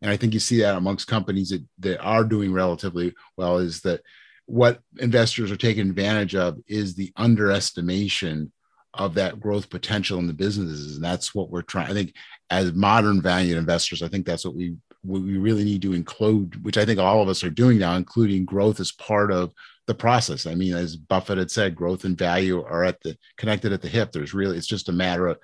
and 0.04 0.12
I 0.12 0.18
think 0.18 0.34
you 0.34 0.38
see 0.38 0.60
that 0.60 0.76
amongst 0.76 1.08
companies 1.08 1.48
that, 1.48 1.64
that 1.78 1.98
are 2.00 2.24
doing 2.24 2.52
relatively 2.52 3.14
well 3.38 3.56
is 3.56 3.80
that 3.80 4.02
what 4.44 4.80
investors 4.98 5.50
are 5.50 5.56
taking 5.56 5.88
advantage 5.88 6.34
of 6.34 6.58
is 6.68 6.94
the 6.94 7.10
underestimation 7.16 8.52
of 8.92 9.14
that 9.14 9.40
growth 9.40 9.70
potential 9.70 10.18
in 10.18 10.26
the 10.26 10.34
businesses. 10.34 10.96
And 10.96 11.04
that's 11.04 11.34
what 11.34 11.48
we're 11.48 11.62
trying. 11.62 11.90
I 11.90 11.94
think 11.94 12.14
as 12.50 12.74
modern 12.74 13.22
value 13.22 13.56
investors, 13.56 14.02
I 14.02 14.08
think 14.08 14.26
that's 14.26 14.44
what 14.44 14.54
we 14.54 14.76
what 15.00 15.22
we 15.22 15.38
really 15.38 15.64
need 15.64 15.80
to 15.82 15.94
include, 15.94 16.62
which 16.62 16.76
I 16.76 16.84
think 16.84 17.00
all 17.00 17.22
of 17.22 17.28
us 17.30 17.42
are 17.42 17.50
doing 17.50 17.78
now, 17.78 17.96
including 17.96 18.44
growth 18.44 18.80
as 18.80 18.92
part 18.92 19.32
of 19.32 19.52
the 19.86 19.94
process. 19.94 20.46
I 20.46 20.54
mean, 20.54 20.74
as 20.74 20.96
Buffett 20.96 21.38
had 21.38 21.50
said, 21.50 21.74
growth 21.74 22.04
and 22.04 22.16
value 22.16 22.62
are 22.62 22.84
at 22.84 23.00
the 23.00 23.16
connected 23.38 23.72
at 23.72 23.80
the 23.80 23.88
hip. 23.88 24.12
There's 24.12 24.34
really, 24.34 24.58
it's 24.58 24.66
just 24.66 24.90
a 24.90 24.92
matter 24.92 25.28
of 25.28 25.38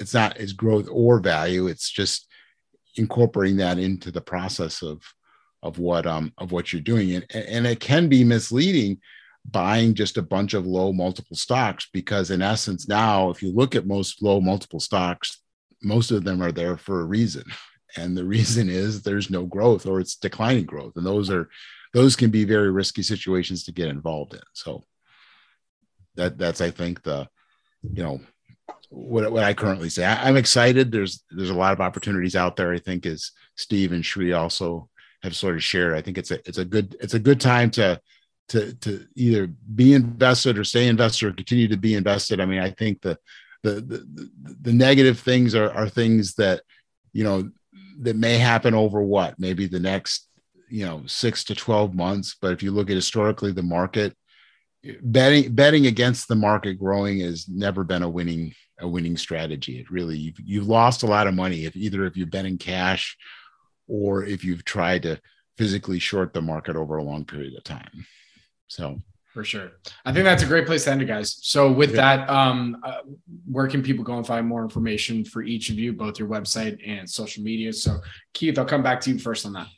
it's 0.00 0.14
not 0.14 0.36
as 0.38 0.52
growth 0.52 0.88
or 0.90 1.20
value. 1.20 1.68
It's 1.68 1.88
just 1.88 2.26
incorporating 2.96 3.56
that 3.58 3.78
into 3.78 4.10
the 4.10 4.20
process 4.20 4.82
of 4.82 5.02
of 5.62 5.78
what 5.78 6.06
um 6.06 6.32
of 6.38 6.52
what 6.52 6.72
you're 6.72 6.82
doing. 6.82 7.14
And, 7.14 7.26
and 7.32 7.66
it 7.66 7.80
can 7.80 8.08
be 8.08 8.24
misleading 8.24 8.98
buying 9.46 9.94
just 9.94 10.18
a 10.18 10.22
bunch 10.22 10.52
of 10.52 10.66
low 10.66 10.92
multiple 10.92 11.36
stocks 11.36 11.88
because 11.94 12.30
in 12.30 12.42
essence 12.42 12.86
now 12.86 13.30
if 13.30 13.42
you 13.42 13.50
look 13.52 13.74
at 13.74 13.86
most 13.86 14.22
low 14.22 14.38
multiple 14.38 14.80
stocks 14.80 15.42
most 15.82 16.10
of 16.10 16.24
them 16.24 16.42
are 16.42 16.52
there 16.52 16.76
for 16.76 17.00
a 17.00 17.06
reason. 17.06 17.44
And 17.96 18.16
the 18.16 18.24
reason 18.24 18.68
is 18.68 19.02
there's 19.02 19.30
no 19.30 19.46
growth 19.46 19.86
or 19.86 19.98
it's 19.98 20.14
declining 20.14 20.66
growth. 20.66 20.92
And 20.96 21.06
those 21.06 21.30
are 21.30 21.48
those 21.92 22.16
can 22.16 22.30
be 22.30 22.44
very 22.44 22.70
risky 22.70 23.02
situations 23.02 23.64
to 23.64 23.72
get 23.72 23.88
involved 23.88 24.34
in. 24.34 24.40
So 24.52 24.84
that 26.16 26.38
that's 26.38 26.60
i 26.60 26.70
think 26.70 27.02
the 27.02 27.28
you 27.82 28.02
know 28.02 28.20
what, 28.90 29.30
what 29.32 29.44
I 29.44 29.54
currently 29.54 29.88
say. 29.88 30.04
I, 30.04 30.28
am 30.28 30.36
excited. 30.36 30.92
There's 30.92 31.24
there's 31.30 31.50
a 31.50 31.54
lot 31.54 31.72
of 31.72 31.80
opportunities 31.80 32.36
out 32.36 32.56
there. 32.56 32.72
I 32.72 32.78
think 32.78 33.06
as 33.06 33.30
Steve 33.56 33.92
and 33.92 34.04
Shree 34.04 34.32
also 34.32 34.88
have 35.22 35.34
sort 35.34 35.56
of 35.56 35.64
shared. 35.64 35.94
I 35.94 36.02
think 36.02 36.18
it's 36.18 36.30
a 36.30 36.38
it's 36.46 36.58
a 36.58 36.64
good 36.64 36.96
it's 37.00 37.14
a 37.14 37.18
good 37.18 37.40
time 37.40 37.70
to 37.72 38.00
to 38.48 38.74
to 38.74 39.06
either 39.14 39.46
be 39.46 39.94
invested 39.94 40.58
or 40.58 40.64
stay 40.64 40.88
invested 40.88 41.28
or 41.28 41.32
continue 41.32 41.68
to 41.68 41.76
be 41.76 41.94
invested. 41.94 42.40
I 42.40 42.46
mean, 42.46 42.60
I 42.60 42.70
think 42.70 43.00
the 43.00 43.16
the 43.62 43.74
the, 43.80 44.30
the 44.62 44.72
negative 44.72 45.20
things 45.20 45.54
are 45.54 45.70
are 45.72 45.88
things 45.88 46.34
that 46.34 46.62
you 47.12 47.24
know 47.24 47.50
that 48.00 48.16
may 48.16 48.38
happen 48.38 48.74
over 48.74 49.02
what 49.02 49.38
maybe 49.38 49.66
the 49.66 49.80
next 49.80 50.28
you 50.68 50.86
know 50.86 51.02
six 51.06 51.44
to 51.44 51.54
12 51.54 51.94
months 51.94 52.36
but 52.40 52.52
if 52.52 52.62
you 52.62 52.70
look 52.70 52.88
at 52.88 52.96
historically 52.96 53.52
the 53.52 53.62
market 53.62 54.16
betting 55.02 55.54
betting 55.54 55.86
against 55.86 56.28
the 56.28 56.34
market 56.34 56.74
growing 56.74 57.20
has 57.20 57.48
never 57.48 57.84
been 57.84 58.02
a 58.02 58.08
winning 58.08 58.54
a 58.80 58.88
winning 58.88 59.16
strategy. 59.16 59.78
It 59.78 59.90
really 59.90 60.16
you've, 60.16 60.40
you've 60.40 60.66
lost 60.66 61.02
a 61.02 61.06
lot 61.06 61.26
of 61.26 61.34
money 61.34 61.64
if 61.64 61.76
either 61.76 62.06
if 62.06 62.16
you've 62.16 62.30
been 62.30 62.46
in 62.46 62.58
cash 62.58 63.16
or 63.86 64.24
if 64.24 64.44
you've 64.44 64.64
tried 64.64 65.02
to 65.02 65.20
physically 65.58 65.98
short 65.98 66.32
the 66.32 66.40
market 66.40 66.76
over 66.76 66.96
a 66.96 67.02
long 67.02 67.24
period 67.24 67.54
of 67.54 67.64
time. 67.64 68.06
So 68.68 69.02
for 69.34 69.44
sure. 69.44 69.72
I 70.04 70.12
think 70.12 70.24
that's 70.24 70.42
a 70.42 70.46
great 70.46 70.66
place 70.66 70.84
to 70.84 70.90
end 70.90 71.02
it, 71.02 71.04
guys. 71.04 71.38
So 71.42 71.70
with 71.70 71.90
yeah. 71.90 72.16
that, 72.16 72.30
um, 72.30 72.80
uh, 72.82 73.02
where 73.46 73.68
can 73.68 73.80
people 73.80 74.02
go 74.02 74.16
and 74.16 74.26
find 74.26 74.46
more 74.46 74.62
information 74.62 75.24
for 75.24 75.42
each 75.42 75.70
of 75.70 75.78
you, 75.78 75.92
both 75.92 76.18
your 76.18 76.28
website 76.28 76.80
and 76.84 77.08
social 77.08 77.44
media? 77.44 77.72
So 77.72 78.00
Keith, 78.34 78.58
I'll 78.58 78.64
come 78.64 78.82
back 78.82 79.00
to 79.02 79.10
you 79.12 79.18
first 79.18 79.46
on 79.46 79.52
that. 79.52 79.68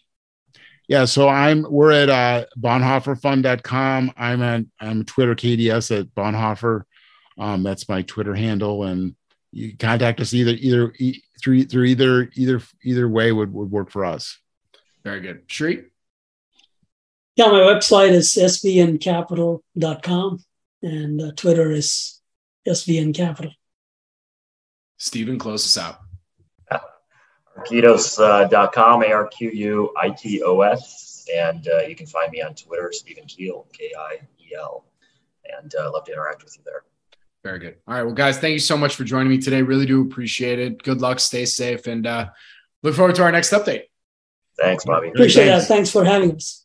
Yeah, 0.93 1.06
so 1.06 1.27
I'm 1.27 1.62
we're 1.62 1.93
at 1.93 2.10
uh, 2.10 2.44
bonhoefferfund.com. 2.60 4.12
I'm 4.14 4.43
at 4.43 4.66
I'm 4.78 5.06
Twitter 5.06 5.35
KDS 5.35 5.98
at 5.98 6.14
Bonhoeffer. 6.14 6.82
Um, 7.39 7.62
that's 7.62 7.89
my 7.89 8.02
Twitter 8.02 8.35
handle, 8.35 8.85
and 8.85 9.16
you 9.52 9.74
contact 9.74 10.20
us 10.20 10.35
either 10.35 10.51
either 10.51 10.93
through 11.43 11.64
through 11.64 11.85
either 11.85 12.31
either 12.35 12.60
either 12.85 13.09
way 13.09 13.32
would 13.32 13.55
would 13.55 13.70
work 13.70 13.90
for 13.90 14.05
us. 14.05 14.39
Very 15.02 15.20
good, 15.20 15.44
Shree. 15.47 15.85
Yeah, 17.36 17.47
my 17.47 17.60
website 17.60 18.10
is 18.10 18.28
svncapital.com 18.28 20.44
and 20.82 21.23
uh, 21.23 21.32
Twitter 21.35 21.73
is 21.73 22.20
svncapital. 22.69 23.55
Steven, 24.98 25.39
close 25.39 25.64
us 25.64 25.78
out. 25.82 26.01
Arquitos.com, 27.58 29.02
A 29.02 29.12
R 29.12 29.28
Q 29.28 29.50
U 29.50 29.94
I 30.00 30.10
T 30.10 30.42
O 30.42 30.60
S. 30.60 31.26
And 31.34 31.68
uh, 31.68 31.82
you 31.82 31.94
can 31.94 32.06
find 32.06 32.30
me 32.30 32.42
on 32.42 32.54
Twitter, 32.54 32.90
Steven 32.92 33.24
Kiel, 33.24 33.66
K 33.72 33.92
I 33.98 34.20
E 34.40 34.54
L. 34.56 34.84
And 35.60 35.72
uh, 35.74 35.90
love 35.92 36.04
to 36.04 36.12
interact 36.12 36.42
with 36.44 36.56
you 36.56 36.62
there. 36.64 36.84
Very 37.42 37.58
good. 37.58 37.76
All 37.88 37.94
right. 37.94 38.04
Well, 38.04 38.14
guys, 38.14 38.38
thank 38.38 38.52
you 38.52 38.60
so 38.60 38.76
much 38.76 38.94
for 38.94 39.04
joining 39.04 39.28
me 39.28 39.38
today. 39.38 39.62
Really 39.62 39.86
do 39.86 40.02
appreciate 40.02 40.58
it. 40.58 40.82
Good 40.82 41.00
luck. 41.00 41.18
Stay 41.18 41.44
safe 41.44 41.86
and 41.86 42.06
uh, 42.06 42.28
look 42.82 42.94
forward 42.94 43.16
to 43.16 43.22
our 43.22 43.32
next 43.32 43.52
update. 43.52 43.84
Thanks, 44.58 44.84
Bobby. 44.84 45.08
Appreciate 45.08 45.46
Thanks. 45.46 45.66
that. 45.66 45.74
Thanks 45.74 45.90
for 45.90 46.04
having 46.04 46.36
us. 46.36 46.64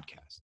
podcast. 0.01 0.50